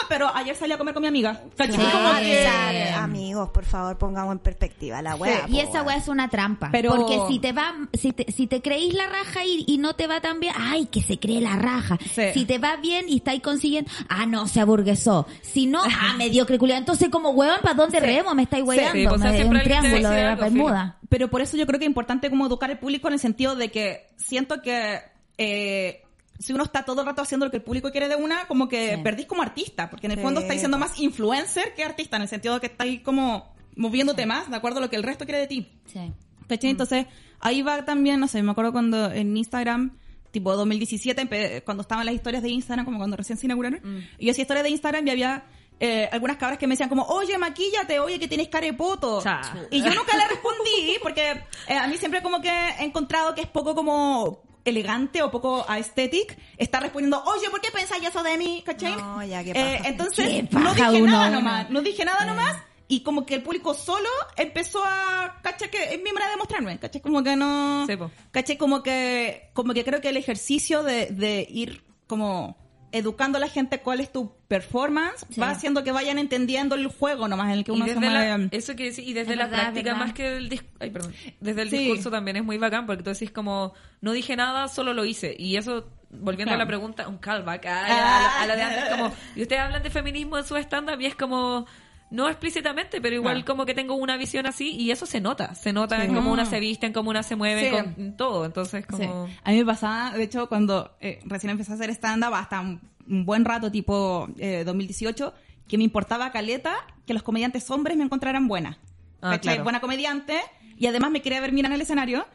[0.08, 1.40] Pero ayer salí a comer con mi amiga.
[1.56, 1.76] ¿Cachai?
[1.76, 1.90] Sí.
[1.92, 5.46] Como que- o sea, amigos, por favor, pongamos en perspectiva la weá.
[5.48, 6.70] Y esa weá es una trampa.
[6.72, 9.94] Pero- Porque si te va, si te, si te creís la raja y, y no
[9.94, 11.98] te va tan bien, ay, que se cree la raja.
[12.14, 12.22] Sí.
[12.34, 15.26] Si te va bien y estáis consiguiendo, ah, no, se aburguesó.
[15.42, 16.78] Si no, ah, mediocre culiado.
[16.80, 18.34] Entonces, como weón, ¿para dónde remo?
[18.34, 18.92] Me estáis weando.
[18.92, 20.98] Sí, pues, Me- siempre un triángulo de la algo, Bermuda.
[21.08, 23.54] Pero por eso yo creo que es importante como educar al público en el sentido
[23.54, 25.00] de que siento que
[25.38, 26.02] eh,
[26.38, 28.68] si uno está todo el rato haciendo lo que el público quiere de una, como
[28.68, 29.02] que Sí.
[29.02, 30.22] perdís como artista, porque en el Sí.
[30.24, 34.24] fondo estáis siendo más influencer que artista, en el sentido de que estáis como moviéndote
[34.26, 35.68] más de acuerdo a lo que el resto quiere de ti.
[35.86, 36.12] Sí.
[36.48, 36.70] ¿Cachai?
[36.70, 37.06] Entonces,
[37.40, 39.96] ahí va también, no sé, me acuerdo cuando en Instagram,
[40.30, 43.80] tipo 2017, empe- cuando estaban las historias de Instagram, como cuando recién se inauguraron,
[44.18, 45.44] y yo hacía historias de Instagram y había
[45.78, 49.20] eh, algunas cabras que me decían como, oye, maquíllate, oye, que tienes cara de poto.
[49.22, 49.42] Cha.
[49.70, 51.32] Y yo nunca le respondí, porque
[51.68, 55.64] eh, a mí siempre como que he encontrado que es poco como elegante o poco
[55.68, 58.62] aesthetic estar respondiendo, oye, ¿por qué pensáis eso de mí?
[58.66, 58.96] ¿Cachai?
[58.96, 59.88] No, ya, qué Eh, paja.
[59.88, 61.36] entonces, Qué no dije uno nada uno.
[61.38, 62.56] nomás, no dije nada nomás,
[62.88, 65.70] y como que el público solo empezó a, ¿cachai?
[65.70, 67.00] Que es mi manera de mostrarme, ¿cachai?
[67.00, 68.10] Como que no, Sí, po.
[68.30, 68.56] ¿cachai?
[68.56, 72.56] Como que, como que creo que el ejercicio de, de ir como
[72.96, 75.40] educando a la gente cuál es tu performance Sí.
[75.40, 78.06] va haciendo que vayan entendiendo el juego nomás en el que Y uno se desde
[78.10, 78.48] la, mueve.
[78.56, 80.06] eso que decís, y desde Es la verdad, práctica verdad.
[80.06, 81.78] más que del dis- ay, perdón, desde el Sí.
[81.78, 85.34] discurso también es muy bacán porque tú decís como no dije nada, solo lo hice
[85.38, 88.84] y eso volviendo a la pregunta, un callback a, a la- a la de antes
[88.90, 91.66] como y ustedes hablan de feminismo en su stand-up y es como
[92.10, 93.46] no explícitamente, pero igual Claro.
[93.46, 96.06] como que tengo una visión así y eso se nota, se nota Sí.
[96.06, 97.70] en cómo una se viste, en cómo una se mueve, Sí.
[97.70, 98.90] con en todo, entonces Sí.
[99.06, 102.60] como A mí me pasaba, de hecho, cuando eh, recién empecé a hacer stand-up, hasta
[102.60, 105.34] un, un buen rato, tipo eh, 2018,
[105.68, 106.74] que me importaba caleta
[107.06, 108.78] que los comediantes hombres me encontraran buena.
[109.20, 109.64] Ah, claro.
[109.64, 110.38] Buena comediante.
[110.78, 112.26] Y además me quería ver bien en el escenario.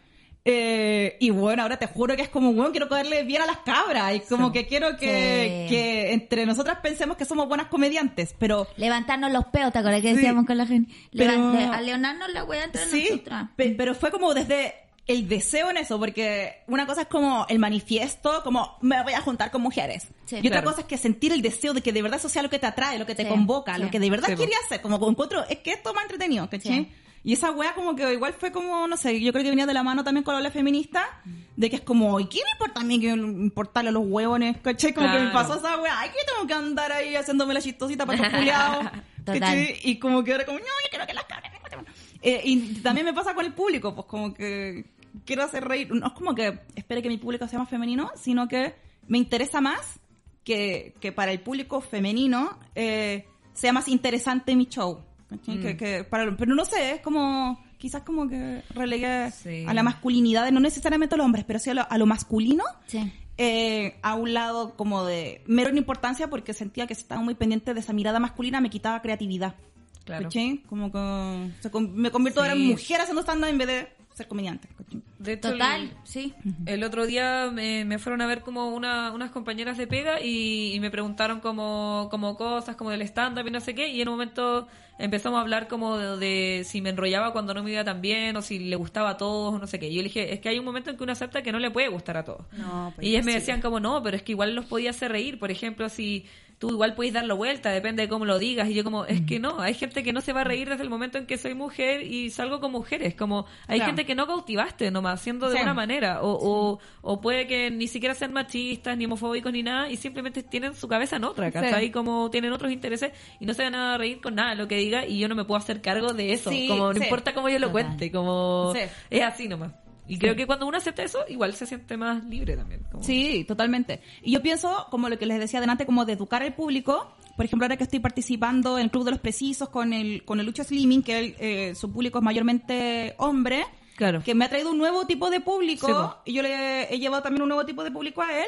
[0.43, 3.57] Eh, y bueno, ahora te juro que es como, bueno, quiero caerle bien a las
[3.57, 4.15] cabras.
[4.15, 5.75] Y como que quiero que, Sí.
[5.75, 8.33] que entre nosotras pensemos que somos buenas comediantes.
[8.39, 10.15] Pero Levantarnos los peos, ¿te acuerdas que Sí.
[10.15, 10.91] decíamos con la gente?
[11.15, 13.49] Pero- a leonarnos la weá entre Sí, nosotras.
[13.55, 14.73] pe- pero fue como desde
[15.07, 19.21] el deseo en eso, porque una cosa es como el manifiesto, como me voy a
[19.21, 20.07] juntar con mujeres.
[20.25, 20.69] Sí, y otra claro.
[20.69, 22.67] cosa es que sentir el deseo de que de verdad eso sea lo que te
[22.67, 23.81] atrae, lo que te Sí, convoca, sí.
[23.81, 24.79] lo que de verdad quería hacer.
[24.81, 26.87] Como encuentro, es que esto es más entretenido, ¿cachai?
[27.23, 29.73] Y esa wea como que igual fue como, no sé, yo creo que venía de
[29.75, 31.21] la mano también con la ola feminista,
[31.55, 34.57] de que es como, ¿y me importa a mí que importarle a los huevones?
[34.57, 34.93] ¿Cachai?
[34.93, 35.33] Como que me Claro.
[35.33, 38.85] pasó esa wea, ay, que tengo que andar ahí haciéndome la chistosita para estos culiados.
[39.83, 41.85] Y como que ahora como, no, yo quiero que las cabras me encuentren".
[42.23, 44.85] Eh, y también me pasa con el público, pues como que
[45.25, 45.93] quiero hacer reír.
[45.93, 48.73] No es como que espere que mi público sea más femenino, sino que
[49.07, 49.99] me interesa más
[50.43, 55.03] que, que para el público femenino eh, sea más interesante mi show.
[55.31, 55.61] Mm.
[55.61, 59.65] Que, que para, pero no sé, es como, quizás como que relegué Sí.
[59.67, 62.63] a la masculinidad, no necesariamente a los hombres, pero sí a lo, a lo masculino.
[62.87, 63.11] Sí.
[63.37, 67.33] eh, a un lado como de mero en importancia porque sentía que si estaba muy
[67.33, 69.55] pendiente de esa mirada masculina me quitaba creatividad.
[70.03, 70.29] Claro.
[70.67, 73.87] Como que me convierto ahora en mujer haciendo stand en vez de
[74.21, 74.67] ser comediante.
[74.77, 75.01] ¿cachai?
[75.19, 76.33] De hecho, Total, el- sí.
[76.65, 80.73] El otro día me, me fueron a ver como una, unas compañeras de pega y,
[80.73, 84.07] y me preguntaron como, como cosas, como del stand-up y no sé qué, y en
[84.07, 84.67] un momento
[84.97, 88.35] empezamos a hablar como de, de si me enrollaba cuando no me iba tan bien
[88.37, 89.87] o si le gustaba a todos o no sé qué.
[89.89, 91.59] Y yo le dije, es que hay un momento en que uno acepta que no
[91.59, 92.45] le puede gustar a todos.
[92.57, 95.11] No, pues y ellas me decían como, no, pero es que igual los podía hacer
[95.11, 95.39] reír.
[95.39, 96.25] Por ejemplo, si
[96.61, 98.69] tú igual puedes darlo vuelta, depende de cómo lo digas.
[98.69, 100.83] Y yo como, es que no, hay gente que no se va a reír desde
[100.83, 103.15] el momento en que soy mujer y salgo con mujeres.
[103.15, 103.87] Como, hay Claro.
[103.87, 105.63] gente que no cautivaste nomás, siendo de Sí.
[105.63, 106.21] una manera.
[106.21, 110.43] O, o, o puede que ni siquiera sean machistas, ni homofóbicos, ni nada, y simplemente
[110.43, 111.89] tienen su cabeza en otra, ¿cachai?
[111.89, 114.75] Como tienen otros intereses y no se van a reír con nada de lo que
[114.77, 116.51] diga y yo no me puedo hacer cargo de eso.
[116.51, 117.03] Sí, como, no sí.
[117.05, 117.85] importa cómo yo lo Total.
[117.87, 118.81] cuente, como, Sí.
[119.09, 119.71] es así nomás.
[120.07, 122.81] Y creo que cuando uno acepta eso, igual se siente más libre también.
[122.91, 124.01] como- Sí, totalmente.
[124.21, 127.15] Y yo pienso, como lo que les decía adelante, como de educar al público.
[127.37, 130.39] Por ejemplo, ahora que estoy participando en el Club de los Precisos con el, con
[130.39, 133.63] el Lucho Slimming, que eh, su público es mayormente hombre,
[133.95, 134.21] Claro.
[134.23, 135.87] que me ha traído un nuevo tipo de público,
[136.25, 138.47] Sí, y yo le he llevado también un nuevo tipo de público a él,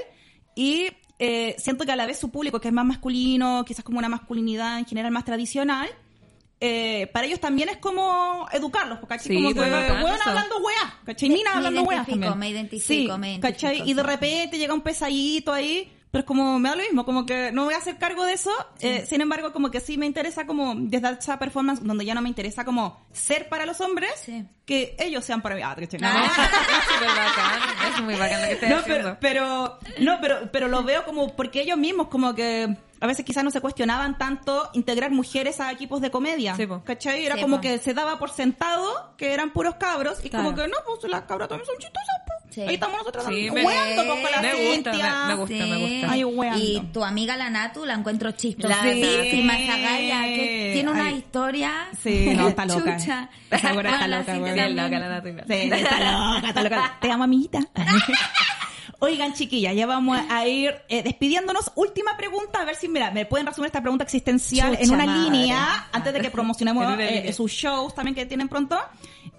[0.56, 0.88] y
[1.20, 4.10] eh, siento que a la vez su público, que es más masculino, quizás como una
[4.10, 5.88] masculinidad en general más tradicional,
[6.66, 9.76] eh, para ellos también es como educarlos, porque Sí, como que eso.
[10.30, 11.28] hablando weá, ¿cachai?
[11.28, 12.40] Me- Mina me hablando weá identifico, también.
[12.40, 13.76] me identifico, sí, me ¿cachai?
[13.78, 17.04] identifico, Y de repente llega un pesadito ahí, pero es como, me da lo mismo,
[17.04, 19.98] como que no voy a hacer cargo de eso, eh, sin embargo, como que sí
[19.98, 23.82] me interesa como desde esa performance donde ya no me interesa como ser para los
[23.82, 24.46] hombres, Sí.
[24.66, 25.62] que ellos sean para mí.
[25.66, 26.00] Ah, ¿cachai?
[26.00, 30.68] es súper bacán, es muy bacán lo que estés No, pero, pero, no, pero, pero
[30.70, 32.74] lo veo como porque ellos mismos como que
[33.04, 36.56] a veces quizás no se cuestionaban tanto integrar mujeres a equipos de comedia.
[36.56, 36.82] Sí, po.
[36.86, 37.26] ¿Cachai?
[37.26, 37.62] Era Sí, como po.
[37.62, 40.46] que se daba por sentado que eran puros cabros y Claro.
[40.46, 42.16] como que no, pues las cabras también son chistosas.
[42.26, 42.34] po.
[42.54, 42.62] Sí.
[42.62, 44.54] Ahí estamos nosotros Sí, me- con la me gusta, me-
[45.28, 45.66] me gusta.
[45.66, 46.12] me gusta.
[46.12, 46.60] Ay, weando.
[46.64, 49.66] Y tu amiga la Natu la encuentro La- chistosísima, Sí.
[49.68, 51.16] que tiene una Ay.
[51.18, 51.88] historia.
[52.02, 52.96] Sí, no, está loca.
[52.98, 53.30] Chucha.
[53.50, 54.56] Esa güera está loca, güey.
[54.56, 55.30] La Nati.
[55.48, 56.00] Sí, está
[56.36, 56.98] loca, está loca.
[57.02, 57.60] Te amo, amiguita.
[59.04, 61.74] Oigan, chiquillas, ya vamos a ir eh, despidiéndonos.
[61.76, 65.30] Última pregunta, a ver si, mira, me pueden resumir esta pregunta existencial en una madre.
[65.30, 68.80] línea, antes de que promocionemos eh, sus shows también que tienen pronto.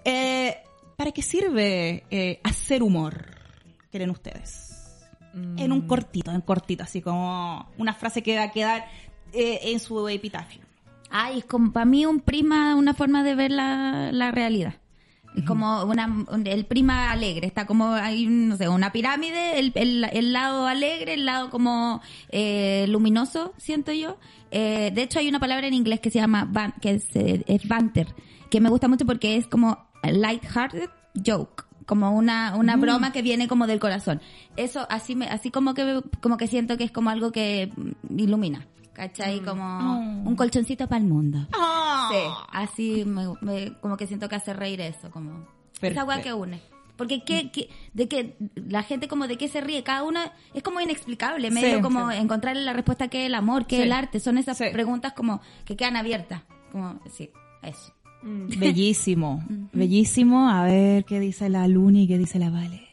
[0.03, 0.55] Eh,
[0.95, 3.25] ¿Para qué sirve eh, hacer humor?
[3.91, 5.01] ¿Creen ustedes?
[5.57, 8.85] En un cortito, en cortito, así como una frase que va a quedar
[9.33, 10.61] eh, en su epitafio.
[11.09, 14.75] Ay, es como para mí un prisma, una forma de ver la, la realidad.
[15.45, 20.03] Como una, un- el prisma alegre, está como hay, no sé, una pirámide, el, el,
[20.11, 24.17] el lado alegre, el lado como eh, luminoso, siento yo.
[24.51, 26.49] Eh, de hecho hay una palabra en inglés que se llama,
[26.81, 28.07] que es, eh, es banter,
[28.49, 30.89] que me gusta mucho porque es como light-hearted
[31.25, 34.19] joke como una, una broma que viene como del corazón.
[34.57, 38.19] Eso así me, así como que como que siento que es como algo que mm,
[38.19, 38.65] ilumina,
[38.95, 39.41] ¿cachai?
[39.41, 41.47] Como un colchoncito para el mundo.
[41.53, 42.09] Ah.
[42.11, 42.17] Sí,
[42.51, 45.45] así me, me- como que siento que hace reír eso, como
[45.81, 46.21] esa weá Perfecto.
[46.23, 46.61] que une.
[46.97, 50.19] Porque qué, qué- de que la gente como de qué se ríe, cada uno
[50.53, 52.17] es como inexplicable, medio Sí, como sí.
[52.17, 53.85] encontrarle la respuesta que es el amor, que es Sí.
[53.87, 54.65] el arte, son esas Sí.
[54.71, 57.29] preguntas como que quedan abiertas, como sí,
[57.63, 57.91] eso.
[58.23, 59.43] Bellísimo,
[59.73, 60.49] bellísimo.
[60.49, 62.84] A ver qué dice la Luni y qué dice la Vale.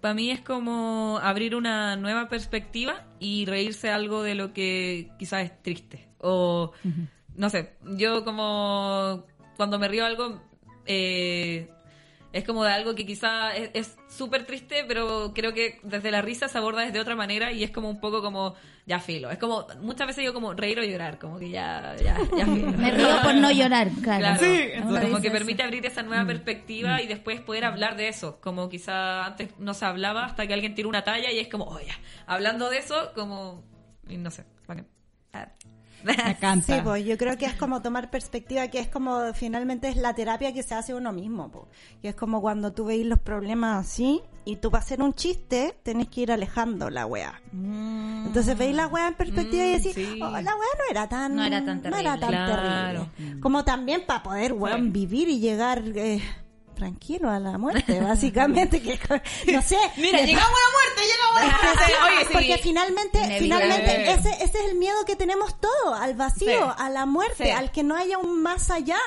[0.00, 5.44] Para mí es como abrir una nueva perspectiva y reírse algo de lo que quizás
[5.44, 6.08] es triste.
[6.18, 6.72] O,
[7.34, 9.24] no sé, yo como
[9.56, 10.42] cuando me río algo,
[10.84, 11.70] eh,
[12.36, 16.48] es como de algo que quizás es- súper triste, pero creo que desde la risa
[16.48, 18.54] se aborda desde otra manera y es como un poco como,
[18.86, 19.30] ya filo.
[19.30, 22.72] Es como, muchas veces digo como reír o llorar, como que ya, ya, ya filo.
[22.78, 24.38] Me río por no llorar, claro.
[24.38, 24.42] Claro,
[24.88, 28.68] Uno como que permite abrir esa nueva perspectiva y después poder hablar de eso, como
[28.68, 31.92] quizá antes no se hablaba hasta que alguien tira una talla y es como, oye,
[32.26, 33.64] hablando de eso, como,
[34.08, 34.86] y no sé, bacán.
[36.04, 36.74] Me encanta.
[36.76, 40.14] Sí, pues yo creo que es como tomar perspectiva, que es como finalmente es la
[40.14, 41.68] terapia que se hace uno mismo.
[42.02, 45.76] Y es como cuando tú veis los problemas así y tú para hacer un chiste
[45.82, 47.40] tenés que ir alejando la weá.
[47.52, 50.20] Entonces veis la weá en perspectiva y Mm, decís, sí.
[50.22, 53.06] oh, la weá no era tan, No era tan no era tan terrible.
[53.16, 53.40] terrible.
[53.40, 56.20] Como también para poder, weón, vivir y llegar eh,
[56.76, 58.80] tranquilo a la muerte, básicamente.
[58.80, 58.96] que
[59.52, 59.76] No sé.
[59.96, 61.92] Mira, llegamos a la muerte, llegamos a la muerte.
[62.06, 62.32] Oye, sí.
[62.32, 66.74] porque finalmente, finalmente ese, ese es el miedo que tenemos todos, al vacío, Sí.
[66.78, 67.50] a la muerte, Sí.
[67.50, 68.98] al que no haya un más allá.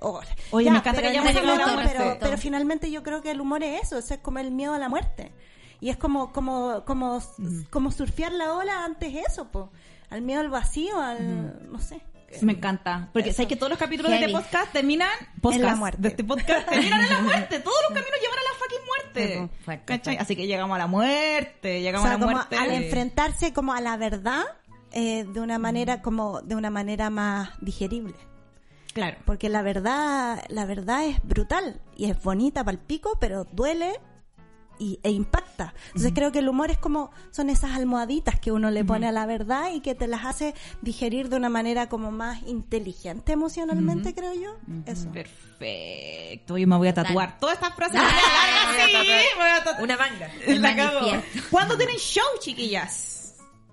[0.00, 0.20] Oh,
[0.50, 1.94] Oye, me encanta que hayamos la muerte.
[1.96, 4.78] pero, pero finalmente yo creo que el humor es eso, es como el miedo a
[4.78, 5.32] la muerte.
[5.80, 7.22] Y es como, como, como,
[7.70, 9.70] como surfear la ola antes eso, po.
[10.10, 12.00] Al miedo al vacío, al, no sé.
[12.42, 13.08] Me encanta.
[13.12, 15.08] Porque sabes que todos los capítulos de este podcast terminan
[15.40, 16.02] podcast, En la muerte.
[16.02, 17.58] De este podcast terminan en la muerte.
[17.64, 19.48] Todos los caminos llevan a la fucking muerte.
[19.64, 20.02] Fuerte, ¿Cachai?
[20.14, 20.22] fuerte.
[20.22, 21.78] Así que llegamos a la muerte.
[21.78, 22.56] O Llegamos sea, a la como muerte.
[22.56, 24.42] al enfrentarse como a la verdad
[24.92, 28.14] eh, de una manera como de una manera más digerible.
[28.92, 29.16] Claro.
[29.24, 34.00] Porque la verdad, la verdad es brutal y es bonita para el pico, pero duele
[34.78, 35.74] y, e impacta.
[35.88, 39.12] Entonces creo que el humor es como, son esas almohaditas que uno le pone a
[39.12, 44.14] la verdad y que te las hace digerir de una manera como más inteligente emocionalmente,
[44.14, 44.56] creo yo.
[44.86, 45.10] Eso.
[45.10, 46.58] Perfecto.
[46.58, 47.94] Yo me voy a tatuar todas estas frases.
[47.94, 49.36] Largas, sí, voy a tatuar.
[49.36, 49.82] voy a tatuar.
[49.82, 50.30] Una manga.
[50.46, 51.48] La manifiesto.
[51.50, 53.07] ¿Cuándo tienen show, chiquillas?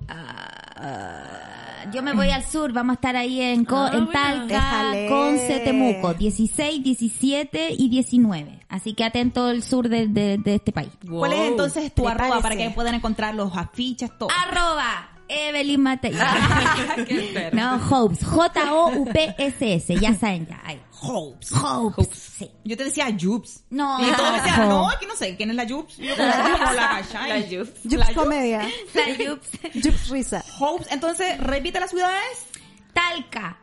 [0.07, 4.07] Ah, yo me voy al sur, vamos a estar ahí en, Co- Ah, en.
[4.11, 4.91] Talca.
[5.07, 8.59] Conce, Temuco, 16, 17 y 19.
[8.69, 10.89] Así que atento al sur de, de- de este país.
[11.07, 12.25] ¿Cuál es entonces tu Prepárese.
[12.25, 14.29] arroba para que puedan encontrar los afiches, todo?
[14.47, 16.11] Arroba Evelyn Matei.
[17.07, 17.59] Qué enfermo.
[17.61, 18.23] no, Hopes.
[18.25, 19.95] J-O-U-P-S-S.
[19.99, 20.61] Ya saben ya.
[20.63, 20.81] Ahí.
[21.01, 21.51] Hopes.
[21.51, 22.09] Hopes.
[22.09, 22.51] Sí.
[22.63, 23.63] Yo te decía Jubes.
[23.69, 23.97] No.
[23.99, 25.97] Y todos me decían, no, aquí no sé, ¿quién es la Jubes?
[25.97, 27.03] Yo como, ¿cómo la?
[27.27, 27.69] La Jubes.
[27.83, 28.17] Jups La Jups.
[28.17, 28.67] comedia.
[28.93, 29.49] La Yups.
[29.83, 30.43] Jups risa.
[30.59, 32.47] Hopes, entonces, repite las ciudades.
[32.93, 33.59] Talca.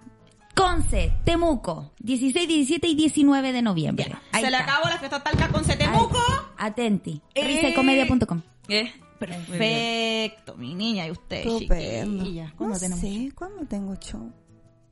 [0.55, 4.14] Conce, Temuco, 16, 17 y 19 de noviembre.
[4.32, 6.18] Ahí Se le acabó la fiesta talca con Cetemuco.
[6.59, 6.68] Ahí.
[6.68, 7.22] Atenti.
[7.34, 7.47] Eh.
[7.47, 8.43] Risaycomedia.com.
[8.68, 8.93] ¿Eh?
[9.26, 12.24] Perfecto, mi niña, y usted, Estupendo.
[12.24, 12.52] chiquilla.
[12.56, 13.00] ¿Cuándo No tenemos?
[13.00, 14.32] sé, ¿cuándo tengo show?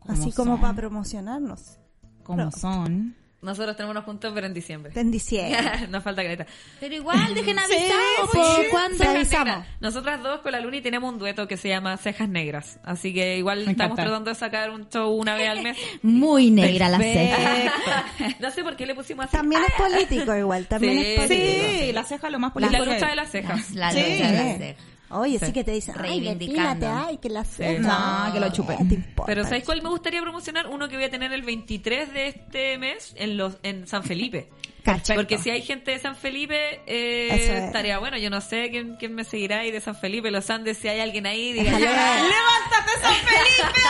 [0.00, 1.78] ¿Cómo Así como para promocionarnos.
[2.22, 3.16] ¿Cómo son?
[3.42, 4.92] Nosotros tenemos unos puntos, pero en diciembre.
[4.94, 5.86] En diciembre.
[5.88, 6.44] Nos falta creta.
[6.78, 8.70] Pero igual, dejen Sí, avisado, sí, po.
[8.70, 9.08] ¿cuándo?
[9.08, 9.66] Avisamos.
[9.80, 12.78] Nosotras dos con la Luni tenemos un dueto que se llama Cejas Negras.
[12.84, 14.02] Así que igual Me estamos encanta.
[14.02, 15.78] tratando de sacar un show una vez al mes.
[16.02, 17.72] Muy negra la ceja.
[18.40, 19.36] No sé por qué le pusimos así.
[19.36, 21.68] También es político igual, también Sí, es político.
[21.86, 22.78] Sí, la ceja es lo más Y político.
[22.78, 23.70] la que lucha de las cejas.
[23.70, 24.00] La Sí.
[24.00, 24.80] lucha de la ceja.
[25.10, 25.52] Oye, sí, Sí.
[25.52, 28.26] que te dicen, ay, depílate, ay, que la ceja.
[28.28, 29.14] No, que lo chupen.
[29.26, 30.68] Pero ¿sabes cuál me gustaría promocionar?
[30.68, 34.48] Uno que voy a tener el 23 de este mes en los en San Felipe.
[35.14, 37.64] Porque si hay gente de San Felipe, eh, es.
[37.64, 38.16] estaría bueno.
[38.18, 40.78] Yo no sé quién, quién me seguirá ahí de San Felipe, los Andes.
[40.78, 41.78] Si hay alguien ahí, diga.
[41.78, 43.80] ¡Levántate, San Felipe!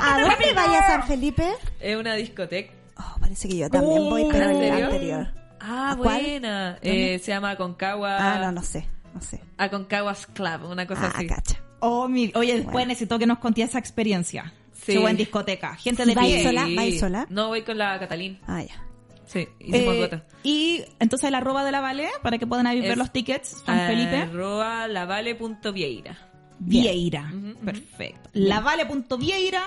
[0.00, 1.48] ¿A dónde vaya San Felipe?
[1.80, 2.72] Es una discoteca.
[2.98, 4.84] Oh, parece que yo también voy, pero ¿en serio?
[4.86, 5.28] anterior.
[5.60, 6.78] Ah, buena.
[6.82, 8.16] Eh, se llama Aconcagua.
[8.18, 9.40] Ah, no, no sé, no sé.
[9.58, 11.26] Aconcaguas Club, una cosa Ah, así.
[11.26, 11.60] cacha.
[11.80, 12.88] Oh, mi- Oye, después Bueno.
[12.88, 14.52] necesito que nos contéis esa experiencia.
[14.72, 14.92] Sí.
[14.94, 15.74] Show en discoteca.
[15.76, 16.44] Gente de ¿Va a ir pie.
[16.44, 16.60] sola?
[16.76, 17.26] ¿Va a ir sola?
[17.30, 18.38] No, voy con la Catalín.
[18.46, 18.82] Ah, ya.
[19.26, 22.96] Sí, hicimos Eh, y entonces el arroba de la Vale, para que puedan ahí ver
[22.96, 24.16] los tickets, San Felipe.
[24.18, 26.16] Arroba lavale.vieira.
[26.60, 27.32] Vieira.
[27.64, 28.30] Perfecto.
[28.34, 29.62] Lavale.vieira.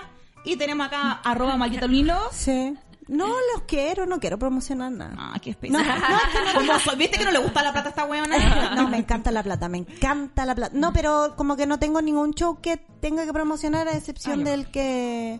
[0.45, 2.17] Y tenemos acá arroba maldito Lilo.
[2.31, 2.73] Sí.
[3.10, 5.15] No los quiero, no quiero promocionar nada.
[5.18, 5.99] Ah, qué No, especial.
[5.99, 8.73] no, es que no- soy- ¿Viste que no le gusta la plata a esta weona?
[8.76, 10.72] No, me encanta la plata, me encanta la plata.
[10.77, 14.44] No, pero como que no tengo ningún show que tenga que promocionar a excepción Ah,
[14.52, 15.40] del que...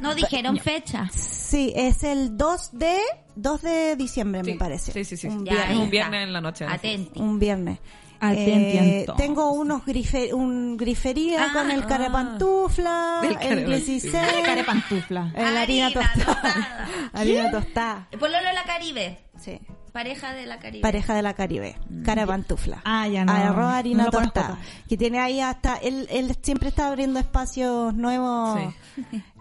[0.00, 1.08] No dijeron fecha.
[1.12, 2.98] Sí, es el 2 de
[3.34, 4.92] 2 de diciembre, Sí, me parece.
[4.92, 5.26] Sí, sí, sí.
[5.26, 5.78] Un Ya, viernes.
[5.78, 6.64] un viernes en la noche.
[6.68, 7.20] Atenti.
[7.20, 7.78] Un viernes.
[8.20, 13.76] Atenti, Eh, tengo unos grife, un grifería Ah, con el carapantufla, el carapantufla.
[13.76, 14.12] 16,
[14.44, 15.32] Care pantufla.
[15.34, 16.88] el harina Harina tostada.
[17.12, 18.08] harina tostada.
[18.18, 19.18] Pololo de la Caribe.
[19.40, 19.58] Sí.
[19.92, 20.82] Pareja de la Caribe.
[20.82, 22.82] Pareja de la Caribe, carapantufla.
[22.84, 23.32] Ah, ya no.
[23.32, 24.58] Arroz harina no tostada.
[24.88, 28.58] Que tiene ahí hasta, él, él siempre está abriendo espacios nuevos.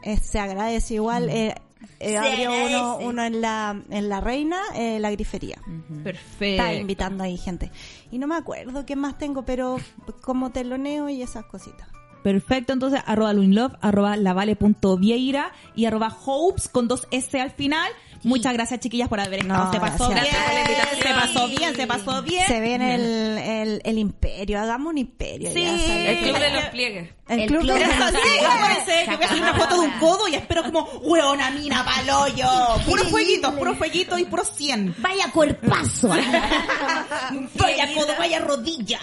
[0.03, 1.29] Eh, se agradece igual.
[1.29, 1.53] Eh,
[1.99, 5.57] eh, abrió uno, uno en la, en la reina, eh, la grifería.
[6.03, 6.63] Perfecto.
[6.63, 7.71] Está invitando ahí gente.
[8.11, 9.77] Y no me acuerdo qué más tengo, pero
[10.21, 11.87] como teloneo y esas cositas.
[12.23, 17.89] Perfecto, entonces arroba Luinlove, arroba lavale.vieira y arroba hopes con dos S al final
[18.27, 19.65] Muchas gracias, chiquillas, por haber estado.
[19.65, 20.35] No, se pasó gracias.
[20.35, 20.35] bien.
[20.35, 21.01] Gracias por la invitación.
[21.01, 22.47] Se pasó bien, se pasó bien.
[22.47, 25.51] Se viene el, el, el imperio, hagamos un imperio.
[25.53, 25.63] Sí.
[25.63, 27.09] El club de los pliegues.
[27.29, 29.09] El, El club, club de los Pliegues.
[29.09, 32.47] que voy a subir una foto de un codo y espero como, hueona mina, paloyo.
[32.85, 34.95] Puro fueguito, puro fueguito y puro 100.
[34.99, 36.07] Vaya cuerpazo.
[37.59, 38.99] Vaya codo, vaya rodilla.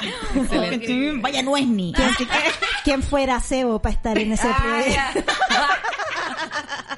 [1.21, 1.93] Vaya nuezni.
[1.93, 2.03] Que...
[2.85, 5.33] ¿Quién fuera Sebo para estar en ese proyecto?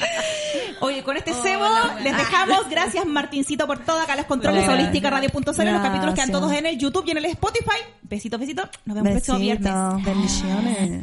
[0.80, 1.66] Oye, con este cebo
[2.02, 2.68] les dejamos.
[2.70, 4.00] Gracias, Martincito, por todo.
[4.00, 4.80] Acá los controles Gracias.
[4.80, 5.40] holística radio.cl.
[5.44, 7.80] Los capítulos quedan todos en el YouTube y en el Spotify.
[8.02, 8.68] Besitos, besitos.
[8.84, 10.04] Nos vemos el próximo viernes.
[10.04, 11.02] Bendiciones.